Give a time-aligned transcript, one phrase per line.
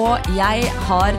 [0.00, 1.16] Og jeg har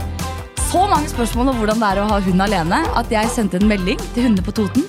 [0.72, 3.70] så mange spørsmål om hvordan det er å ha hund alene at jeg sendte en
[3.70, 4.88] melding til Hundene på Toten,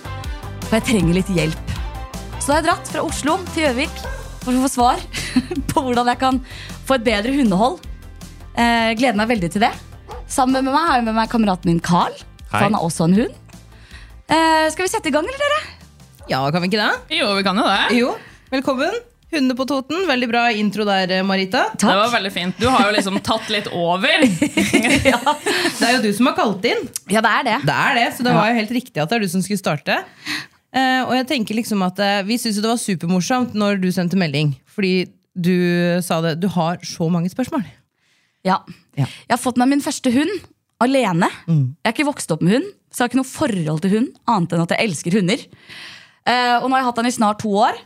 [0.64, 1.74] for jeg trenger litt hjelp.
[2.38, 4.00] Så da har jeg dratt fra Oslo til Gjøvik
[4.42, 5.04] for å få svar
[5.72, 6.40] på hvordan jeg kan
[6.88, 7.78] få et bedre hundehold.
[8.56, 9.72] Eh, gleder meg veldig til det.
[10.30, 12.16] Sammen med meg har jeg med meg kameraten min Carl,
[12.48, 12.66] for Hei.
[12.68, 13.38] han har også en hund.
[14.32, 15.62] Eh, skal vi sette i gang, eller dere?
[16.30, 17.18] Ja, kan vi ikke det?
[17.20, 17.82] Jo, vi kan jo det.
[17.98, 18.14] Jo,
[18.54, 19.02] velkommen.
[19.32, 20.04] Hundene på Toten.
[20.08, 21.64] Veldig bra intro der, Marita.
[21.72, 21.88] Takk.
[21.88, 22.58] Det var veldig fint.
[22.60, 24.24] Du har jo liksom tatt litt over.
[25.82, 26.84] Det er jo du som har kalt inn.
[27.10, 27.56] Ja, det er det.
[27.66, 29.60] Det er det, så det var jo helt riktig at det er du som skulle
[29.60, 29.96] starte.
[30.72, 34.20] Uh, og jeg tenker liksom at uh, Vi syntes det var supermorsomt når du sendte
[34.20, 34.54] melding.
[34.72, 35.56] Fordi du
[36.04, 36.36] sa det.
[36.40, 37.64] Du har så mange spørsmål.
[38.46, 38.60] Ja.
[38.98, 39.06] Ja.
[39.06, 40.32] Jeg har fått meg min første hund
[40.82, 41.28] alene.
[41.46, 44.08] Jeg er ikke vokst opp med hund, så jeg har ikke noe forhold til hund,
[44.28, 45.44] annet enn at jeg elsker hunder.
[46.22, 47.78] Uh, og nå har jeg hatt den i snart to år.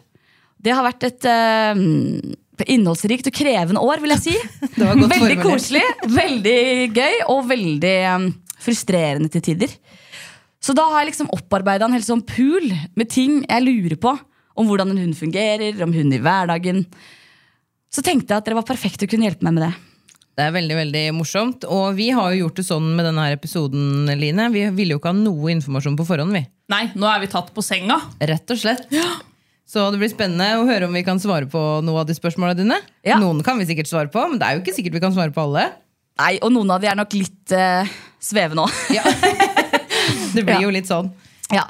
[0.66, 4.36] Det har vært et uh, innholdsrikt og krevende år, vil jeg si.
[4.76, 5.44] Det var godt veldig formulert.
[5.46, 5.84] koselig,
[6.16, 6.60] veldig
[6.96, 8.30] gøy og veldig um,
[8.66, 9.76] frustrerende til tider.
[10.62, 12.64] Så da har jeg liksom opparbeida en hel sånn pool
[12.98, 14.16] med ting jeg lurer på.
[14.56, 16.86] Om hvordan en hund fungerer, om hund i hverdagen.
[17.92, 19.74] Så tenkte jeg at dere var perfekte å kunne hjelpe meg med det.
[20.36, 21.68] Det er veldig veldig morsomt.
[21.68, 24.48] Og vi har jo gjort det sånn med denne her episoden, Line.
[24.56, 26.42] Vi ville jo ikke ha noe informasjon på forhånd, vi.
[26.72, 28.00] Nei, nå er vi tatt på senga.
[28.32, 28.88] Rett og slett.
[29.66, 32.60] Så det blir spennende å høre om vi kan svare på noe av de spørsmålene
[32.60, 32.76] dine.
[33.06, 33.16] Ja.
[33.18, 35.34] Noen kan vi sikkert svare på, men det er jo ikke sikkert vi kan svare
[35.34, 35.64] på alle.
[36.20, 37.88] Nei, og noen av de er nok litt uh,
[38.22, 38.76] svevende òg.
[38.94, 39.02] Ja.
[40.36, 40.62] det blir Ja.
[40.62, 41.10] jo litt sånn.
[41.52, 41.64] Ja.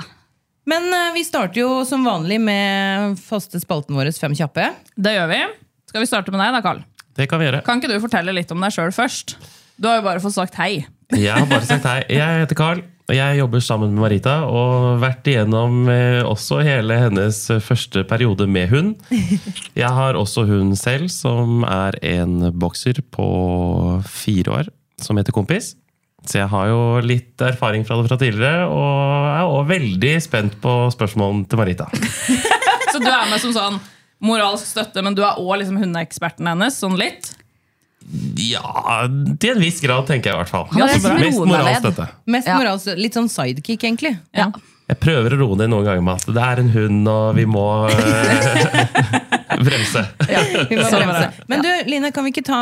[0.69, 4.69] Men uh, vi starter jo som vanlig med faste spalten vår Fem kjappe.
[4.95, 5.41] Det gjør vi.
[5.89, 6.85] Skal vi starte med deg, da, Karl?
[7.17, 7.63] Det kan vi gjøre.
[7.65, 9.39] Kan ikke du fortelle litt om deg sjøl først?
[9.81, 10.85] Du har jo bare fått sagt hei.
[11.17, 12.03] Jeg har bare sagt hei.
[12.13, 12.85] Jeg heter Carl.
[13.07, 18.49] Og Jeg jobber sammen med Marita og vært igjennom eh, også hele hennes første periode
[18.51, 18.95] med hund.
[19.79, 23.29] Jeg har også hund selv, som er en bokser på
[24.11, 25.77] fire år, som heter Kompis.
[26.27, 30.57] Så jeg har jo litt erfaring fra det fra tidligere, og er også veldig spent
[30.59, 31.87] på spørsmålene til Marita.
[32.91, 33.77] Så du er med som sånn
[34.27, 36.81] moralsk støtte, men du er òg liksom hundeeksperten hennes?
[36.83, 37.31] Sånn litt?
[38.39, 39.07] Ja,
[39.41, 40.67] til en viss grad, tenker jeg i hvert fall.
[40.71, 42.07] Han er det Mest moralsk, dette.
[42.31, 42.59] Mest Ja.
[42.61, 44.13] moralsk, Litt sånn sidekick, egentlig.
[44.37, 44.51] Ja.
[44.87, 47.45] Jeg prøver å roe ned noen ganger med at det er en hund, og vi
[47.51, 47.65] må
[49.67, 50.05] bremse.
[50.31, 51.33] ja, Vi må Sånn bremse.
[51.51, 52.61] Men du, Line, kan vi ikke ta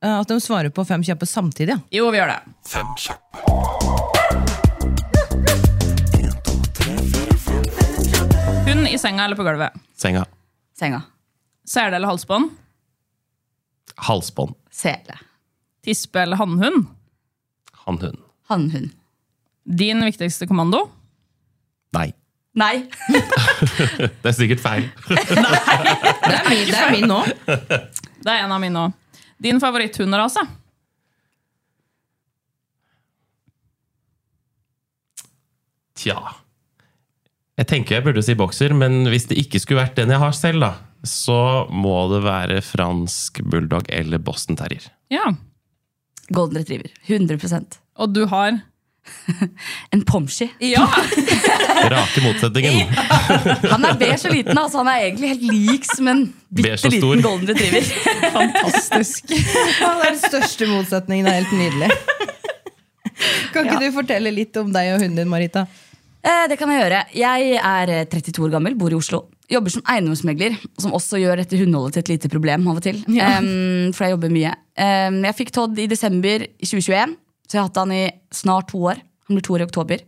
[0.00, 1.76] eh, at de svarer på fem kjappe samtidig?
[1.76, 1.82] Ja?
[2.00, 2.40] Jo, vi gjør det.
[2.72, 4.52] Fem kjappe.
[8.66, 9.72] Hund i senga eller på gulvet?
[9.96, 10.24] Senga.
[10.78, 11.02] Senga.
[11.68, 12.50] Sele eller halsbånd?
[14.08, 14.54] Halsbånd.
[14.72, 15.18] Sele.
[15.84, 16.86] Tispe eller hannhund?
[17.84, 18.18] Hannhund.
[18.48, 18.90] Hannhund.
[19.64, 20.86] Din viktigste kommando?
[21.92, 22.12] Nei.
[22.54, 22.88] Nei.
[24.22, 24.88] Det er sikkert feil.
[25.08, 27.20] Det er min, det er min nå.
[28.22, 28.98] Det er en av mine òg.
[29.42, 30.44] Din favoritthunderase?
[35.98, 36.18] Tja.
[37.58, 40.36] Jeg tenker jeg burde si bokser, men hvis det ikke skulle vært den jeg har
[40.36, 40.70] selv, da,
[41.04, 44.84] så må det være fransk bulldog eller Boston terrier.
[45.10, 45.32] Ja.
[46.32, 46.92] Golden retriever.
[47.08, 48.60] 100% Og du har
[49.92, 50.46] En pomshi.
[50.62, 50.84] Ja!
[51.92, 52.92] Rake motsetningen.
[53.72, 54.54] Han er beige og liten.
[54.58, 54.78] Altså.
[54.78, 56.20] Han er egentlig helt lik som en
[56.54, 57.88] bitte liten golden retriever.
[58.36, 59.32] Fantastisk.
[59.80, 61.26] Han er den største motsetningen.
[61.26, 61.90] Det er helt nydelig.
[63.52, 63.80] Kan ikke Ja.
[63.82, 65.66] du fortelle litt om deg og hunden din, Marita?
[66.22, 67.02] Eh, det kan jeg gjøre.
[67.18, 69.24] Jeg er eh, 32 år gammel, bor i Oslo.
[69.52, 73.00] Jobber som eiendomsmegler, som også gjør dette hundeholdet til et lite problem av og til.
[73.12, 73.34] Ja.
[73.42, 74.54] Um, for jeg jobber mye.
[74.80, 77.16] Um, jeg fikk Todd i desember 2021,
[77.46, 79.02] så jeg har hatt han i snart to år.
[79.28, 80.04] Han blir to år i oktober.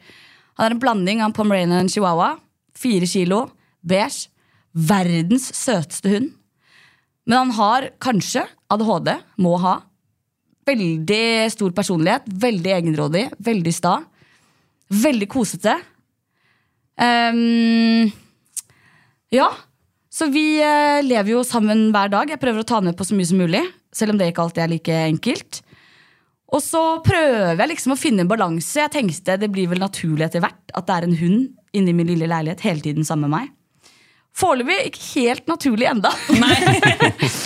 [0.56, 2.38] Han er en blanding av en pomeranian chihuahua,
[2.79, 3.44] fire kilo,
[3.85, 4.31] beige.
[4.75, 6.32] Verdens søteste hund.
[7.29, 8.43] Men han har kanskje
[8.75, 9.76] ADHD, må ha.
[10.67, 13.99] Veldig stor personlighet, veldig egenrådig, veldig sta.
[15.05, 15.76] Veldig kosete.
[17.00, 18.11] Ehm,
[19.34, 19.50] ja.
[20.14, 22.31] Så vi eh, lever jo sammen hver dag.
[22.31, 23.64] Jeg prøver å ta ned på så mye som mulig.
[23.94, 25.60] Selv om det ikke alltid er like enkelt.
[26.54, 28.78] Og så prøver jeg liksom å finne en balanse.
[28.78, 31.40] Jeg tenkte det blir vel naturlig etter hvert at det er en hund
[31.75, 33.50] inni min lille leilighet hele tiden sammen med meg.
[34.34, 36.10] Foreløpig ikke helt naturlig enda.
[36.42, 36.54] Nei,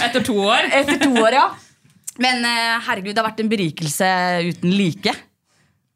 [0.05, 0.69] Etter to år.
[0.81, 1.47] Etter to år, ja.
[2.21, 4.09] Men eh, herregud, det har vært en berikelse
[4.49, 5.15] uten like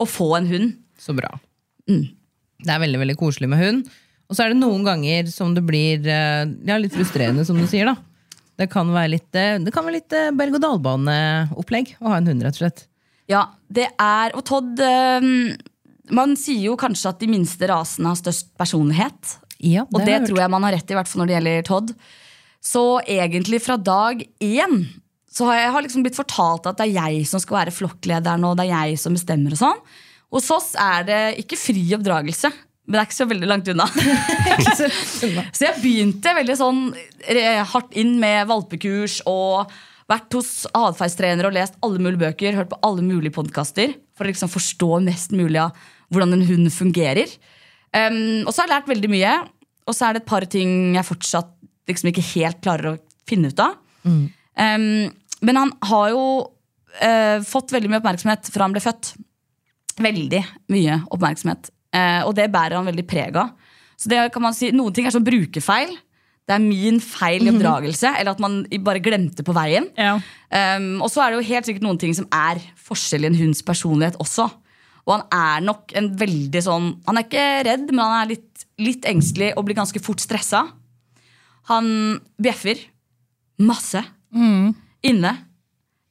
[0.01, 0.75] å få en hund.
[1.01, 1.33] Så bra.
[2.63, 3.93] Det er veldig veldig koselig med hund.
[4.33, 7.67] Og så er det noen ganger som det blir eh, ja, litt frustrerende, som du
[7.69, 7.91] sier.
[7.91, 8.41] da.
[8.57, 12.47] Det kan være litt, eh, det kan være litt eh, berg-og-dal-bane-opplegg å ha en hund,
[12.47, 12.87] rett og slett.
[13.29, 14.81] Ja, det er Og Todd
[16.13, 19.37] Man sier jo kanskje at de minste rasene har størst personlighet.
[19.63, 21.37] Ja, det Og det tror jeg man har rett i, i hvert fall når det
[21.37, 21.93] gjelder Todd.
[22.63, 24.81] Så egentlig fra dag én
[25.33, 28.45] så har jeg har liksom blitt fortalt at det er jeg som skal være flokklederen,
[28.49, 29.87] og det er jeg som bestemmer og sånn.
[30.33, 32.51] Hos oss er det ikke fri oppdragelse,
[32.87, 33.87] men det er ikke så veldig langt unna.
[35.57, 36.85] så jeg begynte veldig sånn
[37.71, 39.71] hardt inn med valpekurs og
[40.11, 44.33] vært hos atferdstrenere og lest alle mulige bøker, hørt på alle mulige podkaster for å
[44.33, 45.77] liksom forstå mest mulig av
[46.13, 47.31] hvordan en hund fungerer.
[47.93, 49.35] Um, og så har jeg lært veldig mye,
[49.89, 51.53] og så er det et par ting jeg fortsatt
[51.91, 53.79] liksom ikke helt klarer å finne ut av.
[54.05, 55.11] Um,
[55.43, 56.25] men han har jo
[57.03, 59.15] uh, fått veldig mye oppmerksomhet fra han ble født.
[60.03, 60.43] Veldig
[60.73, 61.73] mye oppmerksomhet.
[61.93, 63.53] Eh, og det bærer han veldig preg av.
[64.01, 65.93] Så det kan man si, Noen ting er sånn brukerfeil.
[66.43, 68.15] Det er min feil i oppdragelse.
[68.19, 69.87] Eller at man bare glemte på veien.
[69.95, 70.17] Ja.
[70.51, 73.39] Um, og så er det jo helt sikkert noen ting som er forskjell i en
[73.39, 74.49] hunds personlighet også.
[75.07, 78.67] Og han er nok en veldig sånn Han er ikke redd, men han er litt,
[78.79, 80.65] litt engstelig og blir ganske fort stressa.
[81.71, 81.89] Han
[82.43, 82.81] bjeffer
[83.63, 84.03] masse.
[85.07, 85.33] Inne.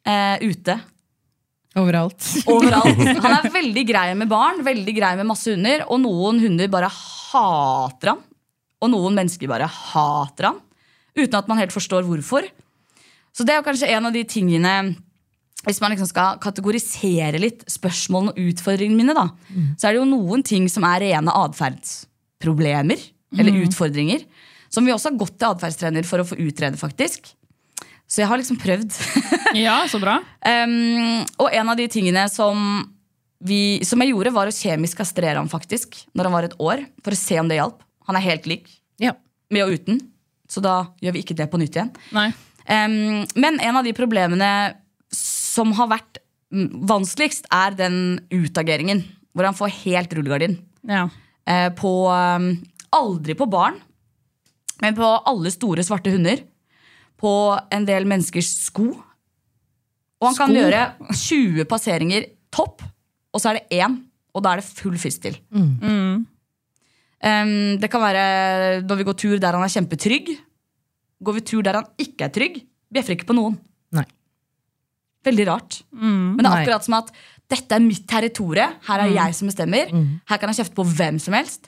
[0.08, 0.80] Eh, ute.
[1.80, 2.26] Overalt.
[2.52, 3.00] Overalt.
[3.24, 5.86] Han er veldig grei med barn, veldig grei med masse hunder.
[5.88, 8.26] Og noen hunder bare hater han.
[8.82, 10.60] Og noen mennesker bare hater han.
[11.16, 12.48] Uten at man helt forstår hvorfor.
[13.36, 14.72] Så det er jo kanskje en av de tingene
[15.64, 19.28] Hvis man liksom skal kategorisere litt spørsmålene og utfordringene mine, da,
[19.78, 23.04] så er det jo noen ting som er rene atferdsproblemer.
[23.38, 24.26] Eller utfordringer.
[24.74, 27.30] Som vi også har gått til atferdstrener for å få utrede, faktisk.
[28.12, 28.96] Så jeg har liksom prøvd.
[29.66, 30.18] ja, så bra.
[30.44, 32.82] Um, og en av de tingene som,
[33.40, 36.84] vi, som jeg gjorde, var å kjemisk kastrere ham faktisk, når han var et år.
[37.06, 37.80] For å se om det hjalp.
[38.10, 38.68] Han er helt lik
[39.00, 39.14] Ja.
[39.54, 40.02] med og uten.
[40.52, 41.94] Så da gjør vi ikke det på nytt igjen.
[42.12, 44.52] Um, men en av de problemene
[45.16, 46.20] som har vært
[46.52, 49.06] vanskeligst, er den utageringen.
[49.32, 50.58] Hvor han får helt rullegardin.
[50.84, 51.06] Ja.
[51.48, 52.52] Uh, på um,
[52.92, 53.78] Aldri på barn,
[54.84, 56.42] men på alle store svarte hunder.
[57.22, 57.34] På
[57.74, 58.90] en del menneskers sko.
[60.22, 60.84] Og han kan gjøre
[61.14, 62.84] 20 passeringer topp,
[63.32, 63.98] og så er det én,
[64.36, 65.38] og da er det full fistel.
[67.22, 68.24] Um, det kan være
[68.86, 70.32] når vi går tur der han er kjempetrygg.
[71.22, 72.62] Går vi tur der han ikke er trygg,
[72.94, 73.60] bjeffer ikke på noen.
[73.94, 74.06] Nei.
[75.26, 75.82] Veldig rart.
[75.94, 76.62] Men det er Nei.
[76.64, 77.12] akkurat som at
[77.52, 78.78] dette er mitt territorium.
[78.88, 79.92] Her er det jeg som bestemmer.
[80.30, 81.68] Her kan jeg kjefte på hvem som helst.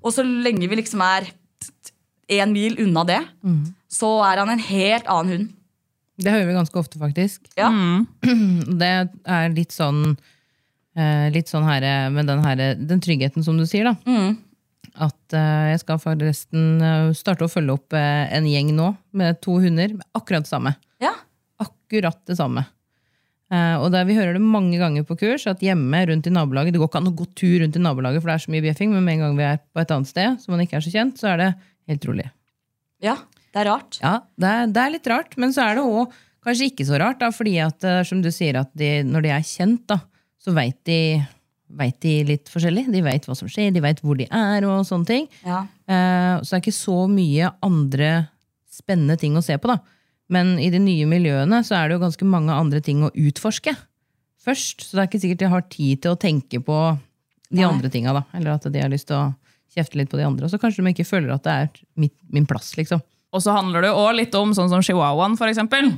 [0.00, 1.28] Og så lenge vi liksom er
[2.28, 3.20] én mil unna det,
[3.92, 5.52] så er han en helt annen hund.
[6.16, 7.44] Det hører vi ganske ofte, faktisk.
[7.60, 7.68] Ja.
[8.80, 8.88] Det
[9.28, 10.16] er litt sånn
[10.96, 13.96] eh, Litt sånn her eh, med den, her, den tryggheten som du sier, da.
[14.96, 19.42] At eh, jeg skal forresten eh, starte å følge opp eh, en gjeng nå med
[19.44, 19.92] to hunder.
[20.16, 20.72] Akkurat det samme.
[21.04, 21.12] Ja.
[21.60, 22.64] Akkurat det samme.
[23.52, 26.74] Eh, og der Vi hører det mange ganger på kurs at hjemme rundt i nabolaget
[26.74, 28.64] Det går ikke an å gå tur rundt i nabolaget, for det er så mye
[28.64, 30.86] bjeffing, men med en gang vi er på et annet sted som man ikke er
[30.86, 31.50] så kjent, så er det
[31.90, 32.28] helt rolig.
[33.04, 33.16] ja,
[33.52, 33.98] det er rart.
[34.02, 36.12] Ja, det er, det er litt rart, men så er det òg
[36.46, 39.32] kanskje ikke så rart, da, fordi at eh, som du sier, at de, når de
[39.34, 39.98] er kjent, da,
[40.42, 40.98] så veit de,
[41.80, 42.86] vet de litt forskjellig.
[42.94, 45.26] De veit hva som skjer, de veit hvor de er, og sånne ting.
[45.46, 45.64] Ja.
[45.90, 48.10] Eh, så det er ikke så mye andre
[48.70, 49.80] spennende ting å se på, da.
[50.30, 53.74] Men i de nye miljøene så er det jo ganske mange andre ting å utforske
[54.46, 54.86] først.
[54.86, 56.78] Så det er ikke sikkert de har tid til å tenke på
[57.48, 57.66] de Nei.
[57.66, 58.24] andre tinga, da.
[58.34, 59.26] Eller at de har lyst til å
[59.76, 60.46] kjefte litt på de andre.
[60.48, 63.02] Og så kanskje de ikke føler at det er mitt, min plass, liksom.
[63.36, 65.92] Og så handler det også litt om sånn som chihuahuaen, for eksempel.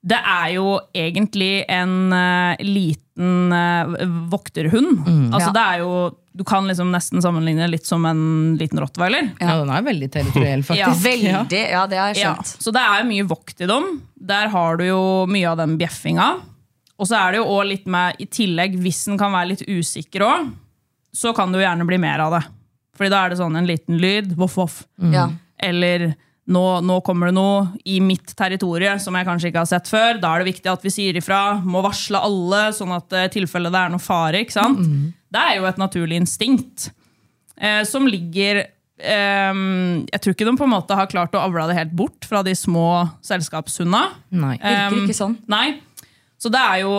[0.00, 3.90] Det er jo egentlig en uh, liten uh,
[4.32, 5.02] vokterhund.
[5.34, 5.52] altså Ja.
[5.52, 9.32] det er jo, Du kan liksom nesten sammenligne litt som en liten rottweiler.
[9.42, 10.78] Ja, den er veldig territoriell, faktisk.
[10.80, 11.60] Ja, Veldig.
[11.74, 12.62] Ja, det har jeg Ja, skjønt.
[12.64, 13.88] så det er mye vokt i dem.
[14.16, 16.30] Der har du jo mye av den bjeffinga.
[17.00, 19.66] Og så er det jo også litt med, i tillegg, hvis den kan være litt
[19.68, 20.48] usikker òg,
[21.12, 22.42] så kan det jo gjerne bli mer av det.
[23.00, 24.82] Fordi da er det sånn en liten lyd, voff, voff.
[25.00, 25.30] Ja.
[25.64, 26.10] Eller
[26.50, 30.18] nå, nå kommer det noe i mitt territorium som jeg kanskje ikke har sett før.
[30.20, 31.40] Da er det viktig at vi sier ifra.
[31.64, 34.42] Må varsle alle, sånn at i tilfelle det er noe fare.
[34.44, 34.82] ikke sant?
[35.32, 36.90] Det er jo et naturlig instinkt
[37.56, 38.64] eh, som ligger
[38.98, 42.26] ehm, Jeg tror ikke de på en måte har klart å avle det helt bort
[42.28, 44.02] fra de små selskapshundene.
[44.34, 44.58] Nei.
[44.58, 45.38] Virker ikke sånn.
[45.48, 45.78] Nei.
[46.40, 46.98] Så det er jo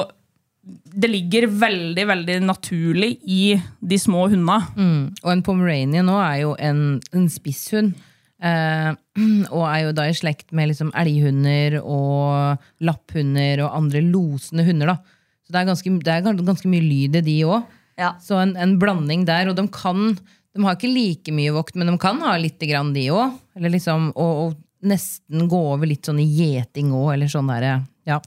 [0.62, 4.60] Det ligger veldig, veldig naturlig i de små hundene.
[4.78, 5.04] Mm.
[5.24, 6.84] Og en pomeranian nå er jo en,
[7.18, 7.96] en spisshund.
[8.42, 8.92] Eh,
[9.56, 14.94] og er jo da i slekt med liksom elghunder og lapphunder og andre losende hunder.
[14.94, 15.20] da.
[15.46, 17.66] Så det er ganske, det er ganske mye lyd i de òg.
[18.00, 18.16] Ja.
[18.24, 19.52] Så en, en blanding der.
[19.52, 20.14] Og de kan
[20.52, 23.38] De har ikke like mye vokt, men de kan ha litt grann, de òg.
[23.56, 27.78] Liksom, og, og nesten gå over litt sånn i gjeting òg, eller sånn derre
[28.10, 28.18] Ja.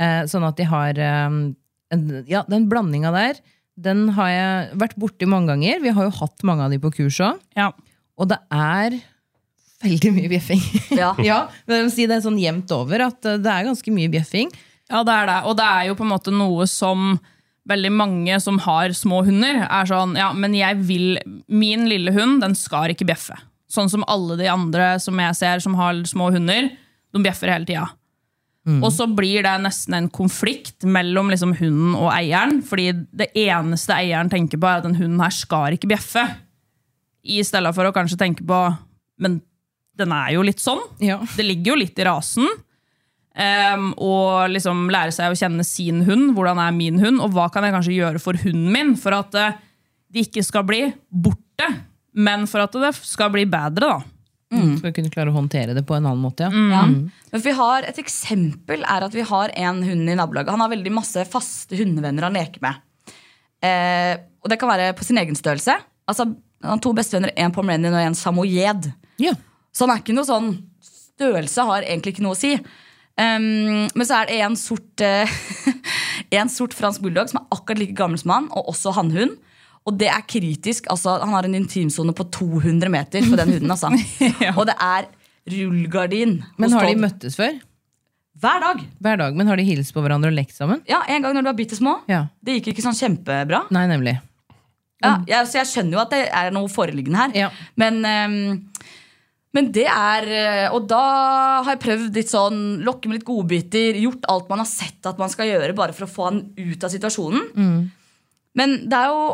[0.00, 1.34] Eh, sånn at de har eh,
[2.30, 3.40] Ja, den blandinga der,
[3.80, 5.80] den har jeg vært borti mange ganger.
[5.82, 7.40] Vi har jo hatt mange av de på kurs òg.
[7.58, 7.70] Ja.
[8.20, 8.98] Og det er
[9.80, 10.62] veldig mye bjeffing.
[10.96, 11.12] Ja.
[11.30, 13.94] ja, men jeg vil si det er sånn jevnt over at eh, det er ganske
[13.94, 14.50] mye bjeffing.
[14.90, 15.38] Ja, det er det.
[15.48, 17.14] Og det er jo på en måte noe som
[17.70, 22.40] veldig mange som har små hunder, er sånn Ja, men jeg vil Min lille hund,
[22.42, 23.36] den skal ikke bjeffe.
[23.70, 26.72] Sånn som alle de andre som jeg ser som har små hunder,
[27.14, 27.86] de bjeffer hele tida.
[28.84, 33.96] Og så blir det nesten en konflikt mellom liksom hunden og eieren, fordi det eneste
[33.96, 36.24] eieren tenker på, er at den hunden her skal ikke bjeffe.
[37.20, 38.58] I stedet for å kanskje tenke på
[39.20, 39.42] Men
[40.00, 40.80] den er jo litt sånn.
[41.04, 41.18] Ja.
[41.36, 42.46] Det ligger jo litt i rasen.
[43.30, 46.32] Um, og liksom lære seg å kjenne sin hund.
[46.36, 49.36] Hvordan er min hund, og hva kan jeg kanskje gjøre for hunden min for at
[49.36, 49.58] uh,
[50.10, 51.68] de ikke skal bli borte,
[52.16, 53.92] men for at det skal bli bedre.
[53.92, 54.19] da.
[54.50, 56.48] Skal kunne klare å håndtere det på en annen måte.
[56.50, 56.80] Ja.
[56.80, 56.84] Ja.
[57.30, 60.50] Men vi har Et eksempel er at vi har en hund i nabolaget.
[60.50, 62.80] Han har veldig masse faste hundevenner han leker med.
[63.62, 65.76] Eh, og det kan være på sin egen størrelse.
[66.08, 66.26] Altså,
[66.60, 68.90] Han har to bestevenner, en pomeranian og en samoyed.
[69.22, 69.32] Ja.
[69.72, 70.50] Så han er ikke noe sånn
[71.20, 72.54] Størrelse har egentlig ikke noe å si.
[73.20, 75.28] Um, men så er det en sort, uh,
[76.40, 79.34] en sort fransk bulldog som er akkurat like gammel som han, og også hannhund.
[79.90, 80.86] Og det er kritisk.
[80.92, 83.74] altså Han har en intimsone på 200 meter på den hunden.
[83.74, 83.90] altså
[84.58, 85.10] Og det er
[85.50, 86.38] rullegardin.
[86.60, 87.58] Men har de møttes før?
[88.40, 88.80] Hver dag.
[89.04, 90.80] Hver dag, men har de hilst på hverandre og lekt sammen?
[90.88, 91.98] Ja, En gang når de var bitte små.
[92.08, 92.22] Ja.
[92.40, 93.66] Det gikk ikke sånn kjempebra.
[93.74, 94.14] Nei, nemlig.
[95.00, 97.36] Ja, jeg, så jeg skjønner jo at det er noe foreliggende her.
[97.36, 97.50] Ja.
[97.80, 98.88] Men, um,
[99.56, 101.00] men det er eh, Og da
[101.64, 103.96] har jeg prøvd litt sånn lokke med litt godbiter.
[104.04, 106.84] Gjort alt man har sett at man skal gjøre, bare for å få han ut
[106.86, 107.48] av situasjonen.
[108.60, 109.24] Men det er jo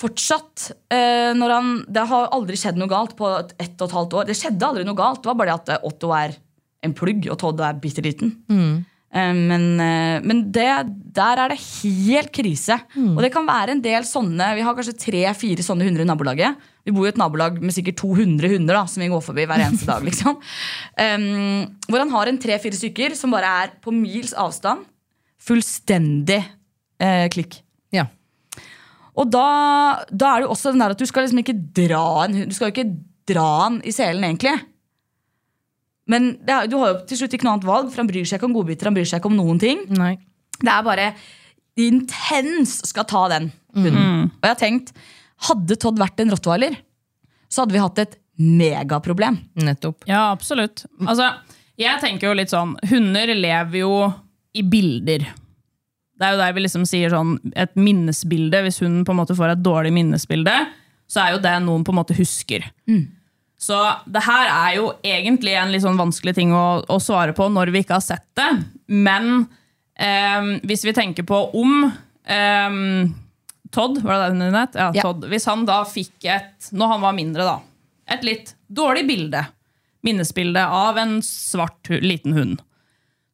[0.00, 3.96] fortsatt eh, når han, Det har aldri skjedd noe galt på et, ett og et
[3.98, 4.30] halvt år.
[4.30, 5.22] Det skjedde aldri noe galt.
[5.22, 6.38] Det var bare det at eh, Otto er
[6.86, 8.32] en plugg, og Todd er bitte liten.
[9.10, 10.68] Eh, men eh, men det,
[11.16, 12.78] der er det helt krise.
[12.96, 16.68] Og det kan være en del sånne Vi har kanskje tre-fire sånne hunder i nabolaget.
[16.86, 19.66] Vi bor i et nabolag med sikkert 200 hunder da, som vi går forbi hver
[19.66, 20.06] eneste dag.
[20.06, 20.38] liksom
[21.90, 24.86] Hvor han har en tre-fire stykker som bare er på mils avstand.
[25.40, 26.40] Fullstendig
[27.00, 27.60] eh, klikk.
[29.18, 29.46] Og da,
[30.10, 32.52] da er det jo også den der at du skal liksom ikke dra en hund
[32.52, 32.90] Du skal jo ikke
[33.30, 34.54] dra den i selen, egentlig.
[36.10, 38.26] Men det er, du har jo til slutt ikke noe annet valg, for han bryr
[38.26, 38.88] seg ikke om godbiter.
[38.90, 39.84] Han bryr seg ikke om noen ting.
[39.94, 40.14] Nei.
[40.60, 41.10] Det er bare
[41.80, 44.30] intens skal ta den hunden.
[44.34, 44.90] Og jeg har tenkt,
[45.46, 46.74] hadde Todd vært en rottweiler,
[47.50, 49.38] så hadde vi hatt et megaproblem.
[49.60, 50.04] Nettopp.
[50.08, 50.84] Ja, absolutt.
[51.06, 51.28] Altså,
[51.80, 53.94] jeg tenker jo litt sånn, Hunder lever jo
[54.56, 55.28] i bilder.
[56.20, 58.60] Det er jo der vi liksom sier sånn, et minnesbilde.
[58.66, 60.52] Hvis hunden på en måte får et dårlig minnesbilde,
[61.10, 62.66] så er jo det noen på en måte husker.
[63.60, 63.76] Så
[64.08, 67.72] det her er jo egentlig en litt sånn vanskelig ting å, å svare på når
[67.74, 68.50] vi ikke har sett det.
[68.88, 69.46] Men
[70.00, 71.82] eh, hvis vi tenker på om
[72.24, 72.78] eh,
[73.70, 74.76] Todd, var det det hun het?
[74.80, 75.02] Ja, Ja.
[75.08, 75.24] Todd.
[75.30, 77.58] Hvis han da fikk et, når han var mindre, da,
[78.10, 79.44] et litt dårlig bilde,
[80.06, 82.62] minnesbilde av en svart liten hund,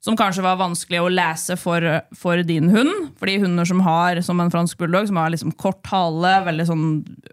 [0.06, 1.82] som kanskje var vanskelig å lese for,
[2.14, 3.08] for din hund.
[3.18, 6.84] Fordi hunder som har som en fransk bulldog, som har liksom kort hale, veldig sånn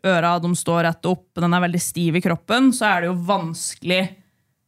[0.09, 3.19] øra de står rett opp, den er veldig stiv i kroppen, så er det jo
[3.27, 3.99] vanskelig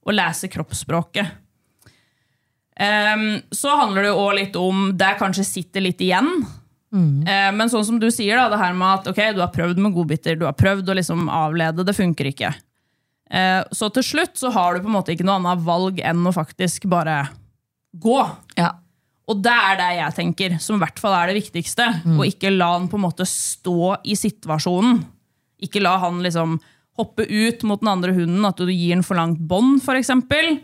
[0.05, 1.31] å lese kroppsspråket.
[2.75, 6.29] Um, så handler det jo også litt om det kanskje sitter litt igjen.
[7.25, 9.81] Eh, men sånn som du sier, da, det her med at ok, du har prøvd
[9.81, 12.53] med godbiter, du har prøvd å liksom avlede, det funker ikke.
[13.33, 16.21] Uh, så til slutt så har du på en måte ikke noe annet valg enn
[16.29, 17.23] å faktisk bare
[18.01, 18.19] gå.
[18.59, 18.73] Ja.
[19.25, 21.87] Og det er det jeg tenker, som i hvert fall er det viktigste.
[22.13, 24.99] Og ikke la han på en måte stå i situasjonen.
[25.65, 26.59] Ikke la han liksom
[26.99, 29.85] hoppe ut mot den andre hunden, at du gir en for langt bånd, f.eks.
[29.87, 30.59] For eksempel.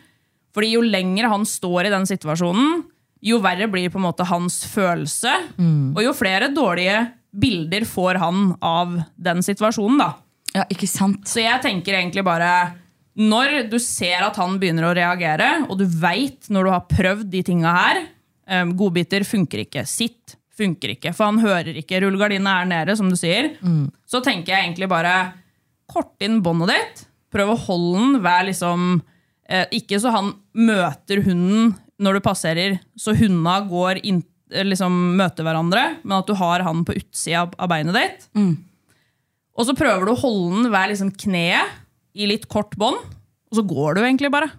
[0.55, 2.83] Fordi jo lenger han står i den situasjonen,
[3.21, 5.31] jo verre blir på en måte hans følelse.
[5.95, 10.01] Og jo flere dårlige bilder får han av den situasjonen.
[10.01, 10.09] da.
[10.53, 11.23] ja, ikke sant?
[11.27, 12.51] Så jeg tenker egentlig bare
[13.21, 17.27] Når du ser at han begynner å reagere, og du veit når du har prøvd
[17.33, 17.99] de tinga her
[18.63, 19.83] um, Godbiter funker ikke.
[19.89, 21.99] Sitt funker ikke, for han hører ikke.
[22.03, 23.51] Rullegardina er nede, som du sier.
[24.09, 25.13] Så tenker jeg egentlig bare
[25.91, 27.03] kort inn båndet ditt.
[27.33, 28.17] Prøv å holde den.
[28.25, 28.89] Vær liksom
[29.47, 34.95] eh, Ikke så han møter hunden når du passerer, så hundene går inn, eh, liksom
[35.19, 38.25] møter hverandre, men at du har han på utsida av- beinet ditt.
[39.53, 41.77] Og så prøver du å holde den hver liksom kneet
[42.13, 42.99] i litt kort bånd,
[43.51, 44.49] og så går du egentlig bare.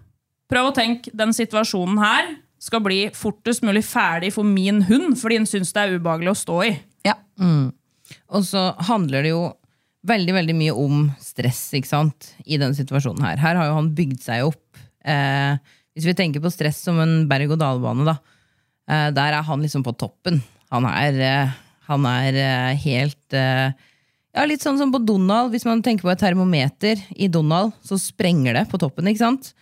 [0.51, 5.41] Prøv å tenke den situasjonen her skal bli fortest mulig ferdig for min hund, fordi
[5.41, 6.71] den syns det er ubehagelig å stå i.
[7.07, 7.17] Ja.
[8.31, 9.43] Og så handler det jo
[10.07, 12.33] veldig veldig mye om stress ikke sant?
[12.45, 13.39] i den situasjonen her.
[13.39, 14.79] Her har jo han bygd seg opp.
[15.03, 15.55] Eh,
[15.95, 18.17] hvis vi tenker på stress som en berg-og-dal-bane, da.
[18.89, 20.41] Eh, der er han liksom på toppen.
[20.73, 21.55] Han er, eh,
[21.89, 23.75] han er eh, helt eh,
[24.33, 25.53] ja, Litt sånn som på Donald.
[25.53, 29.07] Hvis man tenker på et termometer i Donald, så sprenger det på toppen.
[29.09, 29.53] ikke sant?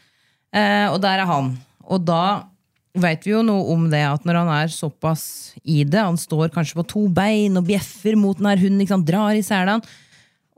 [0.56, 1.54] Eh, og der er han.
[1.88, 2.48] Og da
[2.92, 5.26] veit vi jo noe om det at når han er såpass
[5.64, 8.98] i det, han står kanskje på to bein og bjeffer mot den her hunden, ikke
[8.98, 9.84] sant, drar i selen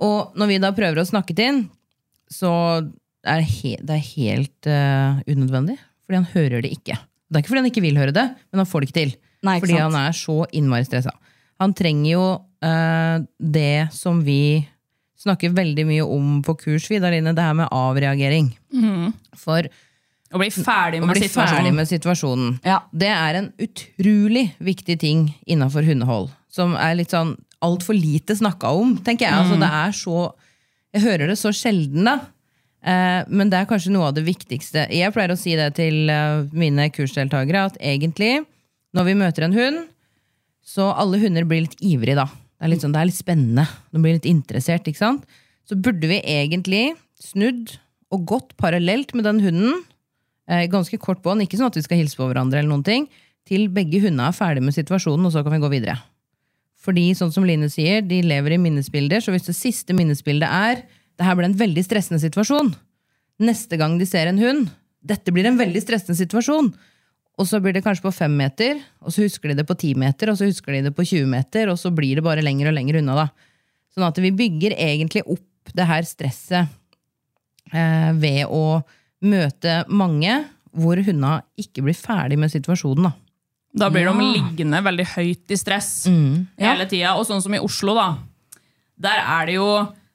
[0.01, 1.63] og når vi da prøver å snakke til han,
[2.32, 2.51] så
[3.24, 6.98] er det, he det er helt uh, unødvendig, fordi han hører det ikke.
[6.98, 9.13] Det er ikke fordi han ikke vil høre det, men han får det ikke til.
[9.43, 9.86] Nei, ikke fordi sant.
[9.86, 11.13] han er så innmari stressa.
[11.62, 12.25] Han trenger jo
[12.63, 14.65] det som vi
[15.20, 18.50] snakker veldig mye om på kurs, Vidaline, det her med avreagering.
[19.39, 19.67] For
[20.34, 21.58] Å bli ferdig med bli situasjonen.
[21.58, 22.53] ferdig med situasjonen.
[22.65, 22.79] Ja.
[22.91, 26.32] Det er en utrolig viktig ting innafor hundehold.
[26.53, 29.34] Som er litt sånn altfor lite snakka om, tenker jeg.
[29.43, 30.34] Altså, det er så
[30.93, 32.20] Jeg hører det så sjelden, da.
[32.86, 34.84] Eh, men det er kanskje noe av det viktigste.
[34.93, 38.43] Jeg pleier å si det til eh, mine kursdeltakere, at egentlig,
[38.93, 39.79] når vi møter en hund,
[40.62, 42.27] så alle hunder blir litt ivrige da.
[42.63, 43.63] Det er litt, sånn, det er litt spennende.
[43.91, 45.25] De blir litt interessert, ikke sant?
[45.67, 47.74] Så burde vi egentlig snudd
[48.15, 49.82] og gått parallelt med den hunden,
[50.48, 53.10] eh, ganske kort bånd, ikke sånn at vi skal hilse på hverandre eller noen ting,
[53.43, 55.98] til begge hundene er ferdig med situasjonen, og så kan vi gå videre.
[56.79, 60.86] Fordi, sånn som Line sier, de lever i minnesbilder, så hvis det siste minnesbildet er
[61.20, 62.72] det her ble en veldig stressende situasjon,
[63.43, 64.72] neste gang de ser en hund,
[65.03, 66.72] dette blir en veldig stressende situasjon,
[67.39, 69.93] og så blir det kanskje på fem meter, og så husker de det på ti
[69.98, 72.69] meter, og så husker de det på 20 meter, og så blir det bare lenger
[72.69, 73.15] og lenger unna.
[73.24, 73.27] da.
[73.93, 76.69] Sånn at vi bygger egentlig opp det her stresset
[77.74, 78.83] eh, ved å
[79.24, 80.43] møte mange
[80.74, 83.09] hvor hundene ikke blir ferdig med situasjonen.
[83.09, 83.13] da.
[83.74, 85.91] Da blir de liggende veldig høyt i stress
[86.61, 87.15] hele tida.
[87.17, 88.07] Og sånn som i Oslo, da.
[89.01, 89.69] Der er det jo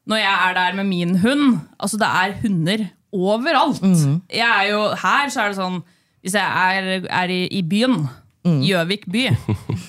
[0.09, 3.83] Når jeg er der med min hund, altså det er hunder overalt.
[4.33, 5.83] Jeg er jo Her så er det sånn
[6.29, 8.03] Hvis jeg er, er i, i byen,
[8.49, 9.27] Gjøvik by,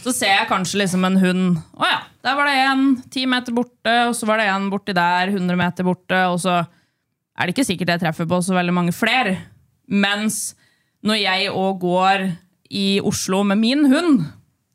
[0.04, 1.44] så ser jeg kanskje liksom en hund
[1.80, 2.82] Å ja, der var det en
[3.14, 6.58] ti meter borte, og så var det en borti der, 100 meter borte, og så
[6.60, 9.38] er det ikke sikkert jeg treffer på så veldig mange flere.
[9.88, 10.58] Mens
[11.08, 12.26] når jeg òg går
[12.76, 14.26] i Oslo med min hund,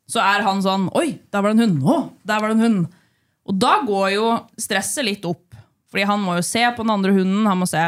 [0.09, 1.85] så er han sånn Oi, der var det en hund!
[1.85, 2.97] Å, der var det en hund!
[3.45, 5.53] Og da går jo stresset litt opp.
[5.91, 7.45] Fordi han må jo se på den andre hunden.
[7.45, 7.83] Han må se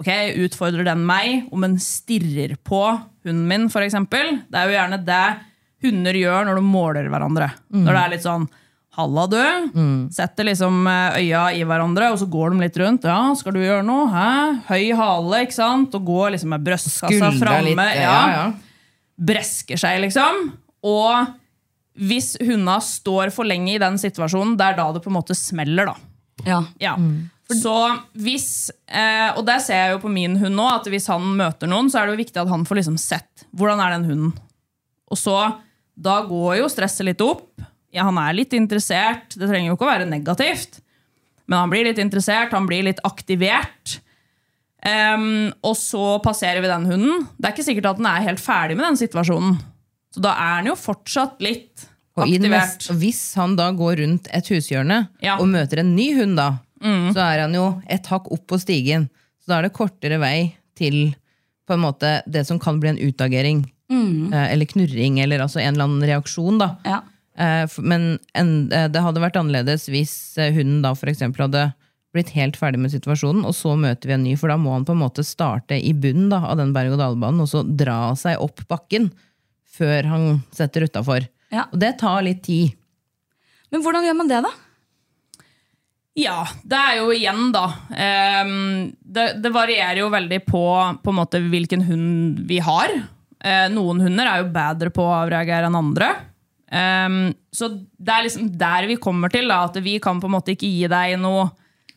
[0.00, 0.08] ok,
[0.46, 2.82] utfordrer den meg om den stirrer på
[3.26, 3.96] hunden min, f.eks.
[4.08, 5.24] Det er jo gjerne det
[5.82, 7.50] hunder gjør når de måler hverandre.
[7.74, 8.48] Når det er litt sånn
[8.92, 9.38] Halla, du.
[10.12, 13.06] Setter liksom eh, øya i hverandre, og så går de litt rundt.
[13.08, 14.04] Ja, skal du gjøre noe?
[14.12, 14.24] Hæ?
[14.68, 15.94] Høy hale, ikke sant?
[15.96, 17.86] Og går liksom med brystkassa framme.
[17.96, 18.42] ja, ja.
[19.16, 20.42] Bresker seg, liksom.
[20.84, 21.32] Og
[22.04, 25.36] hvis hundene står for lenge i den situasjonen, det er da det på en måte
[25.40, 25.96] smeller, da.
[26.44, 26.60] Ja.
[26.82, 26.92] Ja.
[27.58, 27.74] Så
[28.14, 31.68] hvis, eh, og der ser jeg jo på min hund nå, at hvis han møter
[31.70, 34.32] noen, så er det jo viktig at han får liksom sett hvordan er den hunden.
[35.12, 35.36] Og så,
[35.98, 37.50] da går jo stresset litt opp.
[37.92, 39.34] Ja, han er litt interessert.
[39.36, 40.80] Det trenger jo ikke å være negativt.
[41.46, 43.98] Men han blir litt interessert, han blir litt aktivert.
[44.82, 47.26] Um, og så passerer vi den hunden.
[47.38, 49.60] Det er ikke sikkert at den er helt ferdig med den situasjonen.
[50.12, 51.84] Så da er den jo fortsatt litt
[52.16, 52.50] Og aktivert.
[52.80, 55.36] neste, hvis han da går rundt et hushjørne Ja.
[55.38, 56.48] og møter en ny hund, da,
[56.82, 59.08] så er han jo et hakk opp på stigen.
[59.42, 61.14] Så da er det kortere vei til
[61.68, 63.64] på en måte det som kan bli en utagering.
[63.92, 64.32] Mm.
[64.32, 66.56] eller knurring, eller altså en eller annen reaksjon.
[66.56, 66.70] da.
[66.88, 67.02] Ja.
[67.36, 71.70] Eh, men en, eh, det hadde vært annerledes hvis eh, hunden da for eksempel hadde
[72.12, 74.84] blitt helt ferdig med situasjonen, og så møter vi en ny, for da må han
[74.84, 78.60] på en måte starte i bunnen da, av den berg-og-dal-banen, og så dra seg opp
[78.68, 79.08] bakken
[79.72, 81.24] før han setter utafor.
[81.52, 81.64] Ja.
[81.72, 82.76] Og det tar litt tid.
[83.72, 84.52] Men hvordan gjør man det, da?
[86.18, 87.64] Ja, det er jo igjen, da.
[87.96, 90.64] ehm, det, det varierer jo veldig på,
[91.02, 92.92] på en måte hvilken hund vi har.
[93.42, 96.10] Eh, noen hunder er jo bedre på å avreagere enn andre.
[96.72, 97.22] Ehm,
[97.52, 100.52] så det er liksom der vi kommer til, da, at vi kan på en måte
[100.54, 101.48] ikke gi deg noe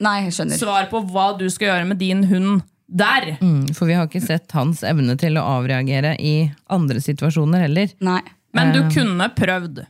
[0.04, 0.60] Nei, jeg skjønner.
[0.60, 3.34] svar på hva du skal gjøre med din hund der.
[3.39, 6.34] Mm, For vi har ikke sett hans evne til å avreagere i
[6.71, 7.91] andre situasjoner heller.
[8.04, 8.19] Nei.
[8.56, 9.86] Men du kunne prøvd.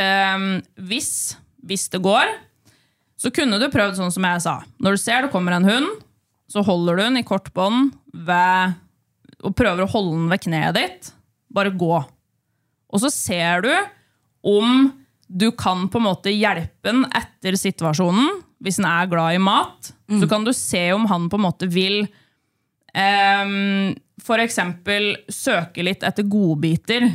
[0.00, 0.50] Ehm,
[0.88, 2.30] hvis, hvis det går,
[3.18, 4.58] Så kunne du prøvd sånn som jeg sa.
[4.78, 5.88] Når du ser det kommer en hund,
[6.48, 11.10] så holder du den i kort bånd og prøver å holde den ved kneet ditt.
[11.52, 11.98] Bare gå.
[12.88, 13.72] Og så ser du
[14.48, 14.88] om
[15.28, 18.40] du kan på en måte hjelpe den etter situasjonen.
[18.64, 21.68] Hvis den er glad i mat, så kan du se om han på en måte
[21.70, 22.00] vil
[22.96, 23.92] um,
[24.24, 27.06] for eksempel søke litt etter godbiter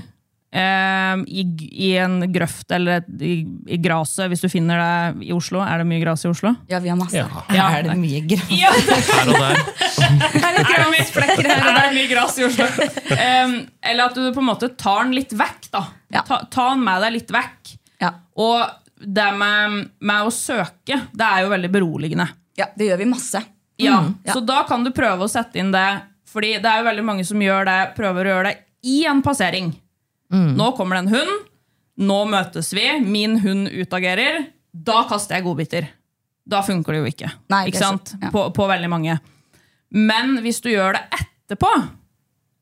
[0.54, 1.44] i,
[1.88, 3.34] i en grøft eller et, i,
[3.74, 5.62] i graset, hvis du finner det i Oslo.
[5.66, 6.52] Er det mye gras i Oslo?
[6.70, 7.24] Ja, vi har masse.
[7.50, 7.70] Ja.
[7.80, 8.52] Er det mye greit?
[8.64, 9.58] Ja, Her og der.
[9.58, 12.68] er det her, og det er mye gras i Oslo.
[13.14, 15.70] Um, eller at du på en måte tar den litt vekk.
[15.74, 15.84] da.
[16.14, 16.22] Ja.
[16.28, 17.74] Ta, ta den med deg litt vekk.
[18.04, 18.14] Ja.
[18.38, 18.64] Og
[19.04, 22.30] det med, med å søke, det er jo veldig beroligende.
[22.60, 23.42] ja, det gjør vi masse.
[23.82, 24.34] Ja, ja.
[24.36, 25.88] Så da kan du prøve å sette inn det,
[26.30, 29.22] fordi det er jo veldig mange som gjør det, prøver å gjøre det i en
[29.26, 29.72] passering.
[30.34, 31.34] Nå kommer det en hund,
[32.04, 34.48] nå møtes vi, min hund utagerer.
[34.74, 35.90] Da kaster jeg godbiter.
[36.50, 37.30] Da funker det jo ikke.
[37.54, 38.16] Nei, ikke sant?
[38.20, 38.32] ja.
[38.34, 39.20] På, på veldig mange.
[39.94, 41.70] Men hvis du gjør det etterpå,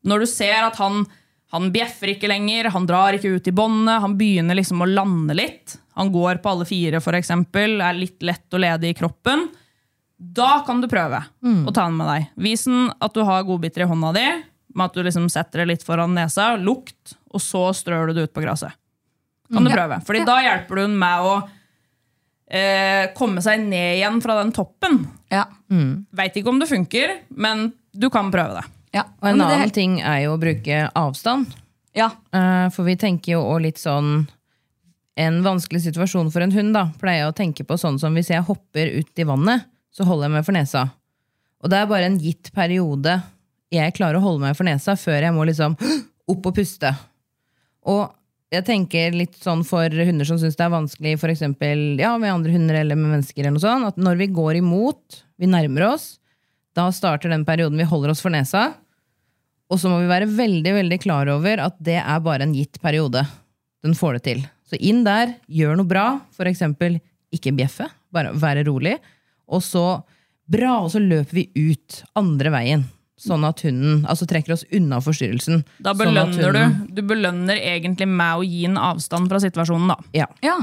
[0.04, 1.06] når du ser at han,
[1.54, 5.36] han bjeffer ikke lenger, han drar ikke ut i båndet, han begynner liksom å lande
[5.38, 9.48] litt, han går på alle fire for eksempel, er litt lett og ledig i kroppen,
[10.22, 11.18] da kan du prøve
[11.66, 12.28] å ta den med deg.
[12.44, 14.26] Vis den at du har godbiter i hånda di,
[14.72, 18.28] med at du liksom setter det litt foran nesa, lukt, og så strør du det
[18.28, 18.72] ut på gresset.
[19.52, 19.98] Kan du prøve.
[20.06, 21.32] Fordi da hjelper du den med å
[22.52, 25.02] eh, komme seg ned igjen fra den toppen.
[25.32, 25.46] Ja.
[26.12, 28.64] Veit ikke om det funker, men du kan prøve det.
[28.96, 29.06] Ja.
[29.22, 31.52] Og en annen det- ting er jo å bruke avstand.
[31.94, 32.10] Ja.
[32.32, 34.28] Eh, For vi tenker jo òg litt sånn
[35.14, 38.30] En vanskelig situasjon for en hund da, pleier jeg å tenke på sånn som hvis
[38.30, 40.90] jeg hopper ut i vannet, så holder jeg meg for nesa.
[41.62, 43.18] Og det er bare en gitt periode
[43.70, 45.76] jeg klarer å holde meg for nesa før jeg må liksom
[46.32, 46.94] opp og puste.
[47.88, 48.10] Og
[48.52, 52.34] jeg tenker litt sånn for hunder som syns det er vanskelig for eksempel, ja, med
[52.34, 55.88] andre hunder eller med mennesker, eller noe sånt, at når vi går imot, vi nærmer
[55.94, 56.06] oss,
[56.76, 58.70] da starter den perioden vi holder oss for nesa.
[59.72, 62.76] Og så må vi være veldig veldig klar over at det er bare en gitt
[62.84, 63.24] periode.
[63.84, 64.42] Den får det til.
[64.68, 66.06] Så inn der, gjør noe bra.
[66.36, 66.98] For eksempel
[67.32, 68.98] ikke bjeffe, bare være rolig.
[69.48, 69.86] Og så
[70.52, 72.84] bra, og så løper vi ut andre veien.
[73.22, 75.60] Sånn at hunden altså trekker oss unna forstyrrelsen.
[75.80, 76.94] Da Sånn belønner hunden- du.
[76.96, 79.96] Du belønner egentlig med å gi en avstand fra situasjonen, da.
[80.12, 80.26] Ja.
[80.42, 80.56] ja.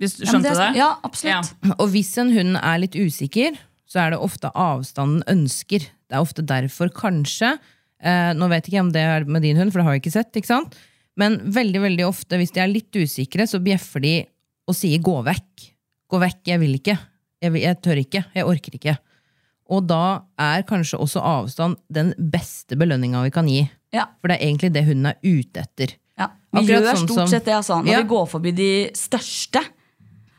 [0.00, 0.76] Hvis du Ja, det er- det?
[0.78, 1.52] Ja, absolutt.
[1.78, 5.80] Og hvis en hund er litt usikker, så er det ofte avstanden ønsker.
[6.08, 7.58] Det er ofte derfor, kanskje
[8.02, 10.02] eh, Nå vet jeg ikke om det er med din hund, for det har jeg
[10.02, 10.32] ikke sett.
[10.36, 10.74] ikke sant?
[11.16, 14.26] Men veldig veldig ofte, hvis de er litt usikre, så bjeffer de
[14.68, 15.70] og sier 'gå vekk'.
[16.10, 16.98] 'Gå vekk, jeg vil ikke'.
[17.42, 18.24] Jeg, vil, jeg tør ikke.
[18.34, 18.98] Jeg orker ikke.
[19.68, 23.64] Og da er kanskje også avstand den beste belønninga vi kan gi.
[23.92, 24.04] Ja.
[24.20, 25.94] For det er egentlig det hunden er ute etter.
[26.18, 26.28] Ja.
[26.54, 28.02] Akkurat gjør sånn stort som- sett det altså, når Ja.
[28.02, 29.64] vi går forbi de største.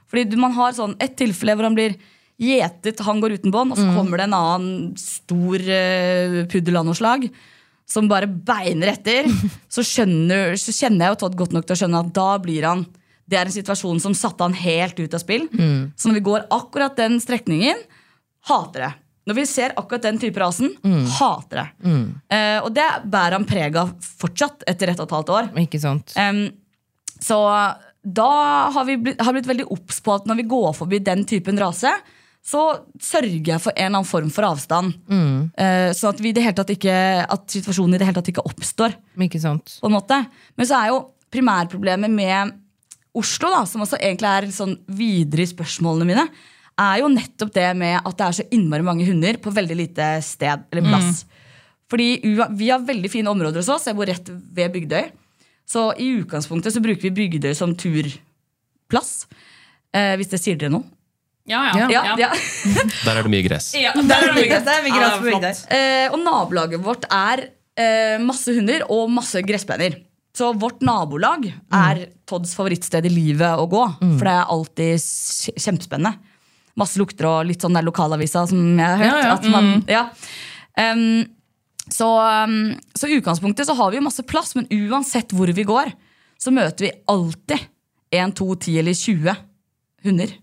[0.07, 1.95] Fordi man har sånn et tilfelle hvor han blir
[2.39, 3.95] gjetet, han går uten bånd, og så Mm.
[3.97, 7.29] kommer det en annen stor uh, puddel av noe slag
[7.85, 9.23] som bare beiner etter.
[9.69, 12.63] Så, skjønner, så kjenner jeg jo Todd godt nok til å skjønne at da blir
[12.63, 12.85] han
[13.29, 15.49] Det er en situasjon som satte han helt ut av spill.
[15.49, 15.91] Mm.
[15.97, 17.75] Så når vi går akkurat den strekningen,
[18.47, 18.93] hater det.
[19.27, 21.05] Når vi ser akkurat den type rasen, Mm.
[21.17, 21.95] hater det.
[22.31, 25.49] Eh, og det bærer han preg av fortsatt etter ett og et halvt år.
[25.65, 26.13] Ikke sant?
[26.15, 26.45] Um,
[27.19, 27.41] så
[28.07, 28.29] da
[28.71, 31.59] har vi blitt, har blitt veldig obs på at når vi går forbi den typen
[31.59, 31.91] rase,
[32.47, 32.61] så
[33.03, 34.93] sørger jeg for en eller annen form for avstand.
[35.59, 36.93] Eh, sånn at, vi det hele tatt ikke,
[37.27, 38.95] at situasjonen i det hele tatt ikke oppstår.
[39.19, 39.79] Ikke sant?
[39.81, 40.21] på en måte.
[40.55, 41.01] Men så er jo
[41.33, 42.53] primærproblemet med
[43.17, 46.27] Oslo, da, som også egentlig er sånn videre i spørsmålene mine,
[46.77, 50.09] er jo nettopp det med at det er så innmari mange hunder på veldig lite
[50.25, 51.23] sted eller plass.
[51.89, 52.07] Fordi
[52.59, 53.87] vi har veldig fine områder hos oss.
[53.87, 55.07] Jeg bor rett ved Bygdøy.
[55.67, 59.25] Så i utgangspunktet så bruker vi Bygdøy som turplass.
[59.95, 60.85] Eh, hvis det sier dere noe.
[61.47, 61.87] Ja, ja.
[61.89, 62.29] Ja, ja.
[63.05, 63.71] Der er det mye gress.
[63.79, 65.29] Ja, der er det mye Det er mye gress på.
[65.29, 65.61] Bygdøy.
[65.77, 67.45] Eh, og nabolaget vårt er
[67.79, 70.01] eh, masse hunder og masse gressplener.
[70.37, 73.79] Så vårt nabolag er Todds favorittsted i livet å gå.
[74.19, 75.07] For det er alltid
[75.57, 76.11] kjempespennende.
[76.77, 79.09] Masse lukter og litt sånn der lokalavisa som jeg har hørt.
[79.09, 79.33] Ja, ja.
[79.37, 80.03] At man, ja.
[80.77, 81.25] Um,
[81.89, 82.09] så,
[82.45, 85.91] um, så i utgangspunktet så har vi jo masse plass, men uansett hvor vi går,
[86.37, 87.67] så møter vi alltid
[88.13, 89.37] 1, 2, 10 eller 20
[90.07, 90.33] hunder.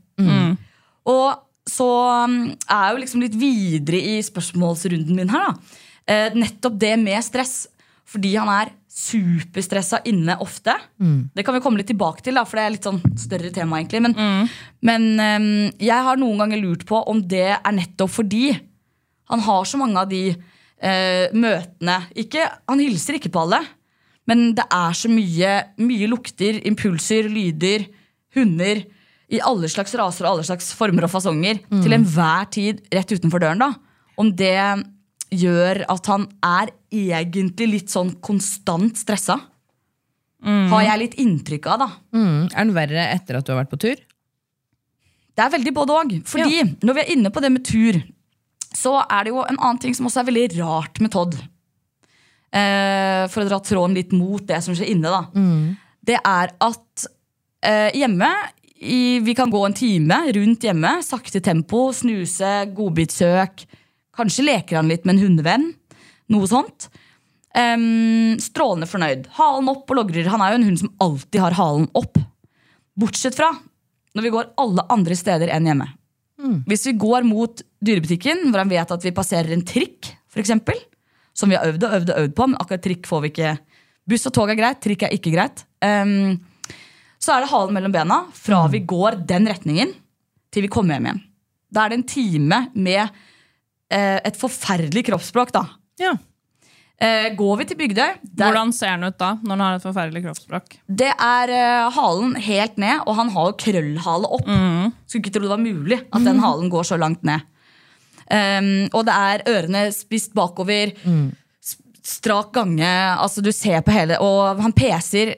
[1.14, 1.88] Og så
[2.26, 5.52] um, er jeg jo liksom litt videre i spørsmålsrunden min her.
[5.52, 5.80] da.
[6.04, 7.64] Eh, nettopp det med stress.
[8.04, 10.74] Fordi han er superstressa inne ofte.
[11.34, 13.80] Det kan vi komme litt tilbake til, da, for det er litt sånn større tema.
[13.80, 14.02] egentlig.
[14.04, 14.48] Men,
[14.84, 15.46] men um,
[15.80, 18.52] jeg har noen ganger lurt på om det er nettopp fordi
[19.32, 23.62] han har så mange av de uh, møtene ikke, Han hilser ikke på alle,
[24.28, 27.88] men det er så mye, mye lukter, impulser, lyder,
[28.36, 28.84] hunder.
[29.32, 33.40] i alle slags raser og alle slags former og fasonger til enhver tid rett utenfor
[33.40, 33.72] døren, da.
[34.20, 34.54] Om det
[35.40, 39.38] gjør at han er egentlig litt sånn konstant stressa.
[40.44, 41.88] Har jeg litt inntrykk av, da.
[42.12, 42.40] Mm.
[42.52, 44.02] Er den verre etter at du har vært på tur?
[45.34, 46.12] Det er veldig både òg.
[46.28, 47.98] Fordi når vi er inne på det med tur,
[48.74, 51.38] så er det jo en annen ting som også er veldig rart med Todd.
[52.54, 55.22] Eh, for å dra tråden litt mot det som skjer inne, da.
[56.04, 57.06] Det er at
[57.64, 58.30] eh, hjemme
[58.84, 63.64] i, Vi kan gå en time rundt hjemme, sakte tempo, snuse, godbitsøk.
[64.18, 65.66] Kanskje leker han litt med en hundevenn.
[66.32, 66.88] Noe sånt.
[67.54, 69.28] Um, strålende fornøyd.
[69.36, 70.30] Halen opp og logrer.
[70.32, 72.18] Han er jo en hund som alltid har halen opp.
[72.98, 73.50] Bortsett fra
[74.14, 75.88] når vi går alle andre steder enn hjemme.
[76.68, 80.78] Hvis vi går mot dyrebutikken, hvor han vet at vi passerer en trikk, eksempel,
[81.34, 83.54] som vi har øvd og øvd og øvd på, men akkurat trikk får vi ikke
[84.04, 85.62] Buss og tog er greit, trikk er ikke greit.
[85.80, 86.36] Um,
[87.16, 89.94] så er det halen mellom bena fra vi går den retningen,
[90.52, 91.22] til vi kommer hjem igjen.
[91.72, 93.22] Da er det en time med
[94.26, 95.64] et forferdelig kroppsspråk, da.
[96.02, 96.14] Ja.
[97.04, 99.82] Eh, går vi til Bygdøy der, Hvordan ser han ut da, når han har et
[99.86, 100.76] forferdelig kroppsspråk?
[100.86, 104.46] Det er eh, halen helt ned, og han har jo krøllhale opp.
[105.08, 107.42] Skulle ikke tro det var mulig at den halen går så langt ned.
[108.24, 111.34] Um, og det er ørene spist bakover, Mm.
[112.04, 112.86] strak gange.
[113.20, 115.34] Altså du ser på hele Og han peser.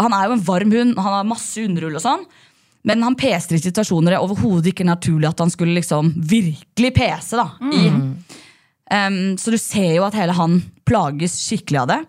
[0.00, 2.24] Han er jo en varm hund, han har masse underhull og sånn.
[2.84, 6.90] Men han peser i situasjoner det er overhodet ikke naturlig at han skulle liksom virkelig
[6.96, 7.40] pese.
[7.40, 7.86] da i.
[8.92, 12.00] Um, så du ser jo at hele han plages skikkelig av det.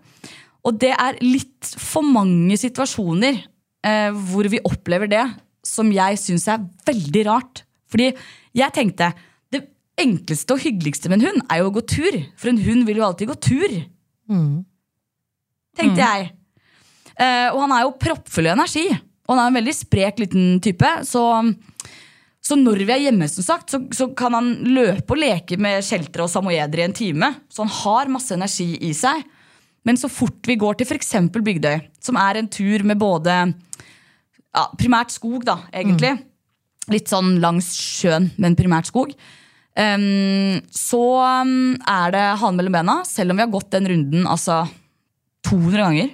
[0.67, 5.23] Og det er litt for mange situasjoner uh, hvor vi opplever det,
[5.65, 7.63] som jeg syns er veldig rart.
[7.89, 8.11] Fordi
[8.57, 9.13] jeg tenkte
[9.53, 9.63] det
[10.01, 12.19] enkleste og hyggeligste med en hund er jo å gå tur.
[12.35, 13.77] For en hund vil jo alltid gå tur.
[15.79, 16.31] Tenkte jeg.
[17.15, 18.89] Uh, og han er jo proppfull av energi.
[19.25, 20.89] Og han er en veldig sprek liten type.
[21.07, 21.23] Så,
[22.45, 25.85] så når vi er hjemme, som sagt, så, så kan han løpe og leke med
[25.85, 27.31] sheltere og samoyeder i en time.
[27.49, 29.23] Så han har masse energi i seg.
[29.85, 31.13] Men så fort vi går til f.eks.
[31.33, 33.33] Bygdøy, som er en tur med både
[34.55, 36.15] ja, primært skog, da, egentlig.
[36.93, 39.13] Litt sånn langs sjøen, men primært skog.
[39.75, 44.63] Um, så er det halen mellom bena, selv om vi har gått den runden altså
[45.49, 46.13] 200 ganger.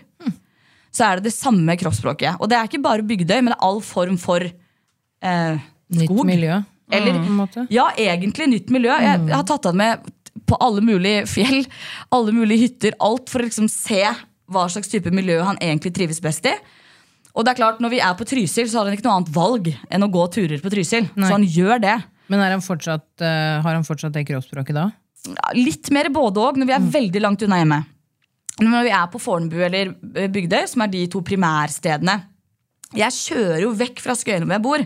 [0.92, 2.40] Så er det det samme kroppsspråket.
[2.42, 6.62] Og det er ikke bare Bygdøy, men det er all form for eh, Nytt miljø.
[6.92, 7.64] Eller, måte.
[7.72, 8.92] ja, egentlig nytt miljø.
[9.00, 10.04] Jeg, jeg har tatt av med
[10.48, 11.64] på alle mulige fjell,
[12.16, 14.04] alle mulige hytter, alt for å liksom se
[14.52, 16.56] hva slags type miljø han egentlig trives best i.
[17.32, 19.32] Og det er klart, når vi er på Trysil, så har han ikke noe annet
[19.36, 21.08] valg enn å gå turer på Trysil.
[21.16, 21.30] Nei.
[21.30, 21.96] Så han gjør det.
[22.32, 24.90] Men han fortsatt, uh, har han fortsatt det kroppsspråket da?
[25.56, 27.80] Litt mer både òg, når vi er veldig langt unna hjemme.
[28.62, 32.14] Når vi er på Fornebu eller eh, Bygdøy, som er de to primærstedene
[32.98, 34.84] Jeg kjører jo vekk fra Skøyen hvor jeg bor,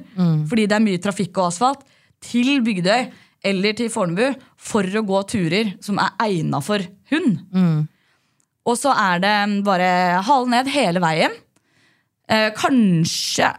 [0.48, 1.82] fordi det er mye trafikk og asfalt,
[2.22, 3.10] til Bygdøy
[3.46, 6.80] eller til Fornebu for å gå turer som er egna for
[7.12, 7.40] hund.
[8.66, 9.90] Og så er det bare
[10.26, 11.32] hale ned hele veien.
[12.30, 13.52] Eh, kanskje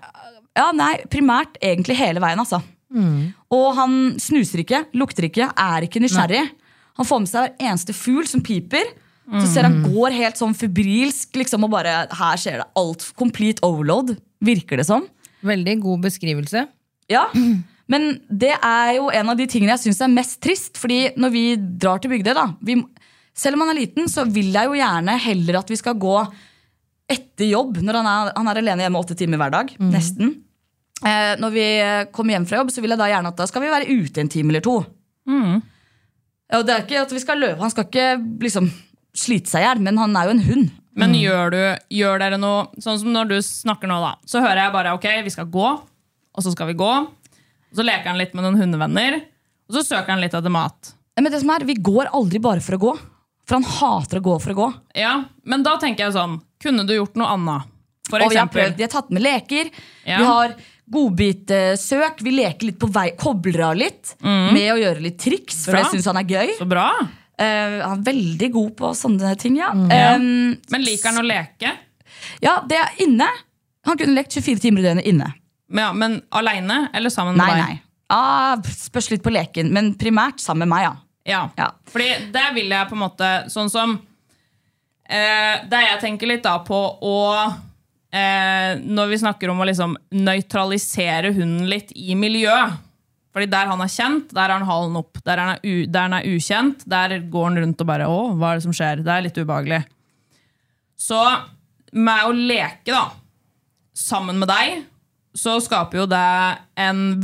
[0.56, 2.62] Ja, nei, primært egentlig hele veien, altså.
[3.52, 6.46] Og han snuser ikke, lukter ikke, er ikke nysgjerrig.
[6.96, 8.86] Han får med seg hver eneste fugl som piper.
[9.26, 13.08] Så ser han går helt sånn febrilsk, liksom, og bare Her skjer det alt.
[13.18, 15.06] Complete overload, virker det som.
[15.46, 16.66] Veldig god beskrivelse.
[17.10, 17.28] Ja,
[17.86, 20.78] Men det er jo en av de tingene jeg syns er mest trist.
[20.78, 22.80] Fordi når vi drar til Bygdøy, da vi,
[23.36, 26.16] Selv om han er liten, så vil jeg jo gjerne heller at vi skal gå
[27.12, 27.82] etter jobb.
[27.84, 29.74] Når han er, han er alene hjemme åtte timer hver dag.
[29.92, 30.32] Nesten.
[31.04, 31.66] Eh, når vi
[32.16, 34.22] kommer hjem fra jobb, så vil jeg da gjerne at da skal vi være ute
[34.22, 34.78] en time eller to.
[35.26, 38.08] Ja, og det er ikke at vi skal løpe, Han skal ikke
[38.46, 38.68] liksom
[39.18, 40.70] slite seg i hjel, men han er jo en hund.
[40.96, 41.60] Men gjør, du,
[41.92, 44.14] gjør dere noe Sånn som når du snakker nå, da.
[44.24, 46.92] Så hører jeg bare ok, vi skal gå, og så skal vi gå.
[47.68, 49.18] Og så leker han litt med noen hundevenner,
[49.68, 50.94] og så søker han litt etter mat.
[51.20, 52.94] Men det som er, vi går aldri bare for å gå.
[53.46, 54.68] For han hater å gå for å gå.
[54.98, 55.12] Ja,
[55.44, 57.68] Men da tenker jeg sånn, kunne du gjort noe annet?
[58.08, 59.70] For og vi har prøvd, vi har tatt med leker.
[60.06, 60.18] Ja.
[60.20, 60.56] Vi har
[60.92, 62.22] godbitsøk.
[62.22, 65.82] Vi leker litt på vei, kobler av litt med å gjøre litt triks, for Bra.
[65.82, 66.52] det syns han er gøy.
[66.58, 66.88] Så bra.
[67.38, 69.72] Eh, han er veldig god på sånne ting, ja.
[69.92, 70.14] Ja.
[70.16, 71.74] Um, Men liker han å leke?
[72.40, 73.26] ja, det er inne.
[73.86, 75.28] Han kunne lekt 24 timer i døgnet inne.
[75.68, 77.66] Men, ja, men aleine eller sammen med Nei, deg?
[77.66, 77.82] nei.
[78.08, 80.94] Ah, spørs litt på leken, men primært sammen med meg, ja.
[81.26, 81.40] Ja.
[81.58, 81.72] Ja.
[81.90, 83.96] Fordi der vil jeg på en måte Sånn som
[85.10, 87.16] eh, Der jeg tenker litt da på å
[88.14, 92.76] eh, Når vi snakker om å liksom nøytralisere hunden litt i miljøet.
[93.36, 95.18] Fordi der han er kjent, der er han halen opp.
[95.26, 98.54] Der han er, der han er ukjent, der går han rundt og bare Å, hva
[98.54, 99.02] er det som skjer?
[99.04, 99.82] Det er litt ubehagelig.
[100.96, 101.20] Så
[101.92, 103.10] med å leke, da,
[103.92, 104.86] sammen med deg,
[105.36, 106.22] så skaper jo det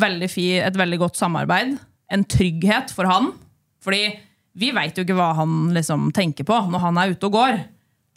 [0.02, 1.78] veldig fi, et veldig godt samarbeid.
[2.12, 3.32] En trygghet for han.
[3.80, 4.04] Fordi
[4.60, 7.62] vi veit jo ikke hva han liksom tenker på når han er ute og går.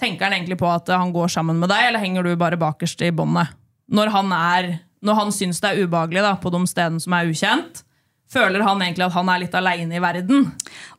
[0.03, 3.07] Tenker han egentlig på at han går sammen med deg, eller henger du bare bakerst
[3.07, 3.55] i båndet?
[3.87, 4.71] Når han, er,
[5.05, 7.83] når han syns det er ubehagelig da, på de stedene som er ukjent,
[8.31, 10.49] føler han egentlig at han er litt aleine i verden.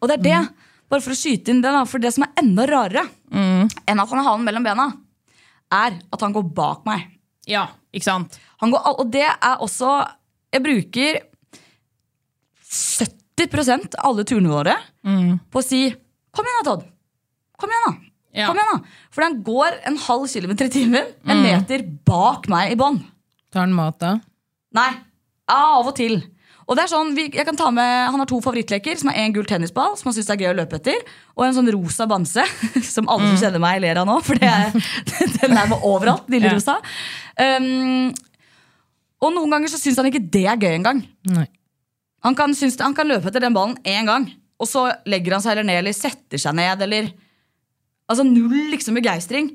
[0.00, 0.40] Og det er det,
[0.92, 3.02] bare for å skyte inn det, da, for det som er enda rarere
[3.34, 3.68] enn
[4.00, 4.86] at han har halen mellom bena,
[5.74, 7.08] er at han går bak meg.
[7.50, 8.38] Ja, ikke sant?
[8.62, 9.90] Han går, og det er også
[10.54, 11.18] Jeg bruker
[12.66, 15.84] 70 av alle turene våre på å si
[16.36, 16.86] Kom igjen da, Todd.
[17.56, 18.10] Kom igjen, da.
[18.36, 18.46] Ja.
[18.50, 18.96] Kom igjen da.
[19.14, 22.98] For han går en halv kilometer i timen, en meter bak meg i bånn.
[23.52, 24.14] Tar han mat da?
[24.76, 24.90] Nei,
[25.50, 26.18] av og til.
[26.66, 29.20] Og det er sånn, vi, jeg kan ta med, Han har to favorittleker, som er
[29.22, 30.98] en gul tennisball, som han synes er gøy å løpe etter,
[31.37, 32.42] og en sånn rosa bamse,
[32.94, 34.16] som alle som kjenner meg, ler av nå.
[34.26, 34.74] For det er,
[35.38, 36.26] den er med overalt.
[36.32, 36.56] Lille Ja.
[36.59, 36.74] rosa.
[37.38, 38.11] Um,
[39.22, 41.04] og noen ganger så syns han ikke det er gøy engang.
[42.26, 44.26] Han kan, synes, han kan løpe etter den ballen én gang,
[44.59, 46.82] og så legger han seg heller ned eller setter seg ned.
[46.82, 47.12] eller
[48.11, 49.48] Altså null liksom begeistring.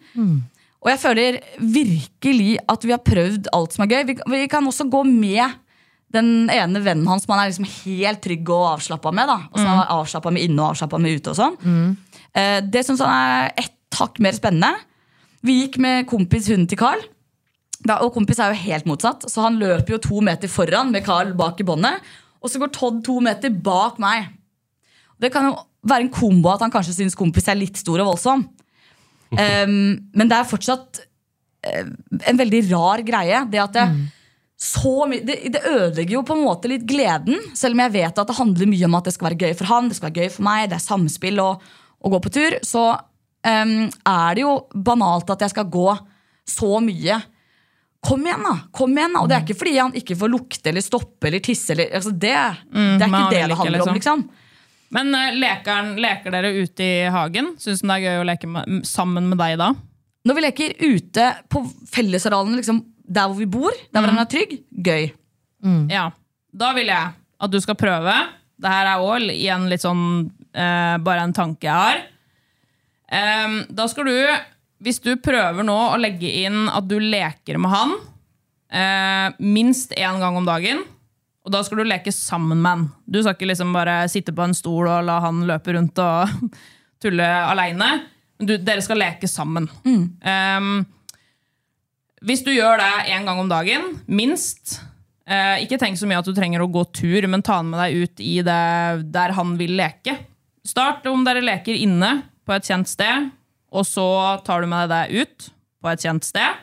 [0.82, 4.06] Og jeg føler virkelig at vi har prøvd alt som er gøy.
[4.10, 5.60] Vi, vi kan også gå med
[6.12, 9.30] den ene vennen hans som han er liksom helt trygg og avslappa med.
[9.30, 11.32] da Og han er avslappa med inne og avslappa med ute.
[11.32, 11.56] og sånn
[12.36, 14.74] eh, Det syns han er ett hakk mer spennende.
[15.46, 17.02] Vi gikk med kompis hunden til Carl.
[17.82, 21.06] Da, og kompis er jo helt motsatt, så han løper jo to meter foran med
[21.06, 22.02] Carl bak i båndet.
[22.41, 24.30] Og så går Todd to meter bak meg.
[25.22, 28.13] Det kan jo være en kombo at han kanskje syns kompis er litt stor og
[28.13, 28.46] voldsom.
[29.39, 29.76] Em,
[30.17, 31.04] men det er fortsatt
[31.67, 31.86] eh,
[32.28, 33.44] en veldig rar greie.
[33.52, 33.86] Det at det,
[34.62, 37.39] så my det, det ødelegger jo på en måte litt gleden.
[37.58, 39.72] Selv om jeg vet at det handler mye om at det skal være gøy for
[39.72, 41.63] han, det skal være gøy for meg, det er samspill og
[42.02, 42.58] å gå på tur.
[42.65, 45.88] Så um, er det jo banalt at jeg skal gå
[46.52, 47.17] så mye.
[48.06, 48.54] Kom igjen, da!
[48.74, 51.41] kom igjen da Og det er ikke fordi han ikke får lukte eller stoppe eller
[51.46, 51.74] tisse.
[51.74, 52.38] Eller, altså det,
[52.70, 53.98] det er ikke det det handler om.
[53.98, 54.24] liksom
[54.95, 57.54] Men eh, leker, leker dere ute i hagen?
[57.62, 59.71] Syns han det er gøy å leke med, sammen med deg da?
[60.27, 64.30] Når vi leker ute på fellesarealene, liksom, der hvor vi bor, der hvor han er
[64.30, 65.10] trygg, gøy.
[65.89, 66.12] Ja.
[66.51, 68.13] Da vil jeg at du skal prøve.
[68.62, 70.04] Det her er òg igjen litt sånn
[70.54, 72.04] eh, bare en tanke jeg har.
[73.12, 74.15] Em, da skal du,
[74.86, 77.95] hvis du prøver nå å legge inn at du leker med han
[78.71, 80.86] eh, minst én gang om dagen,
[81.41, 82.88] og da skal du leke sammen med han.
[83.10, 86.51] Du skal ikke liksom bare sitte på en stol og la han løpe rundt og
[87.01, 87.91] tulle aleine.
[88.41, 89.67] Dere skal leke sammen.
[89.86, 90.71] Em,
[92.25, 94.80] hvis du gjør det én gang om dagen, minst
[95.30, 97.82] uh, Ikke tenk så mye at du trenger å gå tur, men ta han med
[97.82, 98.65] deg ut i det
[99.13, 100.17] der han vil leke.
[100.65, 103.30] Start om dere leker inne på et kjent sted,
[103.73, 104.06] og så
[104.45, 105.49] tar du med deg det ut
[105.82, 106.62] på et kjent sted.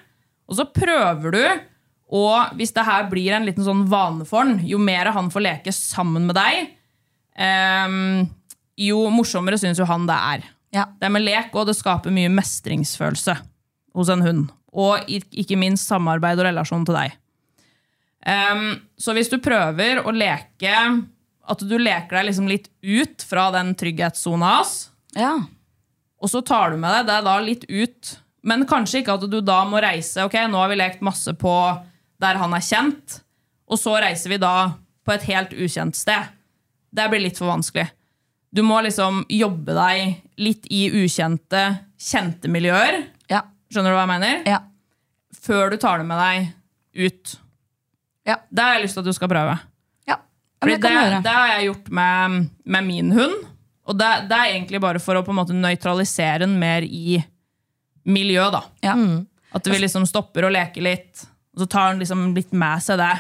[0.49, 1.43] Og så prøver du,
[2.09, 5.45] og hvis det her blir en liten sånn vane for han, jo mer han får
[5.45, 6.71] leke sammen med deg,
[7.37, 8.23] um,
[8.79, 10.47] jo morsommere syns jo han det er.
[10.73, 10.87] Ja.
[11.01, 13.35] Det med lek og det skaper mye mestringsfølelse
[13.97, 14.49] hos en hund.
[14.73, 17.15] Og ikke minst samarbeid og relasjon til deg.
[18.29, 18.67] Um,
[19.01, 20.73] så hvis du prøver å leke
[21.49, 25.37] At du leker deg liksom litt ut fra den trygghetssona hans, Ja.
[26.21, 28.11] og så tar du med deg det da litt ut.
[28.43, 31.55] Men kanskje ikke at du da må reise Ok, nå har vi lekt masse på
[32.23, 33.21] der han er kjent,
[33.69, 34.55] og så reiser vi da
[35.07, 36.31] på et helt ukjent sted.
[36.91, 37.87] Det blir litt for vanskelig.
[38.51, 41.63] Du må liksom jobbe deg litt i ukjente,
[42.01, 43.03] kjente miljøer.
[43.29, 43.43] Ja.
[43.69, 44.41] Skjønner du hva jeg mener?
[44.49, 44.63] Ja.
[45.45, 46.49] Før du tar det med deg
[47.09, 47.35] ut.
[48.29, 48.39] Ja.
[48.49, 49.59] Det har jeg lyst til at du skal prøve.
[50.09, 50.17] ja.
[50.59, 53.37] Fordi det kan det, det har jeg gjort med, med min hund.
[53.89, 57.21] Og det, det er egentlig bare for å på en måte nøytralisere den mer i
[58.09, 58.49] miljø.
[58.53, 58.65] da.
[58.85, 58.97] Ja.
[59.57, 61.25] At vi liksom stopper å leke litt,
[61.59, 63.15] og så tar han liksom litt med seg det.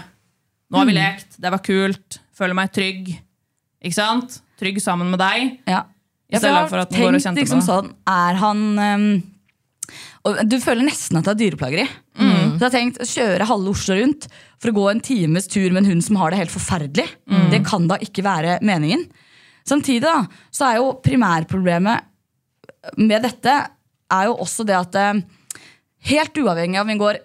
[0.71, 3.09] Nå har vi lekt, det var kult, føler meg trygg.
[3.83, 4.37] Ikke sant?
[4.61, 5.57] Trygg sammen med deg.
[5.67, 5.83] Ja.
[6.29, 9.07] Ja, for jeg har tenkt liksom sånn, er han um,
[10.45, 11.87] Du føler nesten at det er dyreplageri.
[12.21, 12.29] Mm.
[12.29, 14.29] Så jeg har tenkt å kjøre halve Oslo rundt
[14.61, 17.07] for å gå en times tur med en hund som har det helt forferdelig.
[17.31, 17.49] Mm.
[17.55, 19.07] Det kan da ikke være meningen.
[19.67, 20.21] Samtidig da,
[20.53, 22.07] så er jo primærproblemet
[23.01, 23.57] med dette
[24.09, 25.23] er jo også det at eh,
[26.13, 27.19] helt uavhengig av om vi går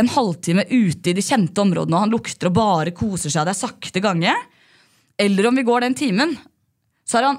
[0.00, 3.54] en halvtime ute i de kjente områdene og han lukter og bare koser seg, det
[3.54, 4.34] er sakte gange,
[5.20, 6.34] eller om vi går den timen,
[7.04, 7.38] så har han,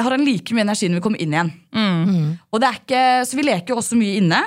[0.00, 1.50] har han like mye energi når vi kommer inn igjen.
[2.50, 4.40] Og det er ikke, så vi leker jo også mye inne.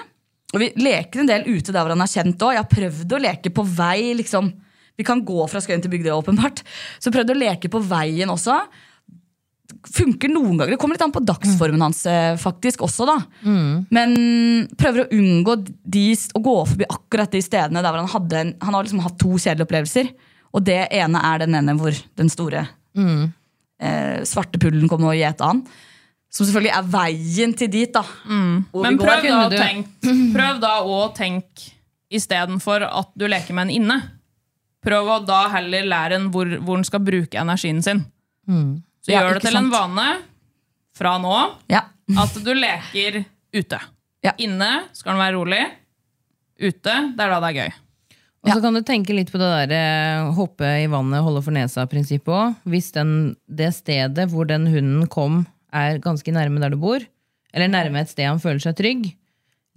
[0.55, 2.53] Og vi leker en del ute der hvor han er kjent òg.
[2.55, 4.13] Jeg har prøvd å leke på vei.
[4.19, 4.49] liksom.
[4.97, 6.63] Vi kan gå fra Skøyen til Bygdøy, åpenbart.
[7.03, 8.55] Så prøvd å leke på veien også.
[9.93, 10.73] Funker noen ganger.
[10.73, 13.17] Det kommer litt an på dagsformen hans eh, faktisk også, da.
[13.43, 13.71] Mm.
[13.93, 14.15] Men
[14.79, 16.05] prøver å unngå de,
[16.37, 19.17] å gå forbi akkurat de stedene der hvor han hadde en, Han har liksom hatt
[19.21, 20.11] to kjedelige opplevelser.
[20.55, 23.27] Og det ene er den ene hvor den store Mm.
[23.79, 25.59] eh, svarte pullen kommer og gjeter han.
[26.33, 28.01] Som selvfølgelig er veien til dit, da.
[28.25, 28.65] Mm.
[28.73, 29.91] Men prøv da, tenk,
[30.33, 31.69] prøv da å tenke
[32.09, 33.99] istedenfor at du leker med en inne.
[34.83, 38.05] Prøv å da heller lære en hvor, hvor den skal bruke energien sin.
[39.07, 40.07] Så Ja, gjør det til til en vane
[40.97, 41.35] fra nå
[41.71, 41.85] Ja.
[42.19, 43.21] at du leker
[43.55, 43.79] ute.
[44.25, 44.33] Ja.
[44.43, 45.63] Inne skal den være rolig.
[46.59, 47.73] Ute, det er da det er gøy.
[48.43, 51.51] Og så kan du tenke litt på det der eh, hoppe i vannet, holde for
[51.55, 52.55] nesa-prinsippet òg.
[52.69, 56.99] Hvis den, det stedet hvor den hunden kom, er ganske nærme der du bor,
[57.53, 59.09] eller nærme et sted han føler seg trygg,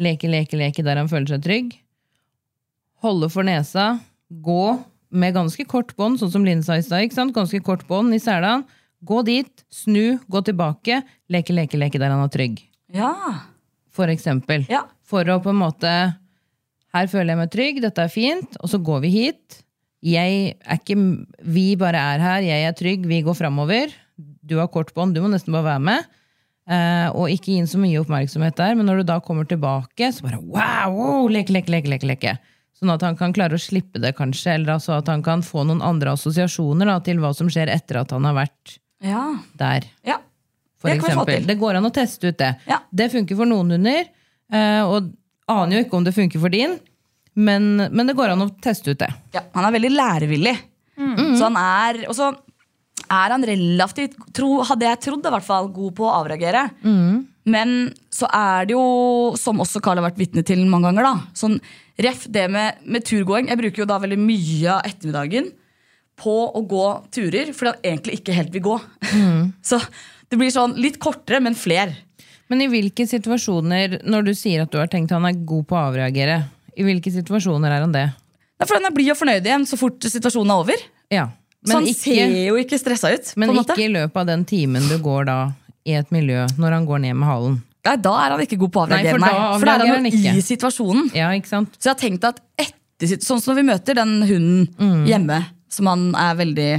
[0.01, 1.75] leke, leke, leke der han føler seg trygg,
[3.03, 3.99] holde for nesa,
[4.31, 4.63] gå
[5.11, 7.35] med ganske kort bånd, sånn som Linn sa i stad, sant?
[7.35, 8.63] ganske kort bånd i selen,
[9.07, 11.01] gå dit, snu, gå tilbake,
[11.33, 12.61] leke, leke, leke der han er trygg.
[12.93, 13.15] ja.
[13.91, 14.63] For eksempel.
[14.71, 14.85] Ja.
[15.03, 15.91] For å på en måte
[16.95, 19.57] Her føler jeg meg trygg, dette er fint, og så går vi hit.
[20.01, 20.95] Jeg er ikke
[21.43, 23.91] Vi bare er her, jeg er trygg, vi går framover.
[24.17, 26.07] Du har kort bånd, du må nesten bare være med.
[26.71, 30.13] Eh, og ikke gi inn så mye oppmerksomhet der, men når du da kommer tilbake,
[30.15, 32.37] så bare wow, wow leke, leke, leke, leke, leke.
[32.79, 35.67] Sånn at han kan klare å slippe det, kanskje, eller altså at han kan få
[35.67, 39.25] noen andre assosiasjoner da, til hva som skjer etter at han har vært Ja.
[39.57, 39.87] der.
[40.07, 40.19] ja.
[40.81, 41.35] For Det kan vi få eksempel.
[41.41, 41.47] til.
[41.51, 42.55] Det går an å teste ut det.
[42.69, 42.79] Ja.
[42.93, 44.07] Det funker for noen hunder,
[44.53, 45.11] eh, og
[45.51, 46.79] aner jo ikke om det funker for din,
[47.37, 49.11] men, men det går an å teste ut det.
[49.37, 50.57] Ja, han er veldig lærevillig.
[51.01, 52.27] Så han er Og så
[53.11, 56.67] er han relativt, tro, hadde jeg trodd, i hvert fall, god på å avreagere.
[57.51, 57.71] Men
[58.13, 58.83] så er det jo,
[59.41, 61.57] som også Carl har vært vitne til mange ganger, da sånn
[62.01, 63.49] ref det med, med turgåing.
[63.51, 65.51] Jeg bruker jo da veldig mye av ettermiddagen
[66.21, 68.77] på å gå turer, fordi han egentlig ikke helt vil gå.
[69.71, 69.81] så
[70.31, 71.97] det blir sånn litt kortere, men fler.
[72.51, 75.79] Men i hvilke situasjoner, når du sier at du har tenkt han er god på
[75.79, 76.43] å avreagere,
[76.79, 78.09] i hvilke situasjoner er han det?
[78.61, 80.83] Ja, for han er blid og fornøyd igjen så fort situasjonen er over.
[81.11, 81.29] Ja.
[81.65, 83.33] så han han ser jo ikke stressa ut.
[83.41, 85.39] men ikke i løpet av den timen du går da
[85.89, 87.59] i et miljø, når han går ned med halen.
[87.87, 89.33] Nei, Da er han ikke god på å avreagere, nei.
[89.57, 91.09] For da er han jo i situasjonen.
[91.17, 91.79] Ja, ikke sant?
[91.79, 95.39] Så jeg har tenkt at etter Sånn som når vi møter den hunden hjemme,
[95.73, 96.71] som han er veldig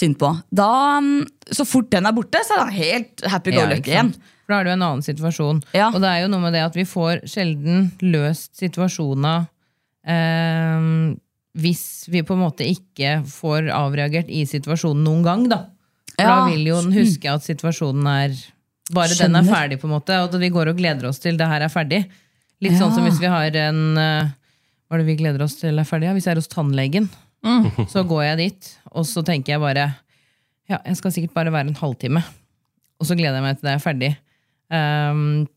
[0.00, 0.68] synd på da,
[1.02, 4.12] mm, Så fort den er borte, så er han helt happy go lucky igjen.
[4.46, 5.58] For da er det jo en annen situasjon.
[5.76, 5.88] Ja.
[5.94, 9.44] Og det er jo noe med det at vi får sjelden løst situasjoner
[10.06, 10.86] eh,
[11.60, 15.64] hvis vi på en måte ikke får avreagert i situasjonen noen gang, da.
[16.14, 16.34] For Ja.
[16.44, 18.34] da vil jo den huske at situasjonen er
[18.90, 21.36] Bare den er ferdig, på en måte, og at vi går og gleder oss til
[21.38, 22.00] det her er ferdig.
[22.60, 24.30] Litt sånn som hvis vi har en eh,
[24.88, 26.08] Hva er det vi gleder oss til er ferdig?
[26.08, 27.06] Ja, hvis jeg er hos tannlegen,
[27.92, 29.86] så går jeg dit, og så tenker jeg bare
[30.70, 32.22] Ja, jeg skal sikkert bare være en halvtime.
[33.00, 34.10] Og så gleder jeg meg til det er ferdig.
[34.70, 35.48] Um,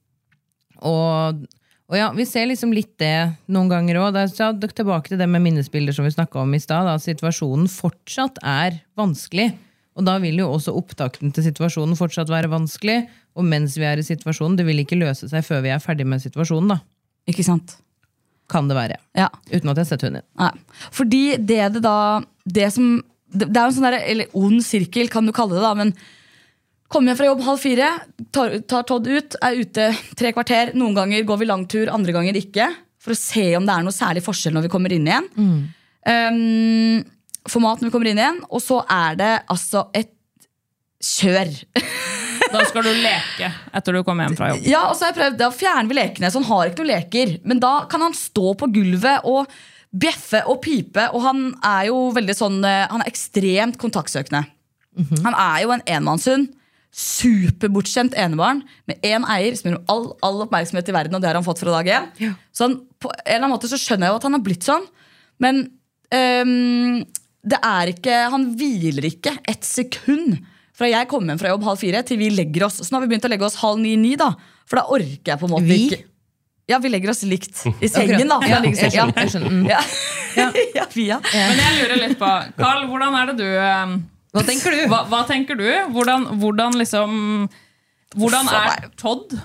[0.82, 1.44] og,
[1.92, 4.18] og ja, vi ser liksom litt det noen ganger òg.
[4.34, 6.90] Tilbake til det med minnesbilder som vi snakka om i stad.
[6.90, 9.52] At situasjonen fortsatt er vanskelig.
[9.94, 13.04] Og da vil jo også opptakten til situasjonen fortsatt være vanskelig.
[13.38, 16.08] Og mens vi er i situasjonen, det vil ikke løse seg før vi er ferdig
[16.10, 16.74] med situasjonen.
[16.74, 16.82] da.
[17.30, 17.78] Ikke sant?
[18.52, 19.00] Kan det være.
[19.18, 19.30] Ja.
[19.50, 20.30] Uten at jeg har sett hunden din.
[20.41, 20.52] Nei.
[20.91, 21.98] Fordi det det da
[22.44, 22.98] Det som
[23.34, 25.72] Det er jo en sånn der, eller ond sirkel, kan du kalle det, da.
[25.74, 25.94] Men
[26.94, 27.88] kommer hjem fra jobb halv fire,
[28.30, 29.88] tar, tar Todd ut, er ute
[30.20, 30.76] tre kvarter.
[30.78, 32.68] Noen ganger går vi langtur, andre ganger ikke.
[33.02, 35.26] For å se om det er noe særlig forskjell når vi kommer inn igjen.
[36.06, 37.02] Um,
[37.50, 40.14] får mat når vi kommer inn igjen, og så er det altså et
[41.04, 41.56] kjør.
[42.54, 44.66] Da skal du leke etter du kommer hjem fra jobb.
[44.70, 46.91] Ja, og så har jeg prøvd, Da fjerner vi lekene, så han har ikke noen
[46.93, 47.38] leker.
[47.49, 49.51] Men da kan han stå på gulvet og
[49.93, 51.08] bjeffe og pipe.
[51.14, 54.45] Og han er jo veldig sånn eh, Han er ekstremt kontaktsøkende.
[55.26, 56.51] Han er jo en enmannshund.
[56.93, 61.18] Superbortskjemt enebarn med én eier som gir all, all oppmerksomhet i verden.
[61.18, 62.36] Og det har han fått fra dag én.
[62.54, 64.68] Så han, på en eller annen måte så skjønner jeg jo at han har blitt
[64.68, 64.86] sånn.
[65.41, 65.64] Men
[66.14, 67.01] ehm,
[67.43, 70.38] det er ikke Han hviler ikke et sekund
[70.84, 72.82] fra jeg kommer hjem fra jobb halv fire til vi legger oss.
[72.84, 74.34] Så nå har vi begynt å legge oss halv ni-ni, da.
[74.68, 75.86] For da orker jeg på en måte Vi?
[75.88, 76.04] ikke
[76.72, 78.40] Ja, vi legger oss likt i sengen, da.
[78.48, 79.70] Ja, jeg skjønner, jeg skjønner.
[79.72, 79.84] Ja.
[80.80, 81.20] ja, ja.
[81.30, 83.96] Men jeg lurer litt på Carl, hvordan er det du eh,
[84.34, 84.84] Hva tenker du?
[84.92, 85.68] Hva, hva tenker du?
[85.94, 87.18] Hvordan, hvordan liksom
[88.18, 89.36] Hvordan er Todd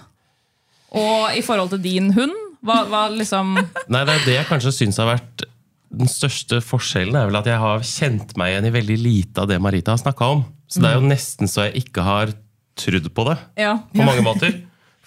[0.89, 2.33] og i forhold til din hund?
[2.65, 3.59] Hva, hva liksom
[3.93, 5.45] Nei, det er det jeg kanskje syns har vært
[5.89, 9.49] den største forskjellen, er vel at jeg har kjent meg igjen i veldig lite av
[9.49, 10.43] det Marita har snakka om.
[10.69, 12.33] Så det er jo nesten så jeg ikke har
[12.79, 13.79] trodd på det, Ja.
[13.95, 14.53] på mange måter.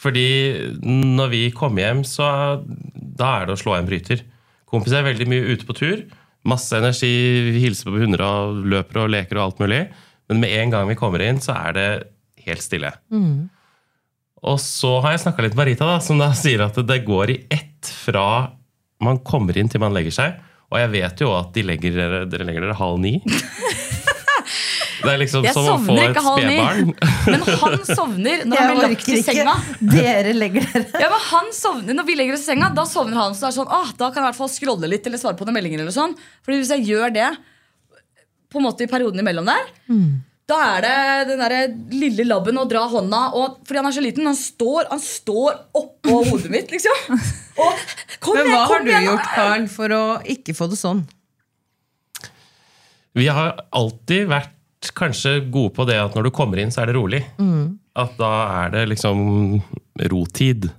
[0.01, 0.25] Fordi
[0.81, 2.25] når vi kommer hjem, så
[2.97, 4.23] da er det å slå en bryter.
[4.65, 6.01] Kompiser er veldig mye ute på tur.
[6.43, 7.11] Masse energi,
[7.53, 9.83] vi hilser på hunder og løper og leker og alt mulig.
[10.31, 11.87] Men med en gang vi kommer inn, så er det
[12.47, 12.89] helt stille.
[14.41, 17.29] Og så har jeg snakka litt med Marita, da, som da sier at det går
[17.35, 18.25] i ett fra
[19.01, 20.39] man kommer inn til man legger seg.
[20.71, 23.19] Og jeg vet jo at de legger dere legger dere halv ni.
[25.01, 26.91] Det er liksom Jeg som å få et spedbarn.
[27.27, 29.55] Men han sovner når han Jeg blir lagt i senga.
[29.93, 33.17] Dere legger dere Ja, men han sovner Når vi legger oss i senga, da sovner
[33.21, 33.35] han.
[33.37, 35.39] Så det er sånn, ah, da kan jeg i hvert fall scrolle litt eller svare
[35.39, 35.83] på noen meldinger.
[35.83, 36.13] eller sånn
[36.45, 37.29] Fordi hvis jeg gjør det
[38.51, 39.69] på en måte i perioden imellom der,
[40.51, 40.95] da er det
[41.29, 41.53] den der
[41.95, 45.55] lille labben å dra hånda og, Fordi han er så liten, han står, han står
[45.79, 47.15] oppå hodet mitt, liksom.
[47.63, 47.85] Og
[48.19, 49.07] kom Men hva har kom du igjen!
[49.07, 50.01] gjort, Carl, for å
[50.35, 51.05] ikke få det sånn?
[53.15, 54.53] Vi har alltid vært
[54.97, 57.21] kanskje gode på det at når du kommer inn, så er det rolig.
[57.95, 58.31] At da
[58.65, 59.61] er det liksom
[60.11, 60.69] rotid.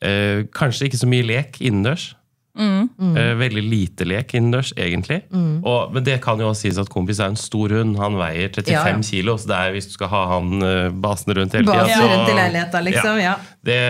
[0.00, 2.14] Eh, kanskje ikke så mye lek innendørs.
[2.60, 5.22] Eh, veldig lite lek innendørs, egentlig.
[5.32, 7.96] Og, men det kan jo også sies at kompis er en stor hund.
[8.00, 9.00] Han veier 35 Ja, ja.
[9.10, 12.06] kilo, så det er, hvis du skal ha han eh, basende rundt hele tida Basen
[12.12, 13.20] rundt i leiligheta, liksom.
[13.22, 13.34] Ja.
[13.66, 13.80] det,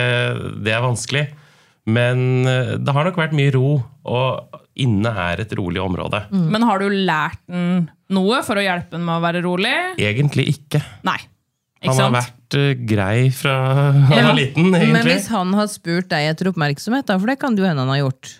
[0.65, 1.25] det er vanskelig.
[1.91, 6.23] Men eh, det har nok vært mye ro, og inne er et rolig område.
[6.31, 9.73] Men har du lært den noe for å hjelpe ham med å være rolig?
[9.97, 10.81] Egentlig ikke.
[11.07, 11.17] Nei.
[11.81, 12.17] Ikke Han har sant?
[12.21, 13.55] vært eh, grei fra
[13.91, 14.27] han Ja.
[14.27, 14.91] var liten, egentlig.
[14.93, 17.89] Men hvis han har spurt deg etter oppmerksomhet, da, for det kan det hende han
[17.89, 18.35] har gjort.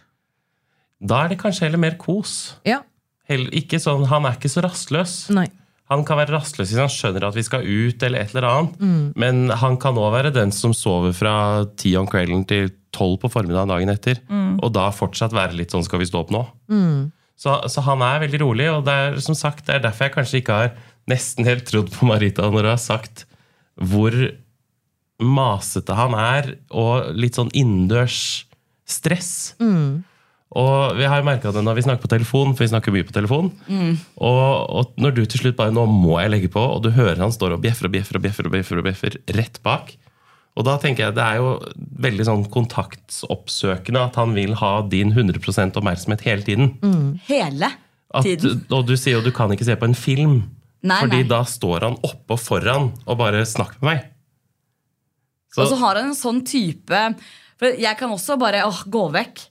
[1.02, 2.56] Da er det kanskje heller mer kos.
[2.66, 2.84] Ja,
[3.32, 5.30] Heller, ikke sånn, han er ikke så rastløs.
[5.32, 5.48] nei.
[5.92, 9.16] Han kan være rastløs hvis han skjønner at vi skal ut, eller et eller annet.
[9.16, 13.32] Men han kan òg være den som sover fra ti om kvelden til tolv på
[13.32, 14.20] formiddagen dagen etter.
[14.64, 17.12] Og da fortsatt være litt sånn 'skal vi stå opp nå'?
[17.42, 20.14] Så, så han er veldig rolig, og det er som sagt, det er derfor jeg
[20.14, 20.74] kanskje ikke har
[21.10, 23.24] nesten helt trodd på Marita når hun har sagt
[23.82, 24.14] hvor
[25.22, 28.46] masete han er, og litt sånn innendørs
[28.90, 29.32] stress.
[30.52, 33.08] Og vi har jo merka det når vi snakker på telefon, for vi snakker mye
[33.08, 33.52] på telefon.
[34.20, 34.46] Og,
[34.82, 37.32] og når du til slutt bare 'nå må jeg legge på', og du hører han
[37.32, 39.96] står og bjeffer og bjeffer og bjeffer, og bjeffer, og bjeffer rett bak.
[40.60, 41.52] Og da tenker jeg det er jo
[42.04, 46.74] veldig sånn kontaktsoppsøkende at han vil ha din 100% oppmerksomhet hele tiden.
[47.30, 47.70] Hele
[48.12, 48.66] At, tiden.
[48.70, 50.42] og du sier jo du kan ikke se på en film,
[50.84, 51.30] Nei, fordi nei.
[51.30, 54.04] da står han oppå foran og bare snakker med meg.
[55.54, 57.00] Så, Og så har han en sånn type
[57.60, 59.42] For jeg kan også bare åh, gå vekk.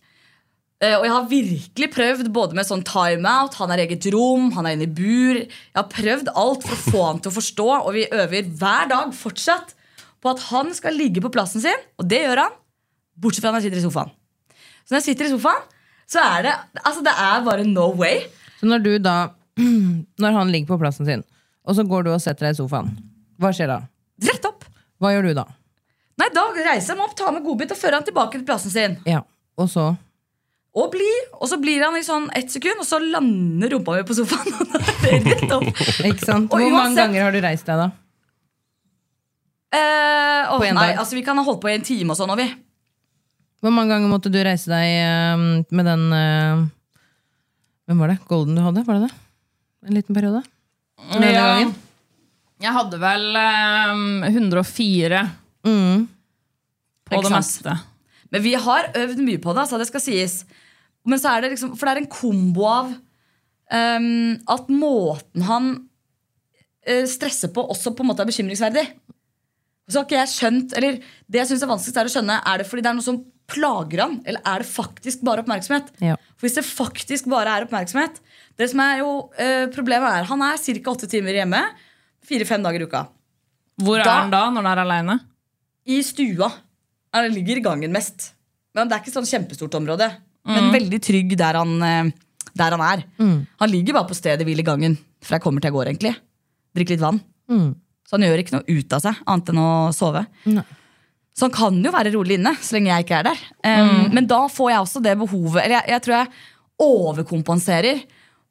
[0.80, 4.51] Eh, Og jeg har virkelig prøvd både med sånn timeout, han er i eget rom,
[4.57, 5.36] han er inne i bur.
[5.44, 8.88] Jeg har prøvd alt for å få han til å forstå, og vi øver hver
[8.90, 9.76] dag fortsatt
[10.21, 12.57] på at han skal ligge på plassen sin, og det gjør han.
[13.21, 14.11] Bortsett fra når jeg sitter i sofaen.
[14.85, 15.62] Så når jeg sitter i sofaen,
[16.11, 18.25] så er det altså det er bare no way.
[18.61, 19.18] Så når du da
[20.23, 21.23] Når han ligger på plassen sin,
[21.68, 22.93] og så går du og setter deg i sofaen,
[23.41, 23.81] hva skjer da?
[24.25, 24.64] Rett opp.
[25.01, 25.45] Hva gjør du da?
[26.21, 28.73] Nei, Da reiser jeg meg opp, tar med godbit og fører han tilbake til plassen
[28.73, 28.97] sin.
[29.09, 29.23] Ja,
[29.61, 29.91] Og så
[30.77, 34.05] Og blir, og så blir han i sånn ett sekund, og så lander rumpa mi
[34.07, 34.53] på sofaen.
[34.61, 34.79] Og da
[35.11, 35.81] er det rett opp.
[36.07, 36.47] Ikke sant?
[36.53, 37.89] Hvor mange ganger har du reist deg, da?
[39.71, 42.33] Eh, oh, nei, altså Vi kan ha holdt på i en time og sånn.
[42.35, 42.49] Og vi.
[43.61, 45.43] Hvor mange ganger måtte du reise deg uh,
[45.77, 46.62] med den uh,
[47.87, 48.16] Hvem var det?
[48.31, 48.85] Golden du hadde?
[48.87, 49.18] Var det det?
[49.87, 50.43] En liten periode?
[51.21, 51.68] Ja.
[52.61, 55.21] Jeg hadde vel eh, 104
[55.64, 56.07] Mm.
[57.09, 57.73] på det meste.
[58.33, 60.35] Men vi har øvd mye på det, altså, det skal sies.
[61.09, 65.71] Men så er det liksom, For det er en kombo av um, at måten han
[67.09, 68.87] stresser på, også på en måte er bekymringsverdig.
[69.91, 70.99] Så har ikke jeg skjønt, eller
[71.30, 73.20] Det jeg synes er vanskeligst er å skjønne, er det fordi det er noe som
[73.51, 75.88] plager han, eller er det faktisk bare oppmerksomhet?
[76.01, 76.14] Ja.
[76.38, 78.20] For Hvis det faktisk bare er oppmerksomhet
[78.57, 80.91] Det som er jo eh, Problemet er han er ca.
[80.95, 81.62] åtte timer hjemme.
[82.24, 83.09] Fire-fem dager i uka.
[83.80, 85.20] Hvor er Da- han da, når han er aleine?
[85.86, 86.51] I stua.
[87.12, 88.32] Han ligger i gangen mest.
[88.74, 90.11] Men Det er ikke sånn kjempestort område.
[90.47, 92.12] Men veldig trygg der han, eh,
[92.57, 93.05] der han er.
[93.18, 95.86] Han ligger bare på stedet hvil i gangen fra jeg kommer til jeg går.
[95.91, 96.16] egentlig
[96.76, 97.20] Drikker litt vann.
[98.11, 100.25] Så han gjør ikke noe ut av seg annet enn å sove.
[100.51, 100.65] Nei.
[101.39, 103.43] Så han kan jo være rolig inne så lenge jeg ikke er der.
[103.63, 106.33] Um, Men da får jeg også det behovet Eller jeg, jeg tror jeg
[106.85, 108.03] overkompenserer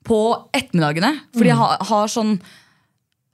[0.08, 0.20] på
[0.56, 1.12] ettermiddagene.
[1.36, 2.38] Fordi jeg har, har sånn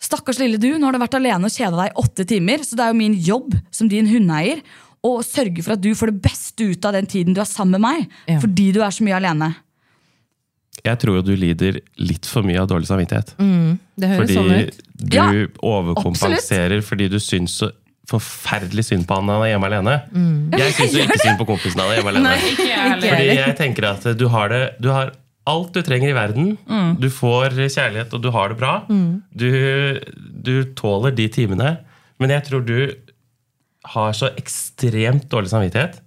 [0.05, 2.65] Stakkars lille du, nå har du vært alene og kjeda deg i åtte timer.
[2.65, 4.59] Så det er jo min jobb som din hundeeier
[5.05, 7.77] å sørge for at du får det beste ut av den tiden du er sammen
[7.79, 8.17] med meg.
[8.29, 8.41] Ja.
[8.43, 9.53] Fordi du er så mye alene.
[10.85, 13.33] jeg tror jo du lider litt for mye av dårlig samvittighet.
[13.39, 14.84] Det høres Fordi sånn ut.
[15.05, 15.25] Du Ja,
[15.65, 17.71] overkompenserer fordi du syns så
[18.09, 19.93] forferdelig synd på han når han er hjemme alene.
[20.59, 22.33] Jeg syns ikke synd på kompisen han er hjemme alene.
[22.35, 22.81] Nei, Ikke.
[23.05, 25.13] Fordi jeg tenker at du har, det, du har
[25.49, 26.51] alt du trenger i verden.
[27.01, 28.75] Du får kjærlighet, og du har det bra.
[28.89, 29.49] Du,
[30.45, 31.75] du tåler de timene.
[32.21, 32.77] Men jeg tror du
[33.95, 35.99] har så ekstremt dårlig samvittighet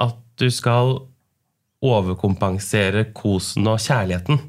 [0.00, 0.94] at du skal
[1.84, 4.40] overkompensere kosen og kjærligheten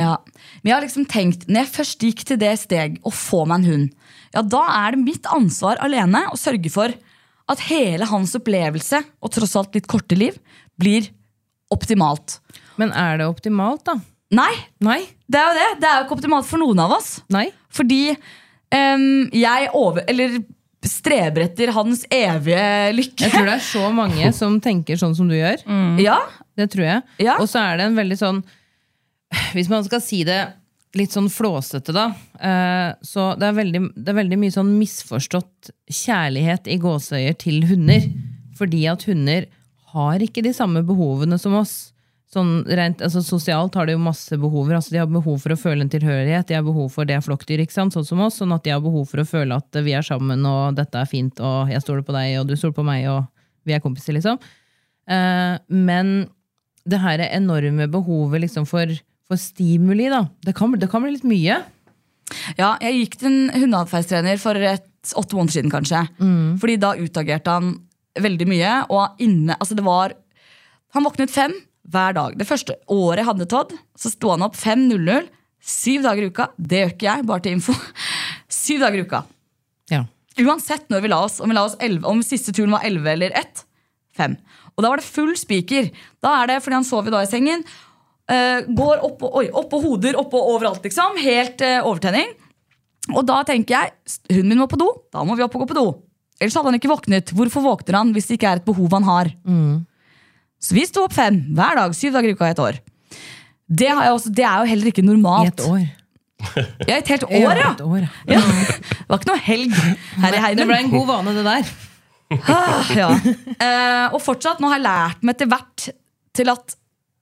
[0.00, 0.16] Ja.
[0.62, 3.62] Men jeg har liksom tenkt, når jeg først gikk til det steg å få meg
[3.62, 6.94] en hund, ja, da er det mitt ansvar alene å sørge for
[7.52, 10.38] at hele hans opplevelse, og tross alt litt korte liv,
[10.80, 11.10] blir
[11.72, 12.38] optimalt.
[12.80, 13.98] Men er det optimalt, da?
[14.32, 15.02] Nei, Nei?
[15.28, 15.68] det er jo det.
[15.82, 17.10] Det er jo ikke optimalt for noen av oss.
[17.32, 17.50] Nei?
[17.72, 20.04] Fordi um, jeg over...
[20.08, 20.40] Eller
[20.82, 22.62] streber etter hans evige
[22.96, 23.22] lykke.
[23.22, 25.62] Jeg tror det er så mange som tenker sånn som du gjør.
[26.02, 26.16] Ja,
[26.58, 27.04] Det tror jeg.
[27.22, 27.36] Ja.
[27.38, 28.40] Og så er det en veldig sånn
[29.54, 30.40] Hvis man skal si det
[30.98, 32.10] litt sånn flåsete, da.
[32.36, 37.62] eh, Så det er, veldig, det er veldig mye sånn misforstått kjærlighet i gåseøyer til
[37.70, 38.10] hunder.
[38.58, 39.46] Fordi at hunder
[39.94, 41.92] har ikke de samme behovene som oss.
[42.32, 44.76] Sånn rent, altså Sosialt har de jo masse behover.
[44.78, 47.24] altså De har behov for å føle en tilhørighet, de har behov for det er
[47.24, 47.92] flokkdyr, ikke sant?
[47.92, 48.38] sånn som oss.
[48.40, 51.08] Sånn at de har behov for å føle at vi er sammen, og dette er
[51.10, 53.28] fint, og jeg stoler på deg, og du stoler på meg, og
[53.68, 54.40] vi er kompiser, liksom.
[55.12, 56.14] Eh, men
[56.88, 58.88] det her enorme behovet liksom for,
[59.32, 60.26] for stimuli, da.
[60.44, 61.62] Det kan, det kan bli litt mye.
[62.58, 64.86] Ja, jeg gikk til en hundeatferdstrener for et,
[65.18, 66.04] åtte måneder siden, kanskje.
[66.62, 67.74] Fordi da utagerte han
[68.22, 68.72] veldig mye.
[68.92, 70.18] Og inne, altså det var
[70.92, 71.54] Han våknet fem
[71.88, 72.34] hver dag.
[72.36, 75.30] Det første året jeg hadde Todd, så sto han opp 5.00
[75.62, 76.50] syv dager i uka.
[76.58, 77.76] Det gjør ikke jeg, bare til info.
[78.62, 79.22] Syv dager i uka.
[79.88, 80.02] Ja.
[80.42, 81.38] Uansett når vi la oss.
[81.40, 83.64] Om, vi la oss 11, om siste turen var 11 eller 1.
[84.18, 84.36] 5.
[84.76, 85.88] Og da var det full spiker.
[86.24, 87.64] Da er det, fordi han sover da i sengen.
[88.32, 91.18] Eh, går opp og, opp hoder opp og overalt, liksom.
[91.22, 92.32] Helt uh, overtenning.
[93.12, 94.88] Og da tenker jeg hunden min må på do.
[95.12, 95.86] Da må vi opp og gå på do.
[96.40, 97.32] Ellers hadde han ikke våknet.
[97.36, 99.30] Hvorfor våkner han hvis det ikke er et behov han har?
[100.62, 102.78] Så vi sto opp fem hver dag, syv dager i uka i et år.
[103.66, 105.50] Det, har jeg også, det er jo heller ikke normalt.
[105.50, 105.90] I et år.
[106.88, 107.68] Ja, et helt år, ja.
[107.70, 108.40] Et år, ja.
[108.42, 110.70] Det var ikke noe helg her i Det heimen.
[110.72, 111.68] ble en god vane, det der.
[112.50, 113.10] Ah, ja.
[113.12, 115.84] uh, og fortsatt, nå har jeg lært meg etter hvert
[116.34, 116.74] til at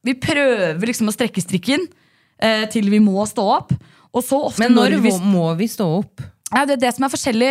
[0.06, 1.82] vi prøver liksom å strekke strikken
[2.40, 3.74] eh, til vi må stå opp.
[4.10, 6.22] Og så ofte Men når vi, må vi stå opp?
[6.50, 7.50] ja, Det er det som er forskjellig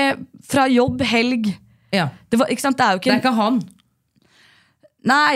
[0.49, 1.51] fra jobb, helg
[1.95, 2.09] Ja.
[2.29, 2.77] Det, var, ikke sant?
[2.77, 3.61] det er jo Det ikke, er ikke han.
[5.09, 5.35] Nei.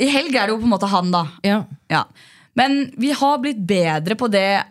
[0.00, 1.26] I helg er det jo på en måte han, da.
[1.46, 1.58] Ja.
[1.92, 2.06] Ja.
[2.58, 4.62] Men vi har blitt bedre på det.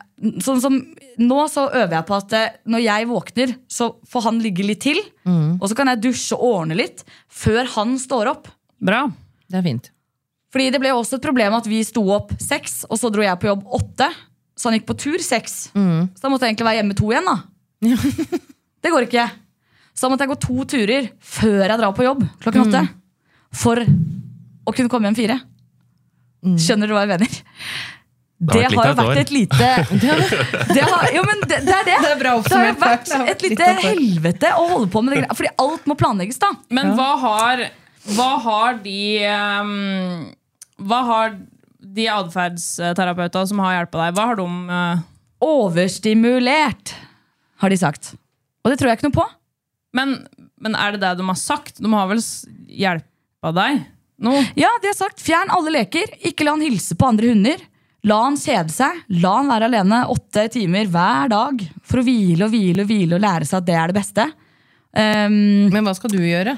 [0.44, 0.82] Sånn som
[1.22, 4.80] Nå så øver jeg på at eh, når jeg våkner, så får han ligge litt
[4.82, 4.98] til.
[5.28, 8.48] Og så kan jeg dusje og ordne litt før han står opp.
[8.82, 9.04] Bra.
[9.52, 9.90] Det er fint.
[10.52, 13.40] Fordi det ble også et problem at vi sto opp seks, og så dro jeg
[13.40, 14.10] på jobb åtte.
[14.60, 15.70] Så han gikk på tur seks.
[15.72, 17.30] Så da måtte jeg egentlig være hjemme to igjen.
[17.30, 17.38] da
[18.84, 19.28] Det går ikke.
[19.96, 22.84] Så da måtte jeg gå to turer før jeg drar på jobb klokken åtte.
[23.62, 25.40] For å kunne komme hjem fire.
[26.62, 27.42] Skjønner du hva jeg mener?
[28.42, 29.68] Det har jo vært et lite
[30.74, 31.98] det har, Jo, men det, det er det.
[32.02, 32.80] Det er bra Det har oppsummert.
[32.82, 35.36] vært Det har vært et lite helvete å holde på med det greia.
[35.38, 36.50] Fordi alt må planlegges, da.
[36.74, 37.62] Men hva har
[38.16, 38.98] Hva har de
[39.30, 40.24] ehm,
[40.88, 41.36] Hva har
[41.82, 45.08] de atferdsterapeutene som har hjulpet deg, hva har de uh...
[45.42, 46.94] Overstimulert,
[47.64, 48.12] har de sagt.
[48.62, 49.26] Og det tror jeg ikke noe på.
[49.98, 50.20] men,
[50.62, 51.82] men er det det de har sagt?
[51.82, 52.22] De har vel
[52.70, 53.82] hjelpa deg
[54.22, 54.36] nå?
[54.54, 57.64] Ja, de har sagt fjern alle leker, ikke la han hilse på andre hunder.
[58.06, 62.48] La han kjede seg, la han være alene åtte timer hver dag for å hvile
[62.48, 64.26] og hvile og hvile og lære seg at det er det beste.
[64.92, 66.56] Um, Men hva skal du gjøre?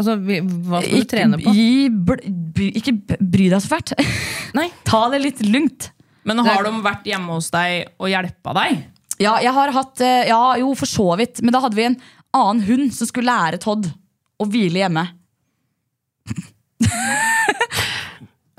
[0.00, 1.52] Altså, Hva skal du ikke, trene på?
[1.52, 2.22] gi, bl,
[2.56, 3.92] bry, ikke bry deg så fælt.
[4.58, 4.70] Nei.
[4.88, 5.90] Ta det litt lugnt.
[6.28, 8.80] Men har de vært hjemme hos deg og hjelpa deg?
[9.20, 11.42] Ja, jeg har hatt eh, Ja, jo, for så vidt.
[11.44, 11.98] Men da hadde vi en
[12.36, 13.88] annen hund som skulle lære Todd
[14.40, 15.08] å hvile hjemme.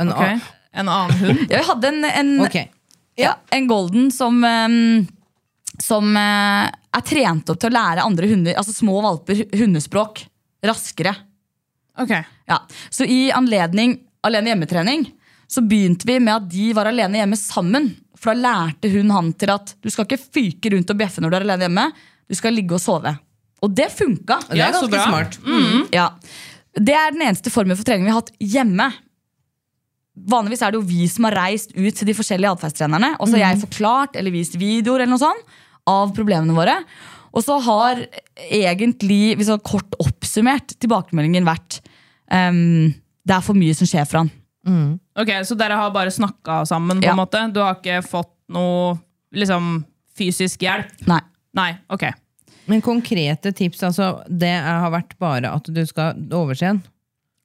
[0.01, 0.39] En okay.
[0.73, 1.41] En annen hund?
[1.51, 2.71] Ja, vi hadde en, en, okay.
[3.19, 4.39] ja, en golden som
[5.77, 10.23] Som eh, er trent opp til å lære andre hunder, altså små valper, hundespråk
[10.65, 11.13] raskere.
[12.01, 12.13] Ok.
[12.49, 12.57] Ja.
[12.89, 15.07] Så i anledning alene hjemmetrening
[15.51, 17.89] så begynte vi med at de var alene hjemme sammen.
[18.21, 21.33] For da lærte hun han til at du skal ikke fyke rundt og bjeffe når
[21.33, 21.85] du er alene hjemme.
[22.31, 23.11] Du skal ligge og sove.
[23.61, 24.39] Og det funka.
[24.47, 25.07] Det er Ja, så ganske bra.
[25.09, 25.91] smart.
[25.93, 26.05] Ja.
[26.73, 28.87] Det er den eneste formen for trening vi har hatt hjemme.
[30.31, 33.13] Vanligvis er det jo vi som har reist ut til de forskjellige atferdstrenerne.
[33.19, 36.77] Og så har jeg forklart eller vist videoer eller noe sånt av problemene våre.
[37.35, 38.01] Og så har
[38.51, 41.80] egentlig, hvis jeg har kort oppsummert, tilbakemeldingen vært
[42.31, 42.93] ehm,
[43.27, 44.31] Det er for mye som skjer for han.
[45.17, 47.01] Ok, Så dere har bare snakka sammen?
[47.01, 47.11] på Ja.
[47.11, 47.53] en måte?
[47.53, 48.99] Du har ikke fått noe
[49.33, 49.85] liksom,
[50.17, 50.89] fysisk hjelp?
[51.07, 51.19] Nei.
[51.53, 52.03] Nei, ok.
[52.67, 56.81] Men konkrete tips, altså det har vært bare at du skal overse en.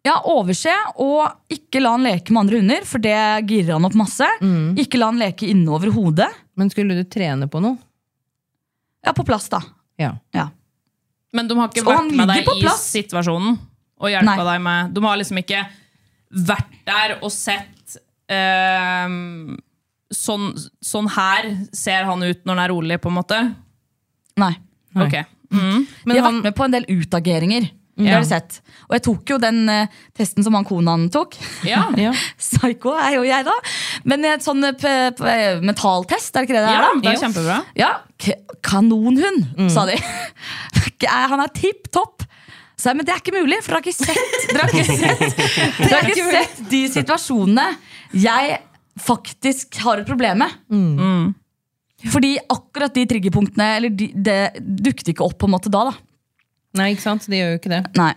[0.06, 0.70] Ja, Overse
[1.02, 3.16] og ikke la han leke med andre hunder, for det
[3.48, 4.26] girer han opp masse.
[4.78, 6.28] Ikke la han leke innover hodet.
[6.54, 7.76] Men skulle du trene på noe?
[9.04, 9.60] Ja, på plass, da.
[9.98, 10.12] Ja.
[10.32, 10.48] Ja.
[11.34, 12.86] Men de har ikke vært med deg i plass.
[12.94, 13.58] situasjonen?
[14.00, 14.44] Og hjelpa Nei.
[14.50, 15.62] deg med De har liksom ikke
[16.46, 17.96] vært der og sett
[18.32, 19.54] ehm,
[20.12, 20.50] sånn,
[20.84, 23.38] sånn her ser han ut når han er rolig, på en måte?
[24.42, 24.52] Nei.
[24.96, 25.16] Ok.
[25.54, 25.84] Mm.
[26.04, 27.68] de har vært med på en del utageringer.
[27.96, 28.58] Du sett.
[28.90, 31.38] Og jeg tok jo den uh, testen som han konaen tok.
[31.64, 31.86] Ja.
[32.04, 32.10] Ja.
[32.36, 33.54] Psycho er jo jeg, da.
[34.04, 36.76] Men en sånn eh, p- p- mentaltest, er det ikke det det er?
[36.76, 37.00] ja, da?
[37.06, 37.56] det er kjempebra.
[37.80, 37.90] Ja,
[38.20, 39.96] k- kanonhund, sa de.
[41.06, 42.26] Er- Han er tipp topp.
[42.76, 44.96] Så jeg, men det er ikke mulig, for dere har ikke sett Dere har ikke
[45.00, 45.38] sett,
[45.80, 47.66] dere har ikke sett de situasjonene
[48.16, 48.58] jeg
[49.00, 50.58] faktisk har et problem med.
[50.68, 51.32] Mm.
[52.12, 55.86] Fordi akkurat de triggerpunktene Eller de, det dukket ikke opp på en måte da.
[55.88, 55.94] da
[56.76, 57.24] Nei, ikke sant?
[57.24, 57.82] De gjør jo ikke det.
[57.96, 58.12] Nei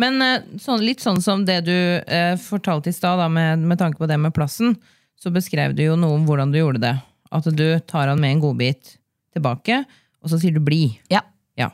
[0.00, 3.98] Men eh, sånn, litt sånn som det du eh, fortalte i stad, med, med tanke
[3.98, 4.76] på det med plassen,
[5.18, 6.92] så beskrev du jo noe om hvordan du gjorde det.
[7.34, 8.98] At du tar han med en godbit
[9.34, 9.80] tilbake,
[10.22, 11.00] og så sier du 'bli'.
[11.10, 11.24] ja.
[11.58, 11.72] Ja.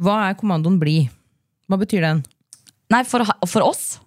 [0.00, 1.06] Hva er kommandoen 'bli'?
[1.68, 2.24] Hva betyr den?
[2.90, 3.98] Nei, for, for oss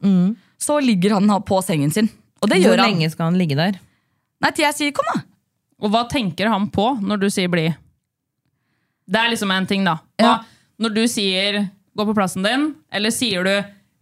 [0.57, 2.09] så ligger han på sengen sin.
[2.41, 2.63] Og det Mm.
[2.63, 2.89] Hvor gjør han.
[2.91, 3.79] lenge skal han ligge der?
[4.41, 5.21] Nei, til jeg sier 'kom', da.
[5.81, 7.75] Og hva tenker han på når du sier bli?
[9.09, 9.99] Det er liksom en ting, da.
[10.19, 10.43] Ja.
[10.79, 13.49] Når du sier 'gå på plassen din', eller sier du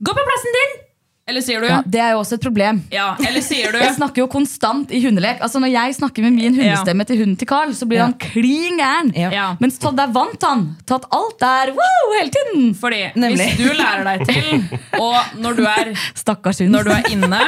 [0.04, 0.87] 'gå på plassen din'?
[1.28, 2.78] Eller sier du Ja, det er jo også et problem.
[2.92, 5.42] ja, eller sier du Jeg snakker jo konstant i hundelek.
[5.44, 8.06] Altså Når jeg snakker med min hundestemme til hunden til Carl, så blir Ja.
[8.06, 9.12] han klin gæren.
[9.16, 9.30] Ja.
[9.36, 9.48] Ja.
[9.60, 12.70] Mens Todd er vant han til at alt er wow hele tiden.
[12.80, 13.50] Fordi Nemlig.
[13.50, 15.92] hvis du lærer deg til, og når du er,
[16.24, 16.72] Stakkars hund.
[16.72, 17.42] når du er inne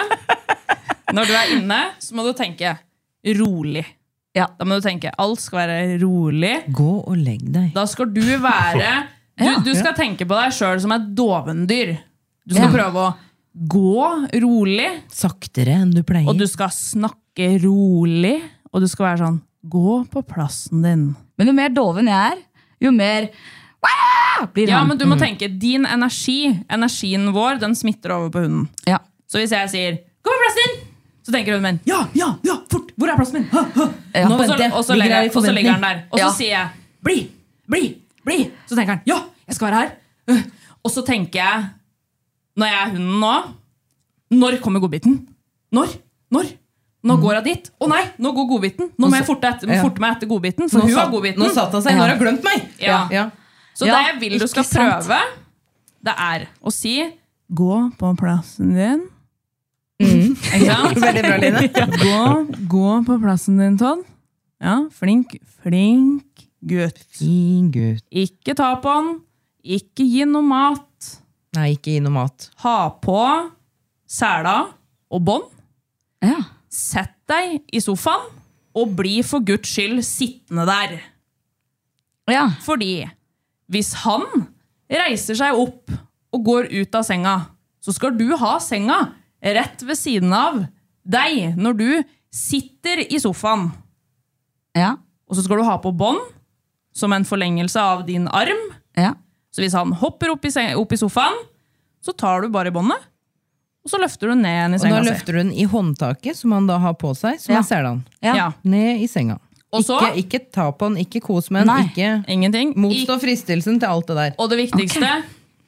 [1.14, 2.76] Når du er inne, så må du tenke
[3.40, 3.86] rolig.
[4.36, 4.46] Ja.
[4.60, 6.52] Da må du tenke alt skal være rolig.
[6.76, 7.72] Gå og legg deg.
[7.74, 8.92] Da skal du være
[9.40, 11.96] Du, du skal tenke på deg sjøl som et dovendyr.
[12.46, 12.76] Du skal Ja.
[12.76, 13.16] prøve å
[13.68, 16.28] gå rolig, Saktere enn du pleier.
[16.30, 18.38] og du skal snakke rolig.
[18.72, 19.40] Og du skal være sånn
[19.70, 21.16] Gå på plassen din.
[21.38, 22.38] Men jo mer doven jeg er,
[22.80, 23.30] jo mer
[24.54, 28.70] blir Ja, men du må tenke din energi, energien vår, den smitter over på hunden.
[28.88, 29.00] Ja.
[29.28, 29.92] Så hvis jeg sier
[30.24, 30.88] 'gå på plassen din',
[31.24, 33.90] så tenker hunden min 'ja, ja, ja, fort, hvor er plassen min?' Ha, ha.
[34.16, 34.28] Ja.
[34.28, 36.04] Og så, og så legger, jeg- og så han der.
[36.12, 36.32] Og så Ja.
[36.32, 36.70] sier jeg
[37.04, 37.30] 'bli,
[37.68, 38.52] bli, bli'.
[38.68, 39.92] Så tenker han 'ja, jeg skal være her'.
[40.30, 40.44] Øh.
[40.84, 41.70] Og så tenker jeg,
[42.60, 43.36] når jeg er hunden nå
[44.40, 45.16] Når kommer godbiten?
[45.74, 45.94] Når?
[46.34, 46.50] Når?
[47.10, 47.70] Nå går hun dit.
[47.80, 48.90] Å nei, nå går godbiten.
[49.00, 49.82] Nå må jeg forte, etter, Ja.
[49.82, 51.40] forte meg etter godbiten, for nå, hun har godbiten.
[51.42, 51.96] nå satt han seg.
[51.96, 52.66] Nå har hun glemt meg!
[52.84, 53.08] Ja.
[53.10, 53.30] Ja.
[53.74, 55.20] Så det jeg vil du skal prøve,
[56.04, 57.14] det er å si
[57.50, 59.08] 'gå på plassen din'.
[60.00, 60.36] Mm.
[61.04, 61.70] Veldig bra, Line.
[62.06, 62.20] Gå,
[62.68, 64.04] gå på plassen din, Todd.
[64.62, 67.00] Ja, flink, flink gutt.
[67.16, 68.04] Fin gutt.
[68.12, 69.10] Ikke ta på han.
[69.64, 70.86] Ikke gi noe mat.
[71.58, 72.50] Nei, ikke gi noe mat.
[72.64, 73.18] Ha på
[74.10, 74.58] sela
[75.10, 75.48] og bånd.
[76.26, 76.38] Ja.
[76.70, 78.28] Sett deg i sofaen,
[78.78, 81.00] og bli for guds skyld sittende der.
[82.30, 82.46] ja.
[82.62, 83.08] Fordi
[83.70, 84.26] hvis han
[84.90, 85.90] reiser seg opp
[86.34, 87.36] og går ut av senga,
[87.82, 89.00] så skal du ha senga
[89.42, 90.62] rett ved siden av
[91.06, 91.90] deg når du
[92.34, 93.72] sitter i sofaen.
[94.78, 94.96] Ja.
[95.30, 96.22] Og så skal du ha på bånd
[96.94, 98.62] som en forlengelse av din arm.
[98.98, 99.16] Ja.
[99.52, 101.38] Så hvis han hopper opp i, seng, opp i sofaen,
[102.06, 103.02] så tar du bare båndet,
[103.84, 104.98] og så løfter du ned igjen i senga.
[105.00, 107.62] Og da løfter du den i håndtaket, som han da har på seg, som Ja.
[107.64, 108.04] ser selan.
[108.22, 108.36] Ja.
[108.36, 108.48] Ja.
[108.64, 109.40] Ned i senga.
[109.72, 111.84] Også, Ikke, ikke ta på den, ikke kos med den, Nei.
[111.90, 112.74] ikke ingenting.
[112.76, 114.32] motstå fristelsen til alt det der.
[114.40, 115.24] Og det viktigste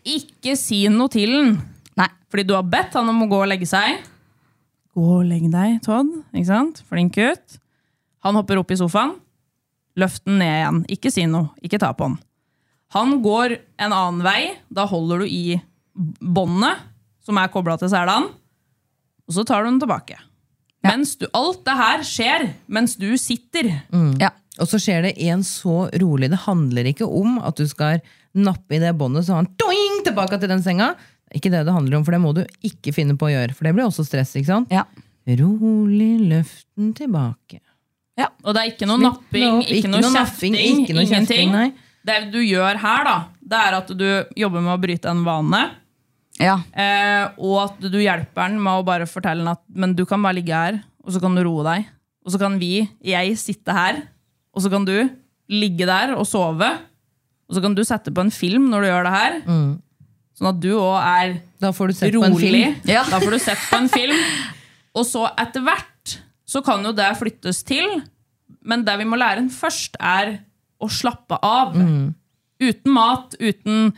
[0.06, 1.52] ikke si noe til den.
[1.98, 2.08] Nei.
[2.32, 4.00] Fordi du har bedt han om å gå og legge seg.
[4.96, 6.10] Gå og legg deg, Todd.
[6.34, 6.82] Ikke sant?
[6.90, 7.60] Flink gutt.
[8.24, 9.14] Han hopper opp i sofaen.
[9.98, 10.82] Løft den ned igjen.
[10.98, 11.50] Ikke si noe.
[11.64, 12.18] Ikke ta på den.
[12.96, 14.56] Han går en annen vei.
[14.70, 15.60] Da holder du i
[15.96, 16.82] båndet
[17.26, 18.32] som er kobla til selene,
[19.30, 20.18] og så tar du den tilbake.
[20.82, 23.70] Mens du, alt det her skjer mens du sitter.
[24.20, 24.32] Ja.
[24.60, 26.32] Og så skjer det en så rolig.
[26.34, 28.02] Det handler ikke om at du skal
[28.34, 30.96] nappe i det båndet så han doing, tilbake til den senga.
[31.32, 33.56] Ikke det det handler om, for det må du ikke finne på å gjøre.
[33.56, 34.34] For det blir også stress.
[34.36, 34.74] ikke sant?
[34.74, 34.84] Ja.
[35.40, 37.62] Rolig løft den tilbake.
[38.42, 39.62] Og det er ikke noe Slipp napping, nå.
[39.62, 41.12] ikke, Ikke noe noe kjefting, ikke noe ingenting.
[41.12, 41.70] kjefting, nei.
[42.08, 43.16] Det du gjør her, da,
[43.52, 44.08] det er at du
[44.40, 45.62] jobber med å bryte en vane.
[46.42, 46.56] Ja.
[46.74, 50.24] Eh, og at du hjelper den med å bare fortelle den at men du kan
[50.24, 51.90] bare ligge her, og så kan du roe deg.
[52.26, 54.04] Og så kan vi, jeg, sitte her,
[54.54, 54.96] og så kan du
[55.52, 56.70] ligge der og sove.
[57.50, 59.40] Og så kan du sette på en film når du gjør det her.
[60.38, 62.46] Sånn at du òg er Da får du sett på en rolig.
[62.48, 62.76] film.
[62.90, 63.04] Ja.
[63.10, 64.22] Da får du sett på en film.
[64.96, 66.16] Og så etter hvert
[66.48, 68.00] så kan jo det flyttes til.
[68.64, 70.38] Men det vi må lære først, er
[70.82, 71.76] å slappe av.
[72.62, 73.92] Uten mat, uten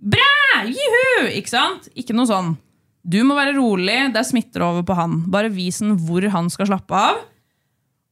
[0.00, 0.30] bræ,
[0.68, 1.28] juhu!
[1.36, 1.88] Ikke sant?
[1.96, 2.54] Ikke noe sånn.
[3.00, 5.20] Du må være rolig, det smitter over på han.
[5.32, 7.20] Bare vis ham hvor han skal slappe av.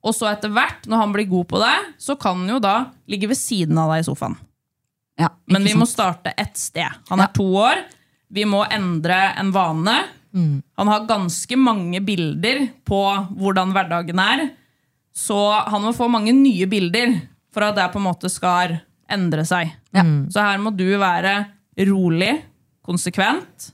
[0.09, 2.77] Og så etter hvert, når han blir god på det, så kan han jo da
[3.11, 4.39] ligge ved siden av deg i sofaen.
[5.19, 7.01] Ja, Men vi vi må starte ett sted.
[7.11, 7.83] Han er to år.
[8.31, 9.97] Vi må endre en vane.
[10.79, 13.01] Han har ganske mange bilder på
[13.35, 14.45] hvordan hverdagen er.
[15.17, 15.35] Så
[15.67, 17.17] han må få mange nye bilder
[17.55, 18.77] for at det på en måte skal
[19.11, 19.71] endre seg.
[20.31, 21.35] Så her må du være
[21.89, 22.35] rolig,
[22.85, 23.71] konsekvent,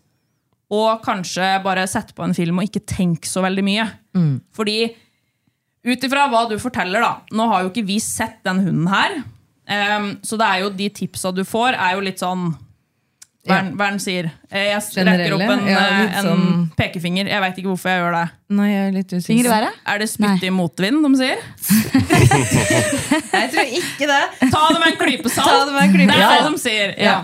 [0.75, 3.85] og kanskje bare sette på en film og ikke tenke så veldig mye.
[4.55, 4.79] Fordi
[5.85, 9.19] ut ifra hva du forteller, da Nå har jo ikke vi sett den hunden her.
[9.69, 12.51] Um, så det er jo de tipsa du får, er jo litt sånn
[13.53, 14.31] er er den sier?
[14.51, 17.27] Eh, Jeg rekker opp en, Ja, eh, en sånn- pekefinger.
[17.29, 18.31] Jeg veit ikke hvorfor jeg gjør det.
[18.57, 19.51] Nei, jeg er litt Finger i usikker.
[19.51, 19.75] været?
[19.87, 21.39] Er det spytt i motvind de sier?
[23.35, 24.51] Jeg tror ikke det.
[24.53, 25.69] Ta det med en klype salt!
[25.69, 26.95] Det en klype det er det de sier.
[26.99, 27.17] Ja.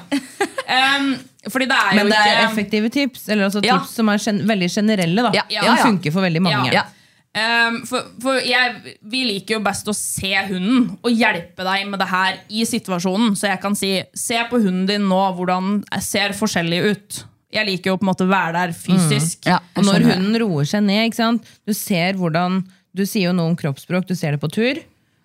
[1.01, 1.11] Um,
[1.51, 3.79] fordi det er jo Men det er ikke effektive tips, eller altså Ja.
[3.79, 5.23] tips som er gen veldig generelle.
[5.23, 5.77] da Ja, ja, ja.
[5.85, 6.73] funker for veldig mange.
[6.73, 6.83] Ja.
[7.31, 12.03] Em, for for jeg, vi liker jo best å se hunden og hjelpe deg med
[12.03, 13.37] det her i situasjonen.
[13.39, 17.20] Så jeg kan si se på hunden din nå hvordan ser forskjellig ut.
[17.55, 19.47] Jeg liker jo på en måte å være der fysisk.
[19.47, 23.55] Ja, Og når hunden roer seg ned, du ser hvordan Du sier jo noe om
[23.55, 24.81] kroppsspråk, du ser det på tur.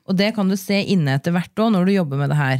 [0.05, 2.59] Og det kan du se inne etter hvert òg, når du jobber med det her.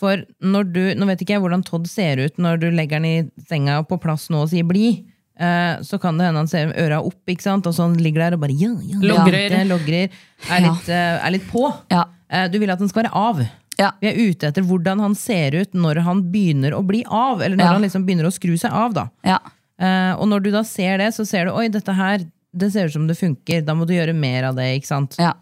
[0.00, 3.08] For når du, Nå vet ikke jeg hvordan Todd ser ut når du legger den
[3.08, 5.04] i senga på plass nå og sier 'bli'.
[5.40, 7.66] Eh, så kan det hende han ser øra opp, ikke sant?
[7.68, 9.52] og så han ligger der og bare ja, ja, Logrer.
[9.52, 10.14] Ja, logrer,
[10.48, 11.68] er litt, eh, er litt på.
[11.92, 12.06] Ja.
[12.32, 13.42] Eh, du vil at den skal være av.
[13.76, 13.90] Ja.
[14.00, 17.60] Vi er ute etter hvordan han ser ut når han begynner å bli av, eller
[17.60, 18.96] når han liksom begynner å skru seg av.
[18.96, 19.04] da.
[19.26, 19.36] Ja.
[20.16, 22.24] Og når du da ser det, så ser du oi, dette her
[22.56, 23.60] det ser ut som det funker.
[23.66, 24.70] Da må du gjøre mer av det.
[24.78, 25.18] ikke sant?
[25.20, 25.34] Ja.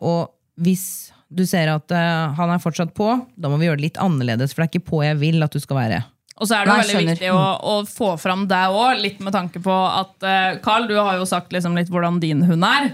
[0.00, 4.00] Og hvis du ser at han er fortsatt på, da må vi gjøre det litt
[4.00, 6.00] annerledes, for det er ikke på jeg vil at du skal være.
[6.36, 7.16] Og så er det Nei, veldig skjønner.
[7.16, 10.94] viktig å, å få fram deg òg, litt med tanke på at eh, Carl, du
[10.98, 12.90] har jo sagt liksom litt hvordan din hund er.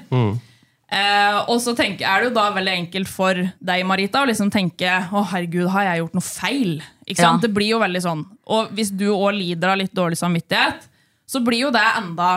[0.93, 4.51] Eh, og så tenker, er det jo da veldig enkelt for deg, Marita, å liksom
[4.53, 6.73] tenke å herregud, har jeg gjort noe feil?
[7.07, 7.41] Ikke sant?
[7.41, 7.47] Ja.
[7.49, 8.23] Det blir jo veldig sånn.
[8.53, 10.85] Og hvis du òg lider av litt dårlig samvittighet,
[11.33, 12.31] så blir jo det enda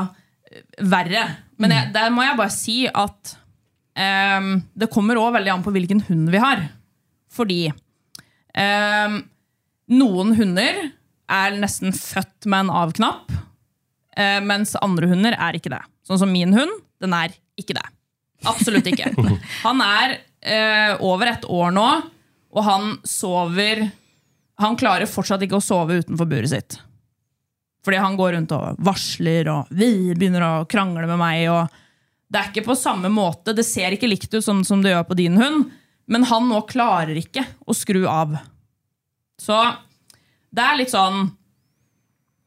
[0.50, 1.28] eh, verre.
[1.62, 3.36] Men jeg, der må jeg bare si at
[4.00, 6.66] eh, det kommer òg veldig an på hvilken hund vi har.
[7.36, 9.20] Fordi eh,
[9.92, 10.80] noen hunder
[11.32, 13.34] er nesten født med en av-knapp,
[14.18, 15.82] eh, mens andre hunder er ikke det.
[16.06, 17.86] Sånn som min hund, den er ikke det.
[18.46, 19.12] Absolutt ikke.
[19.66, 21.88] Han er eh, over et år nå,
[22.56, 23.90] og han sover
[24.64, 26.78] Han klarer fortsatt ikke å sove utenfor buret sitt.
[27.84, 31.42] Fordi han går rundt og varsler, og vi begynner å krangle med meg.
[31.52, 31.68] og
[32.32, 35.04] Det er ikke på samme måte, det ser ikke likt ut som, som det gjør
[35.10, 35.74] på din hund,
[36.08, 38.38] men han nå klarer ikke å skru av.
[39.42, 39.58] Så
[40.56, 41.32] det er litt sånn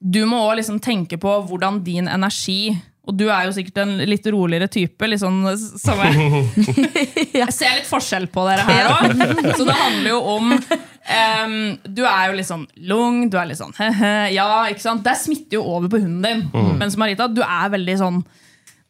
[0.00, 2.72] Du må òg liksom tenke på hvordan din energi
[3.08, 5.08] Og du er jo sikkert en litt roligere type.
[5.08, 5.40] Litt sånn,
[5.80, 6.42] som jeg,
[7.42, 9.22] jeg ser litt forskjell på dere her òg.
[9.56, 11.54] Så det handler jo om um,
[11.88, 15.06] Du er jo litt sånn lung, du er litt sånn he-he, ja, ikke sant?
[15.06, 16.20] Det smitter jo over på hunden
[16.52, 16.76] din.
[16.80, 18.20] Mens Marita, du er veldig sånn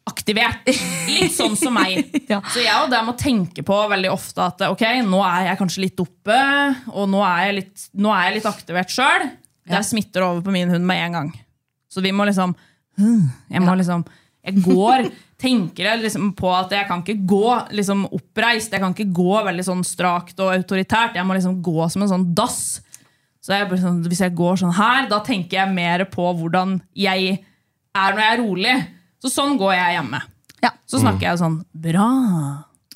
[0.07, 0.69] aktivert.
[1.09, 2.05] Litt sånn som meg.
[2.29, 2.43] Ja.
[2.53, 5.81] Så jeg og det må tenke på veldig ofte at ok, nå er jeg kanskje
[5.81, 6.35] litt oppe,
[6.93, 9.25] og nå er jeg litt, er jeg litt aktivert sjøl.
[9.69, 11.31] Det smitter over på min hund med en gang.
[11.89, 12.53] Så vi må liksom
[12.99, 14.03] Jeg må liksom
[14.45, 18.73] Jeg går tenker jeg liksom på at jeg kan ikke gå liksom oppreist.
[18.75, 21.15] Jeg kan ikke gå veldig sånn strakt og autoritært.
[21.15, 22.81] Jeg må liksom gå som en sånn dass.
[23.39, 27.39] Så jeg, sånn, Hvis jeg går sånn her, da tenker jeg mer på hvordan jeg
[27.95, 28.75] er når jeg er rolig.
[29.19, 30.21] Så sånn går jeg hjemme.
[30.63, 30.73] Ja.
[30.89, 32.09] Så snakker jeg sånn Bra.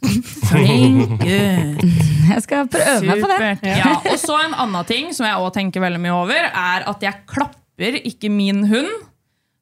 [0.49, 1.83] Flink gutt.
[2.23, 3.75] Jeg skal prøve meg på det.
[3.79, 7.03] Ja, og så en annen ting som jeg også tenker veldig mye over, er at
[7.03, 8.91] jeg klapper ikke min hund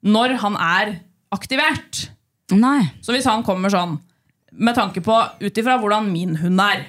[0.02, 0.96] når han er
[1.34, 2.08] aktivert.
[2.58, 2.90] Nei.
[3.06, 4.00] Så hvis han kommer sånn,
[4.52, 6.82] med tanke på ut ifra hvordan min hund er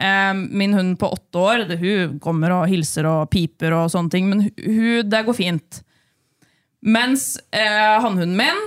[0.00, 4.14] eh, Min hund på åtte år det, hun kommer og hilser og piper, og sånne
[4.14, 5.82] ting, men hun, det går fint.
[6.82, 8.62] Mens eh, hannhunden min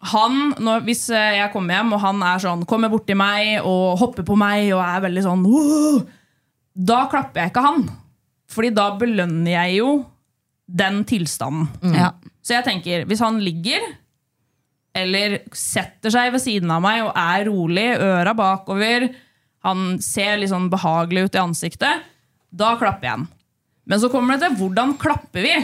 [0.00, 3.98] han, når, Hvis eh, jeg kommer hjem og han er sånn, kommer borti meg og
[4.00, 6.00] hopper på meg og er veldig sånn «Åh!»
[6.80, 7.82] Da klapper jeg ikke han.
[8.50, 9.90] Fordi da belønner jeg jo
[10.70, 11.92] den tilstanden.
[11.92, 12.12] Ja.
[12.40, 13.82] Så jeg tenker, hvis han ligger
[14.96, 19.10] eller setter seg ved siden av meg og er rolig, øra bakover,
[19.66, 22.08] han ser litt sånn behagelig ut i ansiktet,
[22.50, 23.28] da klapper jeg han.
[23.90, 25.54] Men så kommer det til hvordan klapper vi?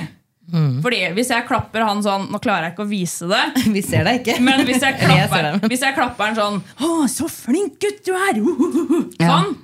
[0.83, 3.43] Fordi hvis jeg klapper han sånn Nå klarer jeg ikke å vise det.
[3.75, 4.37] Vi ser deg ikke.
[4.47, 8.13] Men hvis jeg klapper, jeg hvis jeg klapper han sånn Å, så flink gutt du
[8.15, 8.39] er!
[9.23, 9.31] Ja.
[9.33, 9.55] Sånn.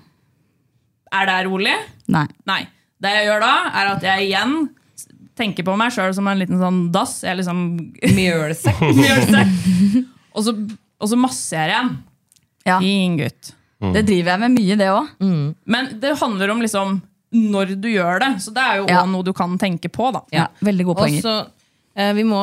[1.13, 1.75] Er det rolig?
[2.11, 2.25] Nei.
[2.49, 2.63] Nei.
[3.03, 4.55] Det jeg gjør da, er at jeg igjen
[5.39, 7.19] tenker på meg sjøl som en liten sånn dass.
[7.27, 7.61] Jeg liksom
[8.17, 8.81] Mjølsekk.
[10.33, 11.93] Og, så, og så masserer jeg igjen.
[12.69, 12.79] Ja.
[12.81, 13.53] Fin gutt.
[13.93, 15.09] Det driver jeg med mye, det òg.
[15.75, 17.01] Men det handler om liksom
[17.33, 18.31] når du gjør det.
[18.45, 19.01] Så det er jo Ja.
[19.03, 20.13] også noe du kan tenke på.
[20.13, 20.21] da.
[20.33, 20.47] Ja.
[20.63, 21.23] Veldig gode poenger.
[21.23, 21.47] Også,
[21.97, 22.41] eh, vi, må,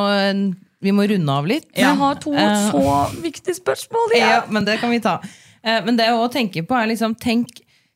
[0.82, 1.68] vi må runde av litt.
[1.76, 4.30] Jeg har to Eh, så viktige spørsmål igjen.
[4.30, 5.20] Ja, men det kan vi ta.
[5.64, 7.48] Eh, Men det å tenke på, er liksom tenk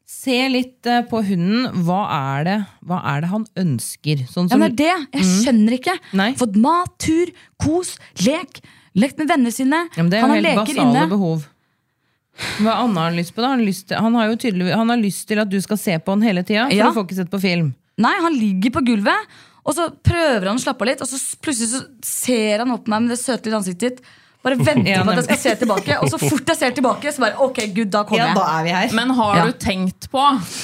[0.05, 1.71] Se litt eh, på hunden.
[1.87, 4.27] Hva er det, hva er det han ønsker?
[4.27, 5.21] Sånn Ja, men det er det.
[5.21, 5.95] Jeg skjønner ikke.
[6.13, 6.33] Nei.
[6.33, 8.59] Fått mat, tur, kos, lek.
[8.95, 9.87] Lekt med vennene sine.
[9.95, 11.09] ja, men det er Han jo har helt leker basale inne.
[11.09, 11.47] behov.
[12.63, 13.41] Hva annet har han lyst på?
[13.43, 13.47] da?
[13.53, 15.77] Han, har lyst til, han, har jo tydelig, han har lyst til at du skal
[15.77, 16.87] se på han hele tida, for Ja.
[16.89, 17.73] du får ikke sett på film.
[18.01, 19.29] Nei, han ligger på gulvet,
[19.63, 22.85] og så prøver han å slappe av litt, og så plutselig så ser han opp
[22.85, 24.01] på meg med det søte lille ansiktet ditt.
[24.43, 27.13] Bare venter Ja, på at jeg skal se tilbake, og så fort jeg ser tilbake,
[27.15, 28.35] så bare ok, gud, da kommer jeg.
[28.35, 28.95] er vi.
[28.97, 29.45] Men har Ja.
[29.45, 30.19] du tenkt på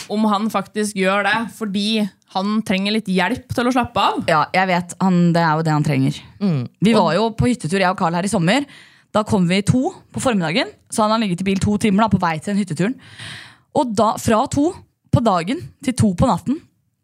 [0.09, 4.26] om han faktisk gjør det fordi han trenger litt hjelp til å slappe av?
[4.28, 4.93] Ja, jeg vet.
[4.99, 6.20] Han, det er jo det han trenger.
[6.82, 8.65] Vi var jo på hyttetur, jeg og Carl, her i sommer.
[9.16, 10.70] Da kom vi to på formiddagen.
[10.89, 12.95] Så han har ligget i bil to timer da, på vei til den hytteturen.
[13.78, 14.68] Og da, fra to
[15.10, 16.60] på dagen til to på natten,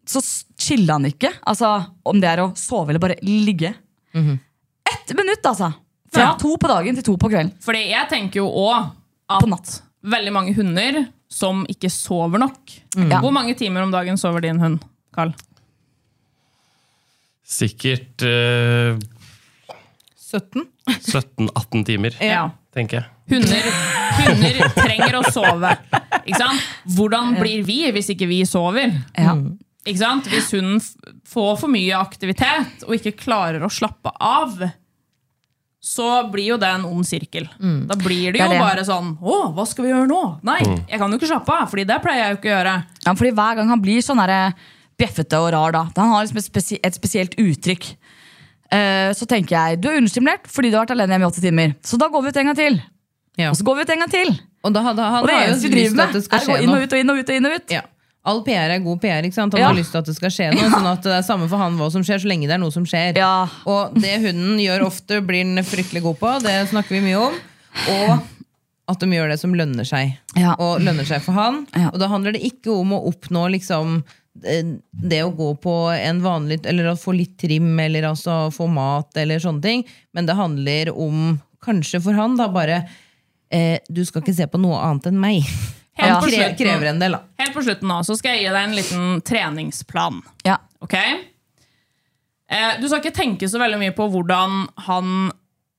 [0.05, 0.21] så
[0.61, 1.31] chilla han ikke.
[1.49, 1.71] Altså,
[2.05, 3.73] Om det er å sove eller bare ligge.
[4.13, 5.71] Ett minutt, altså!
[6.13, 6.35] Fra Ja.
[6.39, 7.49] to på dagen til to på kvelden.
[7.59, 8.91] Fordi jeg tenker jo òg
[9.27, 9.71] På at natt.
[10.05, 12.71] veldig mange hunder som ikke sover nok.
[12.95, 13.19] Ja.
[13.19, 14.79] Hvor mange timer om dagen sover din hund,
[15.13, 15.33] Carl?
[17.45, 18.95] Sikkert uh...
[20.15, 20.63] 17?
[20.89, 22.49] 17-18 timer, Ja.
[22.75, 23.05] tenker jeg.
[23.31, 23.69] Hunder,
[24.19, 25.71] hunder trenger å sove.
[26.25, 26.65] Ikke sant?
[26.95, 28.93] Hvordan blir vi hvis ikke vi sover?
[29.17, 29.33] Ja.
[29.85, 30.29] Ikke sant?
[30.29, 30.81] Hvis hunden
[31.29, 34.59] får for mye aktivitet og ikke klarer å slappe av,
[35.85, 37.45] så blir jo det en ond sirkel.
[37.61, 38.61] Da blir det jo det det.
[38.61, 40.21] bare sånn Å, hva skal vi gjøre nå?
[40.47, 40.57] Nei,
[40.89, 42.73] jeg kan jo ikke slappe av, Fordi det pleier jeg jo ikke å gjøre.
[43.05, 44.21] Ja, fordi hver gang han blir sånn
[44.97, 47.95] bjeffete og rar, da Han har liksom et spesielt uttrykk.
[48.71, 51.41] Eh, så tenker jeg du er understimulert fordi du har vært alene hjemme i åtte
[51.43, 51.75] timer.
[51.85, 52.79] Så da går vi ut en gang til.
[53.37, 53.49] Ja.
[53.51, 54.31] Og så går vi ut en gang til.
[54.65, 56.81] Og da, da, han Og det eneste vi driver med, er å gå inn og
[56.85, 57.29] ut og inn og ut.
[57.29, 57.81] og inn og ut Ja.
[58.25, 59.21] All PR er god PR.
[59.21, 59.53] ikke sant?
[59.53, 59.67] Han Ja.
[59.67, 60.69] har lyst til at det skal skje noe.
[60.71, 62.71] sånn at det er samme for han hva som skjer, så lenge det er noe
[62.73, 63.15] som skjer.
[63.15, 63.47] Ja.
[63.67, 66.31] Og det hunden gjør ofte, blir den fryktelig god på.
[66.41, 67.33] Det snakker vi mye om.
[67.93, 68.23] Og
[68.89, 70.17] at de gjør det som lønner seg.
[70.35, 70.55] Ja.
[70.57, 71.67] Og lønner seg for han.
[71.75, 71.89] Ja.
[71.93, 74.03] Og da handler det ikke om å oppnå liksom
[74.35, 79.15] det å gå på en vanlig Eller å få litt trim, eller altså få mat,
[79.17, 79.85] eller sånne ting.
[80.13, 82.81] Men det handler om, kanskje for han, da bare
[83.49, 85.47] eh, Du skal ikke se på noe annet enn meg.
[85.99, 87.23] Helt Han krever, krever en del, da.
[87.39, 90.19] Helt på slutten nå, så skal jeg gi deg en liten treningsplan.
[90.43, 90.59] Ja.
[90.83, 90.97] Ok?
[92.51, 95.13] Eh, du skal ikke tenke så veldig mye på hvordan han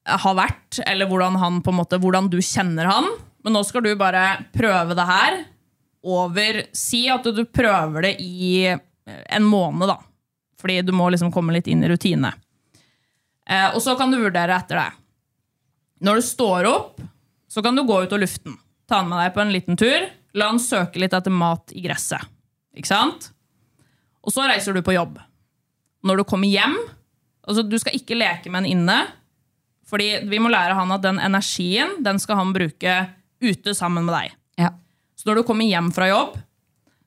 [0.06, 3.10] har vært, eller hvordan, han måte, hvordan du kjenner han.
[3.44, 4.24] Men nå skal du bare
[4.56, 5.36] prøve det her
[6.06, 9.98] over Si at du prøver det i eh, en måned, da.
[10.60, 12.32] Fordi du må liksom komme litt inn i rutine.
[13.48, 14.88] Eh, og så kan du vurdere etter det.
[16.06, 17.00] Når du står opp,
[17.48, 18.58] så kan du gå ut og lufte den.
[18.86, 20.08] Ta den med deg på en liten tur.
[20.36, 22.22] La den søke litt etter mat i gresset.
[22.76, 23.30] Ikke sant?
[24.26, 25.16] Og så reiser du på jobb.
[26.06, 26.76] Når du kommer hjem
[27.46, 28.96] altså Du skal ikke leke med den inne.
[29.86, 32.96] Fordi vi må lære han at den energien den skal han bruke
[33.38, 34.34] ute sammen med deg.
[34.58, 34.72] Ja.
[35.26, 36.36] Så når du kommer hjem fra jobb,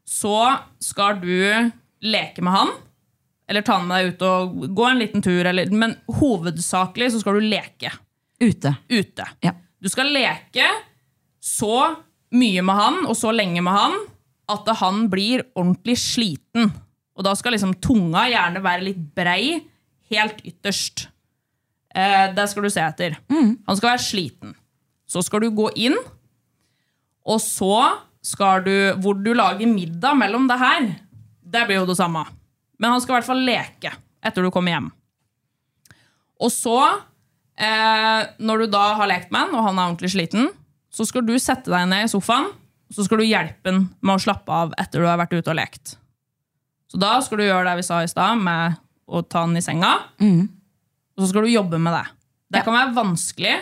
[0.04, 0.36] så
[0.84, 1.72] skal du
[2.04, 2.72] leke med han.
[3.48, 5.40] Eller ta med deg ut og gå en liten tur.
[5.48, 7.94] Eller, men hovedsakelig så skal du leke
[8.44, 8.74] Ute.
[8.92, 9.24] ute.
[9.40, 9.54] Ja.
[9.80, 10.68] Du skal leke
[11.40, 11.96] så
[12.36, 13.96] mye med han og så lenge med han
[14.52, 16.74] at han blir ordentlig sliten.
[17.16, 19.62] Og da skal liksom tunga gjerne være litt brei,
[20.12, 21.08] helt ytterst.
[21.96, 23.16] Eh, det skal du se etter.
[23.32, 24.54] Han skal være sliten.
[25.08, 25.96] Så skal du gå inn,
[27.24, 27.72] og så
[28.26, 30.88] skal du Hvor du lager middag mellom det her,
[31.42, 32.26] det blir jo det samme.
[32.80, 33.94] Men han skal i hvert fall leke
[34.24, 34.90] etter du kommer hjem.
[36.40, 36.80] Og så
[37.60, 40.48] Eh, når du da har lekt med han, og han er ordentlig sliten,
[40.96, 42.48] så skal du sette deg ned i sofaen
[42.90, 45.52] og så skal du hjelpe han med å slappe av etter du har vært ute
[45.52, 45.92] og lekt.
[46.90, 49.62] Så da skal du gjøre det vi sa i stad, med å ta han i
[49.62, 49.92] senga.
[51.14, 52.06] Og så skal du jobbe med det.
[52.56, 53.54] Det kan være vanskelig,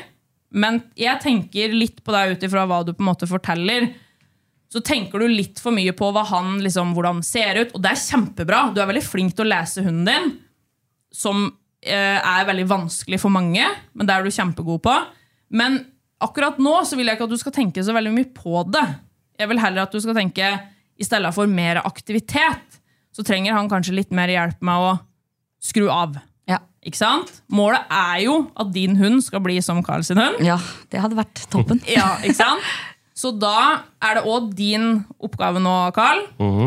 [0.55, 3.89] men jeg tenker litt på deg ut ifra hva du på en måte forteller.
[4.67, 8.01] Så tenker du litt for mye på han liksom, hvordan ser ut, og det er
[8.01, 8.65] kjempebra.
[8.75, 10.33] Du er veldig flink til å lese hunden din,
[11.15, 11.45] som
[11.85, 13.63] eh, er veldig vanskelig for mange,
[13.95, 14.95] men det er du kjempegod på.
[15.55, 15.79] Men
[16.23, 18.83] akkurat nå så vil jeg ikke at du skal tenke så veldig mye på det.
[19.39, 20.51] Jeg vil heller at du skal tenke,
[20.97, 22.79] i stedet for mer aktivitet,
[23.13, 24.95] så trenger han kanskje litt mer hjelp med å
[25.63, 26.17] skru av.
[26.49, 26.59] Ja.
[26.85, 27.31] Ikke sant?
[27.53, 30.41] Målet er jo at din hund skal bli som Carl sin hund.
[30.43, 30.57] ja,
[30.91, 31.81] det hadde vært toppen.
[31.89, 32.67] Ja, ikke sant?
[33.17, 36.19] Så da er det òg din oppgave nå, Carl,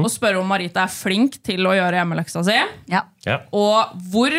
[0.02, 2.56] å spørre om Marita er flink til å gjøre hjemmeleksa si.
[2.90, 3.04] Ja.
[3.22, 3.36] Ja.
[3.54, 4.34] Og hvor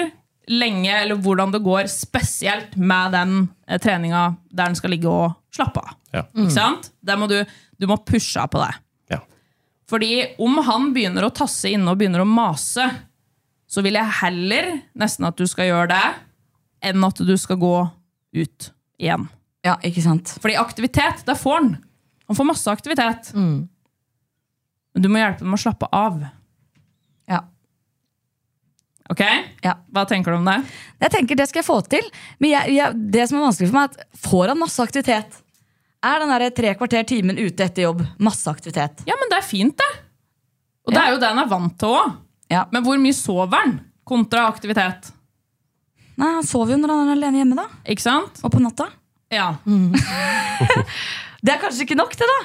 [0.51, 3.35] lenge, eller hvordan det går spesielt med den
[3.67, 5.93] eh, treninga der den skal ligge og slappe av.
[6.11, 6.25] Ja.
[6.35, 6.89] Ikke sant?
[6.99, 7.37] Der må du,
[7.79, 8.73] du må pushe på det.
[9.13, 9.21] Ja.
[9.87, 10.09] Fordi
[10.43, 12.89] om han begynner å tasse inne og begynner å mase,
[13.71, 16.03] så vil jeg heller nesten at du skal gjøre det,
[16.91, 17.75] enn at du skal gå
[18.35, 18.67] ut
[18.99, 19.29] igjen.
[19.63, 20.35] ja, ikke sant.
[20.41, 21.71] Fordi aktivitet, det får han.
[22.31, 23.31] Han får masse aktivitet.
[23.35, 23.67] Mm.
[24.95, 26.17] Men du må hjelpe dem å slappe av.
[27.29, 27.41] Ja.
[29.11, 29.21] Ok?
[29.65, 29.75] Ja.
[29.91, 30.57] Hva tenker du om det?
[31.03, 32.07] Jeg tenker Det skal jeg få til.
[32.39, 35.39] Men jeg, jeg, det som er vanskelig for meg, er at får han masse aktivitet?
[36.01, 39.03] Er den der tre kvarter timen ute etter jobb masse aktivitet?
[39.05, 39.89] Ja, men det er fint, det.
[40.87, 41.07] Og det Ja.
[41.07, 42.15] er jo det han er vant til òg.
[42.49, 42.63] Ja.
[42.71, 43.75] Men hvor mye sover han
[44.07, 45.11] kontra aktivitet?
[46.17, 47.67] Nei, Han sover jo når han er alene hjemme, da.
[47.85, 48.41] Ikke sant?
[48.43, 48.87] Og på natta.
[49.31, 49.51] Ja.
[51.41, 52.39] Det er kanskje ikke nok, det, da.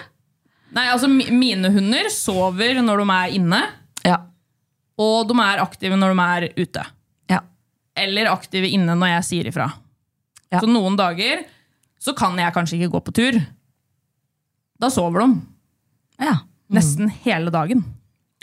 [0.77, 3.61] Nei, altså Mine hunder sover når de er inne,
[4.07, 4.17] Ja.
[4.99, 6.85] og de er aktive når de er ute.
[7.31, 7.41] Ja.
[7.97, 9.69] Eller aktive inne når jeg sier ifra.
[10.53, 10.61] Ja.
[10.63, 11.45] Så noen dager
[12.01, 13.39] så kan jeg kanskje ikke gå på tur.
[14.81, 15.41] Da sover de.
[16.27, 16.39] ja.
[16.67, 17.85] Nesten hele dagen.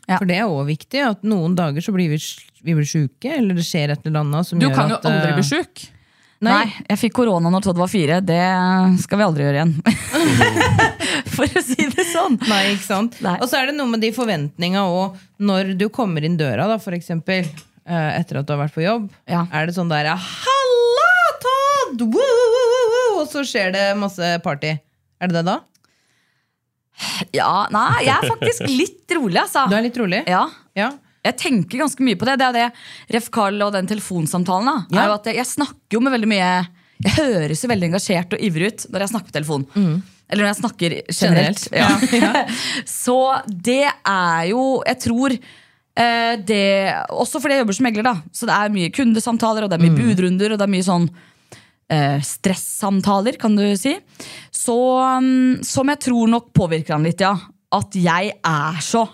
[0.07, 0.15] Ja.
[0.17, 3.33] For det er òg viktig, at noen dager så blir vi, sj- vi blir sjuke,
[3.35, 5.43] eller det skjer et eller annet som Du gjør kan jo at aldri eh, bli
[5.47, 5.83] sjuk.
[6.51, 6.73] Nei.
[6.89, 8.19] jeg fikk korona når Todd var fire.
[8.25, 8.39] Det
[9.03, 9.73] skal vi aldri gjøre igjen.
[11.35, 12.37] For å si det sånn.
[12.49, 13.17] Nei, ikke sant?
[13.25, 13.35] Nei.
[13.39, 16.77] Og så er det noe med de forventninga òg, når du kommer inn døra, da,
[16.81, 17.47] for eksempel,
[17.87, 19.07] eh, etter at du har vært på jobb.
[19.29, 19.45] Ja.
[19.55, 21.11] Er det sånn der Halla,
[21.43, 22.05] Todd!
[22.13, 24.75] Og så skjer det masse party.
[25.23, 25.59] Er det det da?
[27.33, 29.65] Ja, Nei, jeg er faktisk litt rolig, altså.
[29.71, 30.21] Du er litt rolig?
[30.29, 30.45] Ja.
[30.77, 30.91] Ja.
[31.23, 32.37] Jeg tenker ganske mye på det.
[32.41, 33.29] Det er det Ref.
[33.33, 34.65] Carl og den telefonsamtalen.
[34.65, 35.03] da Ja.
[35.03, 36.49] er jo at jeg, snakker jo med veldig mye
[37.03, 39.65] Jeg høres jo veldig engasjert og ivrig ut når jeg snakker på telefon.
[40.29, 41.67] Eller når jeg snakker generelt.
[41.71, 42.13] Generelt.
[42.23, 42.45] Ja.
[42.85, 43.17] Så
[43.47, 46.63] det er jo Jeg tror eh, det
[47.11, 48.15] Også fordi jeg jobber som megler, da.
[48.33, 51.09] Så det er mye kundesamtaler, og det er mye budrunder, og det er mye sånn
[51.93, 53.95] eh, stressamtaler, kan du si.
[54.51, 54.75] Så,
[55.19, 57.35] um, som jeg tror nok påvirker han litt, ja.
[57.73, 59.07] At jeg er så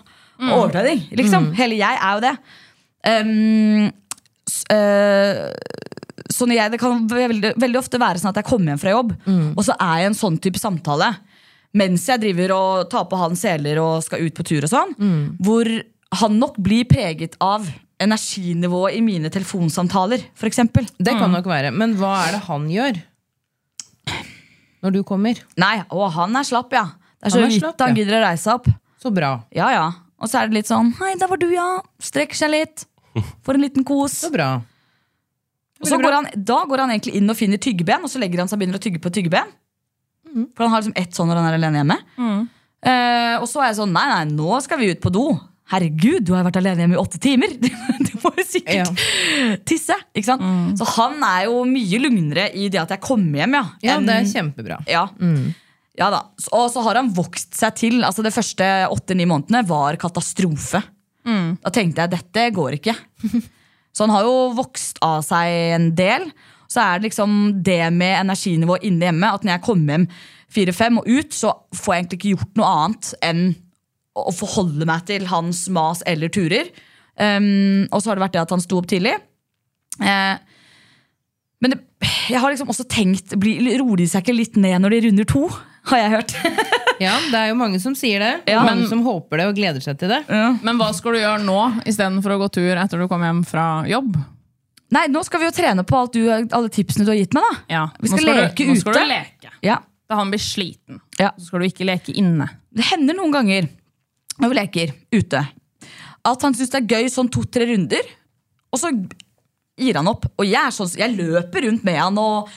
[0.48, 1.50] overtrening, liksom.
[1.58, 2.34] Hele jeg er jo det.
[3.00, 3.90] Um,
[4.74, 5.42] eh,
[6.30, 8.94] så når jeg, det kan veldig, veldig ofte være sånn at jeg kommer hjem fra
[8.94, 9.12] jobb,
[9.56, 11.10] og så er jeg en sånn type samtale
[11.76, 14.94] mens jeg driver og tar på han seler og skal ut på tur og sånn,
[15.38, 15.68] hvor
[16.20, 17.68] han nok blir preget av
[18.00, 20.88] energinivået i mine telefonsamtaler, for eksempel.
[20.98, 21.70] Det kan nok være.
[21.70, 23.00] Men hva er det han gjør?
[24.80, 25.40] Når du kommer?
[25.60, 26.86] Nei, og han er slapp, ja.
[27.20, 27.98] Det er så Han vidt han ja.
[28.00, 28.70] gidder å reise opp.
[29.00, 29.34] Så bra.
[29.52, 29.84] Ja, ja.
[30.20, 31.68] Og så er det litt sånn Hei, der var du, ja.
[32.02, 32.84] Strekker seg litt.
[33.46, 34.12] Får en liten kos.
[34.20, 34.50] Så bra.
[35.80, 38.42] Og så går han, da går han egentlig inn og finner tyggeben, og så legger
[38.42, 39.48] han seg og begynner å tygge på tyggeben.
[40.54, 41.96] For han har liksom ett sånn når han er alene hjemme.
[42.84, 45.24] Eh, og så er jeg sånn Nei, nei, nå skal vi ut på do.
[45.72, 47.56] Herregud, du har vært alene hjemme i åtte timer!
[48.10, 49.00] Du må jo sikkert
[49.68, 49.94] tisse.
[50.12, 50.42] ikke sant?
[50.76, 53.62] Så han er jo mye lugnere i det at jeg kommer hjem, ja.
[53.86, 54.80] Ja, enn- det er kjempebra.
[54.90, 55.06] ja.
[56.00, 56.20] Ja da.
[56.56, 57.98] Og så har han vokst seg til.
[58.06, 60.80] Altså De første åtte-ni månedene var katastrofe.
[61.60, 62.94] Da tenkte jeg dette går ikke.
[63.92, 66.28] Så han har jo vokst av seg en del.
[66.70, 67.32] Så er det liksom
[67.66, 69.32] det med energinivå inne hjemme.
[69.34, 70.04] At når jeg kommer hjem
[70.50, 73.42] fire-fem og ut, så får jeg egentlig ikke gjort noe annet enn
[74.20, 76.70] å forholde meg til hans mas eller turer.
[77.20, 79.16] Um, og så har det vært det at han sto opp tidlig.
[80.00, 80.38] Uh,
[81.60, 81.80] men det,
[82.30, 85.28] jeg har liksom også tenkt blir- Roer de seg ikke litt ned når de runder
[85.28, 85.44] to?
[85.88, 86.34] Har jeg hørt.
[87.00, 88.30] Ja, det er jo mange som sier det.
[88.52, 88.58] Ja.
[88.60, 90.18] mange Men- som håper det og gleder seg til det.
[90.28, 91.54] Men hva skal du gjøre nå
[91.88, 94.18] istedenfor å gå tur etter du kom hjem fra jobb?
[94.92, 97.46] Nei, Nå skal vi jo trene på alt du, alle tipsene du har gitt meg.
[97.48, 99.00] da Ja, Vi skal du- leke nå skal ute.
[99.00, 99.52] du leke.
[99.64, 99.78] Ja,
[100.10, 101.00] Da han blir sliten.
[101.18, 101.30] Ja.
[101.38, 102.50] Så skal du ikke leke inne.
[102.74, 103.68] Det hender noen ganger
[104.42, 105.40] når vi leker ute,
[106.24, 108.02] at han syns det er gøy sånn to-tre runder,
[108.72, 108.92] og så
[109.78, 110.26] gir han opp.
[110.36, 112.50] Og jeg, er sånn, jeg løper rundt med han og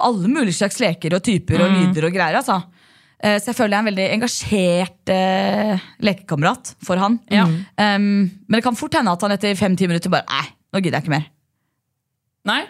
[0.00, 2.36] alle mulige slags leker og typer og lyder og greier.
[2.42, 2.62] altså
[3.22, 7.18] Eh, Så jeg føler jeg er en veldig engasjert eh, lekekamerat for han.
[7.28, 7.42] Ja.
[7.44, 10.96] Um, men det kan fort hende at han etter fem-ti minutter bare Nei, nå gidder
[10.96, 11.26] jeg ikke mer.
[12.48, 12.62] Nei?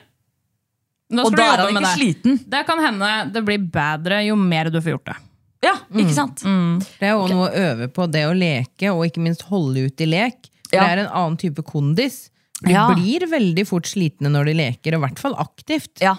[1.10, 1.92] Da Og da er han ikke det.
[1.94, 2.38] sliten.
[2.50, 5.16] Det kan hende det blir bedre jo mer du får gjort det.
[5.68, 6.42] Ja, ikke sant?
[6.42, 10.00] Det er jo noe å øve på, det å leke, og ikke minst holde ut
[10.02, 10.48] i lek.
[10.70, 10.82] For Ja.
[10.82, 12.30] Det er en annen type kondis.
[12.64, 12.88] De Ja.
[12.94, 16.00] blir veldig fort slitne når de leker, og i hvert fall aktivt.
[16.00, 16.16] Ja.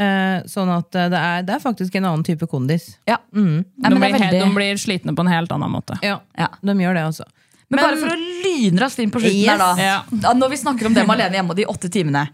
[0.00, 2.94] Eh, sånn at eh, det er, det er faktisk en annen type kondis.
[3.10, 3.18] ja.
[3.36, 4.30] Nei, De blir, veldig...
[4.40, 5.98] de blir slitne på en helt annen måte.
[6.02, 6.48] Ja, Ja.
[6.64, 7.26] de gjør det også.
[7.70, 9.50] Men, bare for å lynraskt inn på slutten Yes.
[9.52, 9.70] her da.
[9.78, 10.32] Ja.
[10.34, 12.24] Når vi snakker om dem alene hjemme og de åtte timene.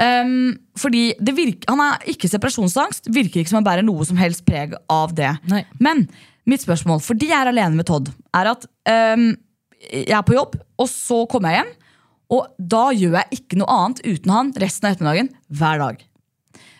[0.00, 3.10] Um, fordi det virker, Han er ikke separasjonsangst.
[3.14, 5.34] Virker ikke som han bærer noe som helst preg av det.
[5.50, 5.64] Nei.
[5.78, 6.06] Men
[6.46, 9.28] mitt spørsmål, fordi jeg er alene med Todd, er at um,
[9.90, 11.74] jeg er på jobb, og så kommer jeg hjem.
[12.34, 16.02] Og da gjør jeg ikke noe annet uten han resten av ettermiddagen hver dag.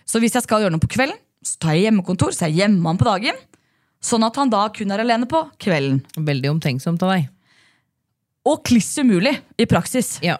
[0.09, 2.65] Så hvis jeg skal gjøre noe på kvelden, så tar jeg hjemmekontor, så er jeg
[2.65, 3.39] hjemme han på dagen.
[4.05, 6.03] Sånn at han da kun er alene på kvelden.
[6.17, 7.29] Veldig omtenksomt av deg.
[8.49, 10.19] Og kliss umulig i praksis.
[10.25, 10.39] Ja.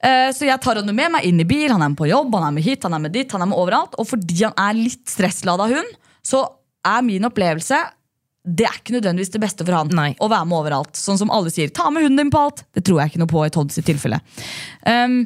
[0.00, 2.32] Eh, Så jeg tar henne med meg inn i bil, han er med på jobb,
[2.36, 3.96] han er med hit, han er med dit, han er med overalt.
[4.00, 6.46] Og fordi han er litt stresslada hund, så
[6.84, 7.82] er min opplevelse
[8.44, 10.10] det er ikke nødvendigvis det beste for han Nei.
[10.20, 10.98] å være med overalt.
[11.00, 12.60] Sånn som alle sier, ta med hunden din på alt.
[12.76, 14.18] Det tror jeg ikke noe på i Todd sitt tilfelle.
[14.84, 15.22] Um,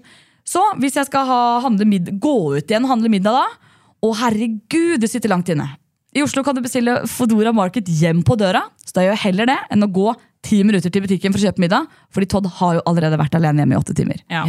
[0.46, 3.67] så hvis jeg skal ha, handle gå ut igjen og handle middag da,
[4.04, 5.68] å herregud, det sitter langt inne.
[6.16, 9.50] I Oslo kan du bestille Fodora Market hjem på døra, så da gjør jeg heller
[9.50, 10.14] det enn å gå
[10.46, 13.64] ti minutter til butikken for å kjøpe middag, fordi Todd har jo allerede vært alene
[13.64, 14.20] hjemme i åtte timer.
[14.32, 14.44] Ja.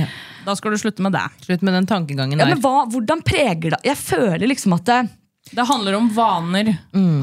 [0.46, 1.26] Da skal du slutte med det.
[1.44, 2.46] Slutt med den tankegangen der.
[2.46, 5.00] Ja, men hva, Hvordan preger det Jeg føler liksom at det,
[5.52, 6.70] Det handler om vaner.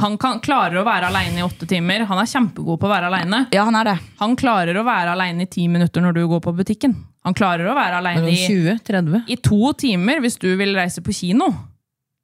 [0.02, 2.04] Han kan, klarer å være aleine i åtte timer.
[2.10, 3.44] Han er kjempegod på å være aleine.
[3.54, 3.96] Ja, han er det.
[4.18, 6.96] Han klarer å være aleine i ti minutter når du går på butikken.
[7.24, 9.24] Han klarer å være aleine i, 20-30.
[9.30, 11.52] i to timer hvis du vil reise på kino.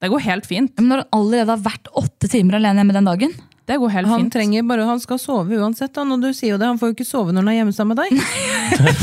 [0.02, 0.72] Det går helt fint.
[0.80, 3.34] Men når han allerede har vært åtte timer alene hjemme den dagen
[3.70, 4.32] Det går helt Han fint.
[4.34, 6.66] trenger bare, han skal sove uansett, han, og du sier jo det.
[6.66, 8.10] Han får jo ikke sove når han er hjemme sammen med deg.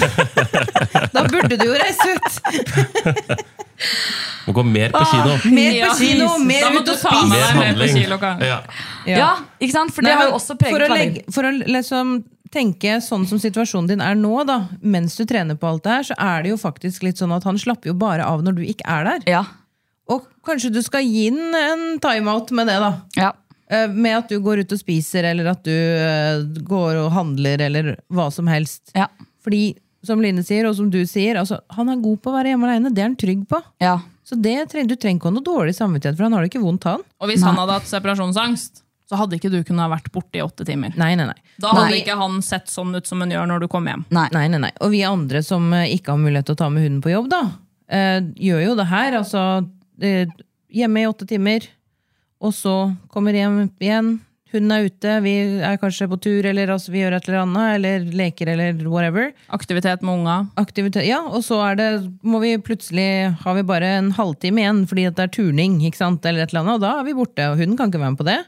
[1.15, 3.45] da burde du jo reise ut!
[4.49, 5.37] Må gå mer på kino.
[5.53, 5.93] Mer på Ja.
[5.95, 7.29] kino, mer Da ut og spise!
[7.29, 7.97] mer handling.
[8.43, 8.57] Ja.
[9.07, 9.29] Ja,
[9.61, 9.93] ikke sant?
[9.95, 12.13] For det Nei, har jo også preget for å, legge, for å liksom
[12.51, 16.03] tenke sånn som situasjonen din er nå, da, mens du trener på alt det her,
[16.09, 18.63] så er det jo faktisk litt sånn at han slapper jo bare av når du
[18.65, 19.19] ikke er der.
[19.29, 19.43] Ja,
[20.09, 22.91] Og kanskje du skal gi den en timeout med det, da.
[23.19, 23.31] ja.
[23.69, 27.61] Eh, Med at du går ut og spiser, eller at du eh, går og handler,
[27.67, 28.89] eller hva som helst.
[28.97, 29.05] Ja.
[29.45, 29.75] Fordi,
[30.05, 32.65] som Line sier, og som du sier, altså, han er god på å være hjemme
[32.65, 32.89] alene.
[32.89, 33.61] Det er han trygg på.
[33.83, 33.99] ja.
[34.29, 36.83] Så det, du trenger ikke ha noe dårlig samvittighet, for han har det ikke vondt,
[36.85, 37.01] han.
[37.17, 40.43] Og hvis han hadde hatt separasjonsangst, så hadde ikke du kunnet ha vært borte i
[40.45, 40.93] åtte timer.
[41.01, 41.39] Nei, nei, nei.
[41.57, 42.01] Da hadde Nei.
[42.03, 44.03] ikke han sett sånn ut som han gjør når du kommer hjem.
[44.13, 44.27] Nei.
[44.35, 44.69] Nei, nei, nei.
[44.85, 47.31] Og vi andre som eh, ikke har mulighet til å ta med hunden på jobb,
[47.33, 47.39] da,
[47.89, 48.19] eh,
[48.49, 49.17] gjør jo det her.
[49.23, 49.41] Altså
[49.99, 51.67] hjemme i åtte timer,
[52.39, 52.75] og så
[53.11, 54.17] kommer hjem igjen.
[54.49, 57.73] Hunden er ute, vi er kanskje på tur, eller altså, vi gjør et eller annet,
[57.75, 59.27] eller leker, eller whatever.
[59.53, 60.37] Aktivitet med unga.
[60.57, 61.89] Aktivitet, ja, og så er det,
[62.25, 66.01] må vi plutselig, har vi bare en halvtime igjen, fordi at det er turning, ikke
[66.01, 68.15] sant, eller et eller annet, og da er vi borte, og hunden kan ikke være
[68.15, 68.39] med på det.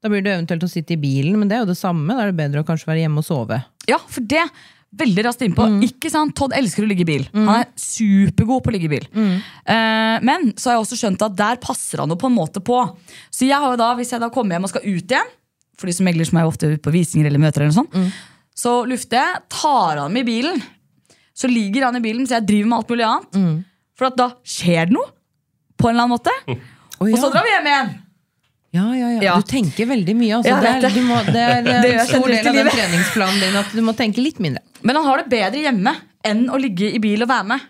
[0.00, 2.26] Da blir det eventuelt å sitte i bilen, men det er jo det samme, da
[2.26, 3.62] er det bedre å kanskje være hjemme og sove.
[3.88, 4.44] Ja, for det
[4.90, 5.66] Veldig raskt innpå.
[5.86, 6.34] Ikke sant?
[6.34, 7.26] Todd elsker å ligge i bil.
[7.32, 9.06] Han er supergod på å ligge i bil.
[9.14, 12.60] Eh, men så har jeg også skjønt at der passer han jo på en måte
[12.60, 12.80] på.
[13.30, 15.30] Så jeg har jo da, hvis jeg da kommer hjem og skal ut igjen,
[15.78, 17.94] for de som megler som er jo ofte ute på visninger eller møter, eller sånt,
[18.60, 20.60] så lufter jeg, tar han med i bilen.
[21.32, 23.64] Så ligger han i bilen, så jeg driver med alt mulig annet.
[23.96, 25.08] For at da skjer det noe.
[25.80, 26.34] På en eller annen måte.
[27.00, 27.94] Å, Og så drar vi hjem igjen.
[28.70, 29.22] Ja, ja, ja.
[29.24, 29.32] Ja.
[29.40, 30.36] Du tenker veldig mye.
[30.36, 30.52] Altså.
[30.52, 33.56] Ja, det, er, du må, det er Det en stor del av den treningsplanen din
[33.58, 34.62] at du må tenke litt mindre.
[34.86, 37.64] Men han har det bedre hjemme enn å ligge i bil og være med.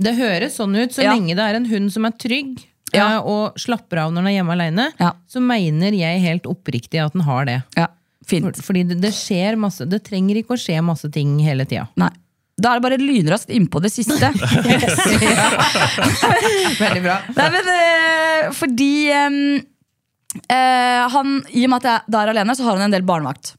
[0.00, 1.12] Det høres sånn ut så Ja.
[1.12, 2.62] lenge det er en hund som er trygg
[2.96, 4.86] eh, og slapper av når den er hjemme alene.
[5.00, 5.10] Ja.
[5.28, 7.58] Så mener jeg helt oppriktig at den har det.
[7.76, 7.86] Ja,
[8.24, 8.56] For, fint.
[8.64, 11.84] fordi det, det skjer masse Det trenger ikke å skje masse ting hele tida.
[12.00, 12.08] Nei.
[12.56, 14.30] Da er det bare lynraskt innpå det siste.
[16.80, 17.18] Veldig bra.
[17.36, 19.40] Nei, men eh, fordi ehm,
[20.52, 23.06] eh, han, I og med at jeg da er alene, så har han en del
[23.06, 23.54] barnevakt.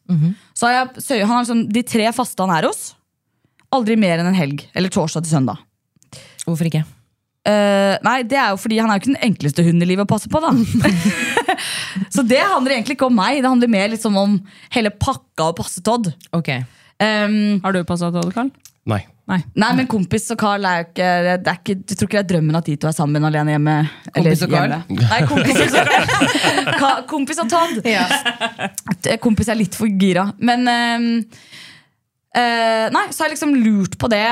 [0.58, 2.91] Så har jeg, så han har liksom de tre faste han er hos.
[3.76, 4.64] Aldri mer enn en helg.
[4.78, 5.64] Eller torsdag til søndag.
[6.48, 6.86] Hvorfor ikke?
[7.48, 10.08] Eh, nei, det er jo fordi han er jo ikke den enkleste hunden i livet
[10.08, 10.41] å passe på.
[10.44, 10.52] da
[12.16, 13.40] Så det handler egentlig ikke om meg.
[13.44, 14.40] Det handler mer liksom om
[14.76, 16.12] hele pakka å passe Todd.
[16.36, 16.66] Okay.
[16.99, 18.52] Um, Har du passa Todd, Karl?
[18.90, 19.04] Nei.
[19.28, 19.41] Nei.
[19.60, 21.08] nei, men kompis og Carl er jo ikke,
[21.44, 23.52] det er ikke Du tror ikke det er drømmen at de to er sammen alene
[23.58, 23.74] hjemme.
[24.16, 24.70] eller Kompis og Carl?
[24.72, 24.99] hjemme.
[25.10, 25.90] Nei, kompis og,
[26.82, 27.82] Ka- kompis og Todd.
[27.84, 30.30] At, eh, Kompis er litt for gira.
[30.40, 31.08] Men øh,
[32.40, 34.24] eh, Nei, så har jeg liksom lurt på det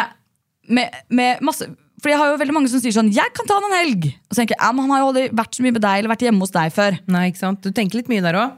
[0.70, 1.68] med, med masse
[2.02, 4.08] For jeg har jo veldig mange som sier sånn 'Jeg kan ta han en helg'.
[4.30, 5.98] Og så tenker jeg, ja, men Han har jo aldri vært så mye med deg
[6.00, 7.00] eller vært hjemme hos deg før.
[7.08, 7.62] Nei, ikke sant?
[7.62, 8.52] Du tenker litt mye der òg.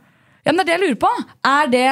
[0.46, 1.12] Ja, men det er det jeg lurer på.
[1.46, 1.88] Er det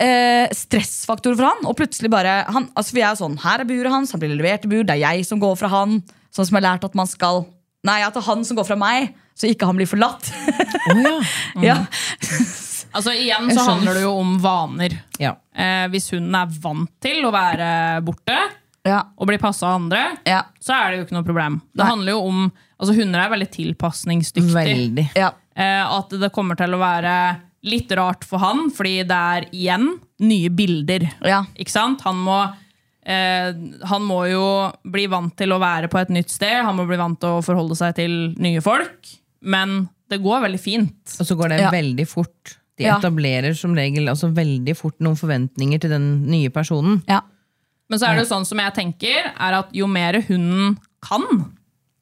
[0.00, 1.64] eh, stressfaktor for han?
[1.68, 4.32] Og plutselig bare han, altså For jeg er sånn, her er buret hans, han blir
[4.34, 6.00] levert i bur, det er jeg som går fra han.
[6.34, 7.44] Sånn som jeg har lært at man skal
[7.86, 10.26] Nei, at det er han som går fra meg, så ikke han blir forlatt.
[10.92, 11.22] Oh,
[11.64, 11.70] ja.
[11.70, 11.76] ja.
[12.92, 14.98] Altså Igjen så handler det jo om vaner.
[15.22, 15.36] ja.
[15.56, 17.70] Eh, hvis hunden er vant til å være
[18.04, 18.36] borte
[18.86, 19.00] Ja.
[19.16, 20.42] og bli passa av andre, Ja.
[20.60, 21.56] så er det jo ikke noe problem.
[21.72, 21.88] Det Nei.
[21.90, 24.54] handler jo om altså Hunder er veldig tilpasningsdyktige.
[24.56, 25.06] Veldig.
[25.16, 25.30] ja.
[25.56, 27.14] Eh, at det kommer til å være
[27.66, 31.04] litt rart for han, fordi det er igjen nye bilder.
[31.26, 31.42] Ja.
[31.60, 32.00] Ikke sant?
[32.06, 32.38] Han må,
[33.04, 33.52] eh,
[33.90, 34.44] han må jo
[34.88, 37.42] bli vant til å være på et nytt sted, han må bli vant til å
[37.44, 39.12] forholde seg til nye folk.
[39.42, 41.16] Men det går veldig fint.
[41.20, 41.70] Og så går det Ja.
[41.70, 42.56] veldig fort.
[42.80, 47.02] De etablerer som regel altså veldig fort noen forventninger til den nye personen.
[47.06, 47.20] Ja.
[47.90, 51.52] Men så er det jo sånn som jeg tenker, er at jo mer hunden kan,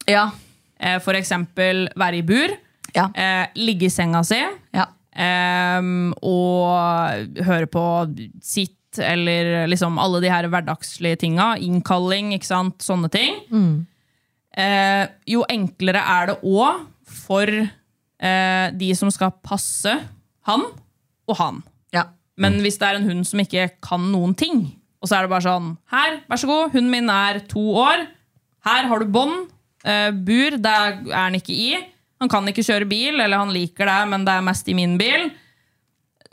[0.07, 0.31] Ja.
[0.79, 1.03] F.eks.
[1.03, 2.49] for eksempel være i bur,
[2.95, 3.09] Ja.
[3.13, 4.39] eh, ligge i senga si,
[4.73, 4.85] ja.
[5.19, 7.85] Ehm, og høre på
[8.41, 11.53] sitt, eller liksom alle de her hverdagslige tinga.
[11.61, 12.79] Innkalling, ikke sant.
[12.85, 13.41] Sånne ting.
[14.59, 19.93] Eh, jo enklere er det òg for eh, de som skal passe
[20.49, 20.65] han
[21.29, 21.61] og han.
[22.39, 24.63] Men hvis det er en hund som ikke kan noen ting,
[25.03, 28.05] og så er det bare sånn Her, vær så god, hunden min er to år.
[28.67, 29.49] Her har du bånd.
[29.83, 31.69] Eh, bur, der er den ikke i.
[32.19, 34.97] Han kan ikke kjøre bil, eller han liker det, men det er mest i min
[34.99, 35.29] bil.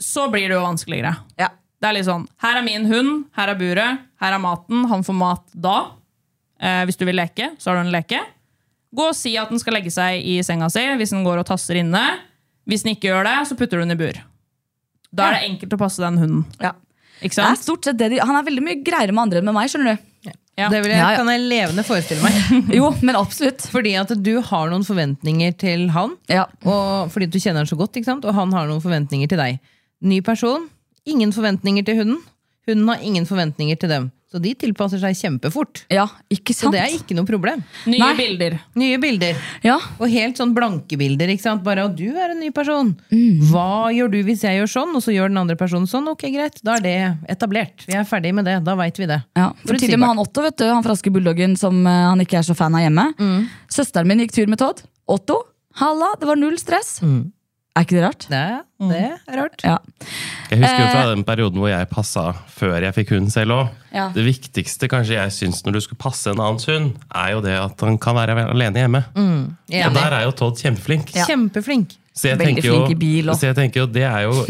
[0.03, 1.15] Så blir det jo vanskeligere.
[1.41, 1.53] Ja.
[1.77, 4.87] Det er litt sånn, Her er min hund, her er buret, her er maten.
[4.91, 5.77] Han får mat da.
[6.59, 8.23] Eh, hvis du vil leke, så har du en leke.
[8.97, 11.47] Gå og si at den skal legge seg i senga si hvis den går og
[11.51, 12.03] tasser inne.
[12.67, 14.19] Hvis den ikke gjør det, så putter du den i bur.
[15.13, 16.45] Da er det enkelt å passe den hunden.
[16.63, 16.73] Ja.
[17.21, 19.49] Ikke Det er stort sett det de, han er veldig mye greiere med andre enn
[19.49, 19.71] med meg.
[19.73, 20.05] skjønner du
[20.57, 20.70] Ja.
[20.73, 22.36] Det vil jeg, kan jeg levende forestille meg.
[22.78, 23.66] Jo, men absolutt.
[23.69, 26.47] Fordi at du har noen forventninger til han, Ja.
[26.65, 28.24] og fordi du kjenner han så godt, ikke sant?
[28.24, 29.59] og han har noen forventninger til deg.
[30.01, 30.65] Ny person,
[31.05, 32.23] ingen forventninger til hunden.
[32.66, 34.09] Hunden har ingen forventninger til dem.
[34.27, 35.85] Så de tilpasser seg kjempefort.
[35.89, 37.61] ja, ikke Så det er ikke noe problem.
[37.86, 38.15] Nye Nei.
[38.19, 38.57] bilder.
[38.74, 39.36] Nye bilder.
[39.62, 41.31] Ja, Og helt sånn blanke bilder.
[41.31, 41.62] ikke sant?
[41.62, 42.90] Bare at du er en ny person.
[43.12, 43.39] Mm.
[43.53, 46.09] Hva gjør du hvis jeg gjør sånn, og så gjør den andre personen sånn?
[46.11, 46.97] Ok, greit, da er det
[47.36, 47.86] etablert.
[47.86, 48.59] Vi er ferdig med det.
[48.66, 49.23] Da veit vi det.
[49.39, 49.53] ja.
[49.65, 52.39] For til og med han Otto, vet du, han franske bulldoggen som eh, han ikke
[52.43, 53.07] er så fan av hjemme.
[53.19, 53.47] Mm.
[53.70, 54.82] Søsteren min gikk tur med Todd.
[55.07, 55.39] Otto,
[55.78, 56.98] halla, det var null stress.
[57.77, 58.24] Er ikke det rart?
[58.32, 58.43] Det,
[58.89, 59.65] det er rart.
[59.66, 59.74] Ja.
[60.48, 62.23] Jeg husker jo fra den perioden hvor jeg passa
[62.57, 63.74] før jeg fikk hund selv òg.
[63.93, 64.07] Ja.
[64.15, 67.59] Det viktigste kanskje jeg syns når du skal passe en annens hund, er jo det
[67.61, 69.03] at han kan være alene hjemme.
[69.12, 71.12] Og der er jo Todd kjempeflink.
[71.19, 71.98] Kjempeflink.
[72.16, 74.47] Så jeg Veldig jo, flink i bil så jeg tenker jo det er jo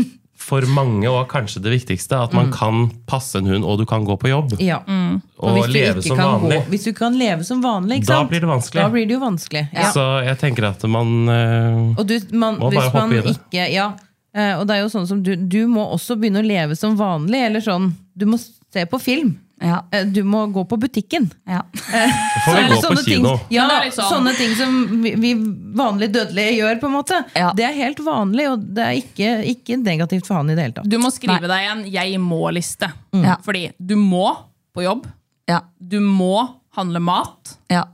[0.47, 2.19] for mange og kanskje det viktigste.
[2.29, 4.55] At man kan passe en hund, og du kan gå på jobb.
[4.63, 4.79] Ja.
[4.87, 6.61] Og og leve som vanlig.
[6.63, 8.31] Gå, hvis du kan leve som vanlig, ikke Da sant?
[8.31, 8.83] blir det vanskelig.
[8.83, 9.65] Da blir det jo vanskelig.
[9.75, 9.89] Ja.
[9.95, 13.35] Så jeg tenker at man øh, Og du, man, Må bare hoppe man i det.
[13.41, 13.89] ikke ja,
[14.37, 16.95] eh, Og det er jo sånn som du, du må også begynne å leve som
[16.99, 17.43] vanlig.
[17.51, 19.35] Eller sånn, du må se på film.
[19.61, 19.85] Ja.
[19.91, 21.31] Eh, Du må gå på butikken.
[21.49, 21.63] Ja.
[21.73, 23.37] får vi Sånne- gå på kino.
[23.39, 25.35] ting- ja, det sånn- Sånne ting som vi, vi
[25.75, 27.25] vanlige dødelige gjør, på en måte.
[27.35, 27.53] Ja.
[27.57, 30.75] Det er helt vanlig, og det er ikke, ikke negativt for han i det hele
[30.75, 30.89] tatt.
[30.89, 32.93] Du må skrive deg en 'jeg må'-liste.
[33.15, 33.37] Ja.
[33.43, 34.37] Fordi du må
[34.77, 35.07] på jobb.
[35.49, 35.61] Ja.
[35.81, 37.57] Du må handle mat.
[37.71, 37.85] ja.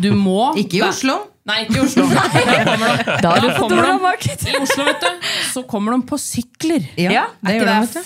[0.00, 1.18] Du må Ikke i Oslo.
[1.44, 2.06] Nei, ikke i Oslo.
[2.10, 5.06] Da kommer de, Da er kommer de, I Oslo, vet du,
[5.52, 6.86] så kommer de på sykler.
[6.96, 7.10] Ja,
[7.42, 8.04] Er ikke gjør de,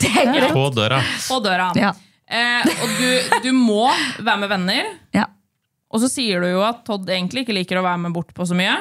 [0.00, 0.52] det er greit.
[0.52, 1.00] På døra.
[1.28, 1.72] På døra.
[1.76, 1.92] Ja.
[2.30, 3.88] Eh, og du, du må
[4.22, 4.90] være med venner.
[5.16, 5.26] Ja.
[5.90, 8.46] Og så sier du jo at Todd egentlig ikke liker å være med bort på
[8.46, 8.76] så mye.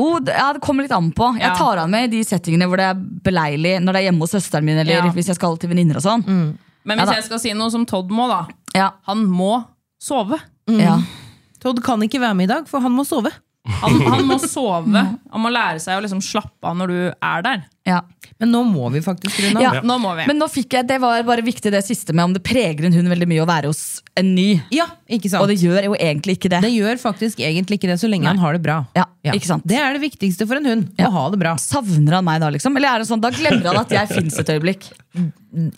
[0.00, 1.30] Oh, det, ja, det kommer litt an på.
[1.40, 4.24] Jeg tar han med i de settingene hvor det er beleilig, når det er hjemme
[4.24, 5.10] hos søsteren min, eller Ja.
[5.12, 6.24] hvis jeg skal til venninner og sånn.
[6.88, 8.42] Men hvis ja, jeg skal si noe som Todd må, da.
[8.76, 8.90] Ja.
[9.08, 9.58] Han må
[10.00, 10.38] sove.
[10.72, 10.98] Ja.
[11.60, 13.32] Todd kan ikke være med i dag, for han må sove.
[13.82, 15.02] Han, han må sove.
[15.32, 17.64] Han må lære seg å liksom slappe av når du er der.
[17.88, 18.02] Ja.
[18.38, 19.78] Men nå må vi faktisk runde av.
[19.78, 19.80] Ja.
[19.82, 20.26] Nå må vi.
[20.28, 22.94] Men nå fikk jeg, det var bare viktig det siste med om det preger en
[22.94, 23.80] hund veldig mye å være hos
[24.20, 24.60] en ny.
[24.70, 25.42] Ja, ikke sant?
[25.42, 26.60] Og det gjør jo egentlig ikke det.
[26.62, 28.76] Det gjør faktisk egentlig ikke det, så lenge han har det bra.
[28.94, 29.66] Ja, ikke sant?
[29.66, 30.86] Det er det viktigste for en hund.
[31.00, 31.08] Ja.
[31.08, 31.56] Å ha det bra.
[31.58, 32.76] Savner han meg da, liksom?
[32.78, 34.86] Eller er det sånn, da glemmer han at jeg fins et øyeblikk?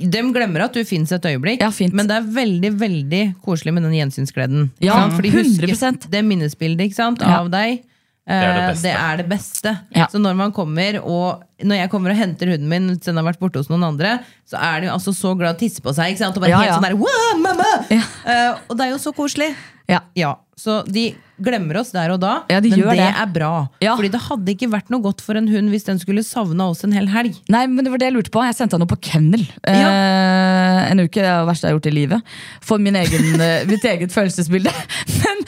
[0.01, 1.95] De glemmer at du fins et øyeblikk, Ja, fint.
[1.97, 4.69] men det er veldig veldig koselig med den gjensynsgleden.
[4.85, 5.15] Ja, sant?
[5.17, 6.11] For de husker 100%.
[6.13, 7.39] det minnesbildet ikke sant, Ja.
[7.41, 7.87] av deg.
[8.29, 8.83] Er det eh, beste.
[8.85, 9.73] det er det beste.
[9.97, 10.07] Ja.
[10.13, 13.25] Så når man kommer og Når jeg kommer og henter hunden min hvis den har
[13.27, 14.19] vært borte hos noen andre,
[14.49, 16.13] så er de jo altså så glad å tisse på seg.
[16.15, 16.37] Ikke sant?
[16.37, 16.77] Og bare Ja, helt ja.
[16.79, 17.73] sånn der, «Wow, mamma!
[17.93, 18.05] Ja.
[18.25, 19.51] Eh, og det er jo så koselig.
[19.91, 20.01] Ja.
[20.15, 21.11] Ja, Så de
[21.41, 23.15] glemmer oss der og da, Ja, de men gjør det, det.
[23.23, 23.51] er bra.
[23.83, 23.95] Ja.
[23.99, 26.85] Fordi det hadde ikke vært noe godt for en hund hvis den skulle savna oss
[26.85, 27.35] en hel helg.
[27.51, 28.43] Nei, men det var det jeg lurte på.
[28.47, 29.43] Jeg sendte han på kennel.
[29.67, 31.17] Eh, en uke.
[31.21, 32.23] Det er det verste jeg har gjort i livet.
[32.65, 34.73] For min egen, eh, mitt eget følelsesbilde.
[35.25, 35.45] Men,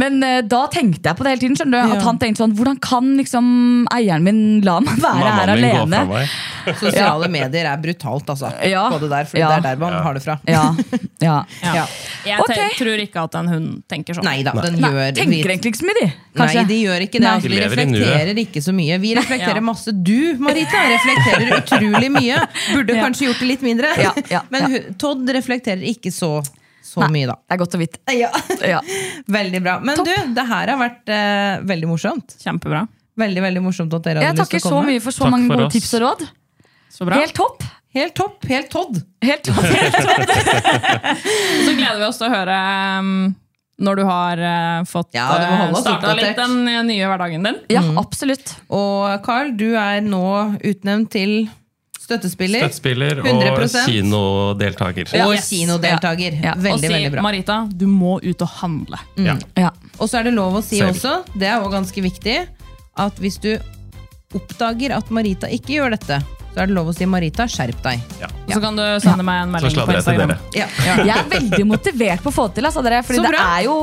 [0.00, 1.56] men uh, da tenkte jeg på det hele tiden.
[1.58, 1.94] skjønner du?
[1.98, 3.46] At han tenkte sånn, Hvordan kan liksom
[3.92, 6.22] eieren min la meg være her min alene?
[6.80, 8.52] Sosiale medier er brutalt, altså.
[8.64, 8.86] Ja.
[8.92, 9.50] På det der, for Ja.
[9.52, 10.38] det er der man har det fra.
[10.48, 10.64] Ja,
[11.28, 11.36] ja.
[11.60, 11.84] Ja.
[12.24, 12.70] Jeg okay.
[12.78, 14.24] tror ikke at en hund tenker sånn.
[14.28, 16.08] Nei da, den Nei, gjør tenker egentlig ikke så mye, de.
[16.38, 16.62] Kanskje.
[16.62, 17.26] Nei, de gjør ikke det.
[17.26, 17.34] Nei.
[17.34, 18.98] Altså, De de lever i reflekterer ikke så mye.
[19.02, 19.66] Vi reflekterer Ja.
[19.68, 19.92] masse.
[19.92, 22.40] Du, Marita, reflekterer utrolig mye.
[22.72, 23.04] Burde Ja.
[23.04, 23.92] kanskje gjort det litt mindre.
[23.98, 24.80] Ja, ja, Men ja.
[24.98, 26.38] Todd reflekterer ikke så,
[26.82, 27.36] så Nei, mye, da.
[27.46, 28.00] Det er godt å vite.
[28.22, 28.30] Ja.
[28.66, 28.80] Ja.
[29.32, 29.76] Veldig bra.
[29.80, 30.08] Men Topp.
[30.10, 32.34] du, det her har vært eh, veldig morsomt.
[32.42, 32.84] Kjempebra.
[33.22, 34.88] Veldig, veldig morsomt at dere Jeg hadde lyst takker til å så komme.
[34.94, 35.76] mye for så Takk mange for gode oss.
[35.76, 36.24] tips og råd.
[36.92, 37.18] Så bra.
[37.22, 37.62] Helt topp.
[37.92, 38.44] Helt topp.
[38.48, 38.98] Helt Todd.
[39.22, 39.64] Helt topp.
[39.68, 40.32] Helt topp.
[41.66, 42.56] Så gleder vi oss til å høre
[43.02, 43.10] um,
[43.82, 46.30] når du har uh, fått Ja, du må holde oss starta oppdatert.
[46.30, 47.58] litt den nye hverdagen din.
[47.72, 48.54] Ja, absolutt.
[48.72, 50.22] Og Carl, du er nå
[50.64, 51.34] utnevnt til
[52.02, 52.64] støttespiller.
[52.66, 53.86] Støttespiller og 100%.
[53.88, 55.12] kinodeltaker.
[55.26, 55.48] Og Yes.
[55.50, 56.38] kinodeltaker.
[56.42, 56.52] Ja.
[56.56, 57.22] Og Veldig, si, veldig bra.
[57.28, 58.98] Marita, du må ut og handle.
[59.16, 59.36] Ja.
[59.56, 59.70] Ja.
[59.98, 60.96] Og så er det lov å si Selv.
[60.96, 62.36] også, det er også ganske viktig,
[62.98, 63.52] at hvis du
[64.34, 66.22] oppdager at Marita ikke gjør dette,
[66.52, 68.00] så er det lov å si Marita, skjerp deg.
[68.20, 70.28] Og så kan du sende meg en melding på jeg Instagram.
[70.34, 70.38] dere.
[70.58, 70.66] Ja.
[71.08, 72.66] Jeg er veldig motivert på å få det til.
[72.68, 73.76] Altså, dere, fordi det er jo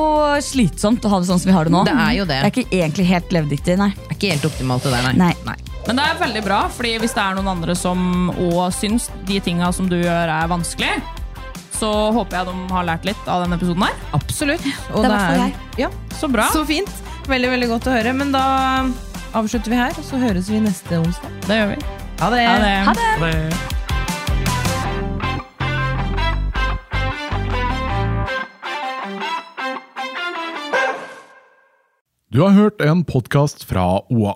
[0.46, 1.82] slitsomt å ha det sånn som vi har det nå.
[1.88, 2.38] Det er jo det.
[2.44, 3.90] Det er ikke egentlig helt levedyktig, nei.
[3.98, 5.16] Det er ikke helt optimalt det der, nei.
[5.18, 5.34] Nei.
[5.50, 5.58] nei.
[5.90, 9.40] Men det er veldig bra, fordi hvis det er noen andre som òg syns de
[9.42, 10.92] tinga som du gjør, er vanskelig,
[11.80, 13.96] så håper jeg de har lært litt av denne episoden her.
[14.14, 14.68] Absolutt.
[14.94, 15.56] Og Det er jeg.
[15.82, 15.90] Ja,
[16.20, 16.46] Så bra.
[16.54, 16.92] så fint.
[17.26, 18.14] Veldig, veldig godt å høre.
[18.14, 18.44] Men da
[19.34, 21.34] avslutter vi her, og så høres vi neste onsdag.
[21.48, 21.82] Det gjør vi.
[22.22, 22.46] Ha det!
[22.46, 22.78] Ha det.
[22.86, 23.34] Ha det!
[23.50, 24.70] Det-
[32.32, 34.36] Du har hørt en podkast fra OA.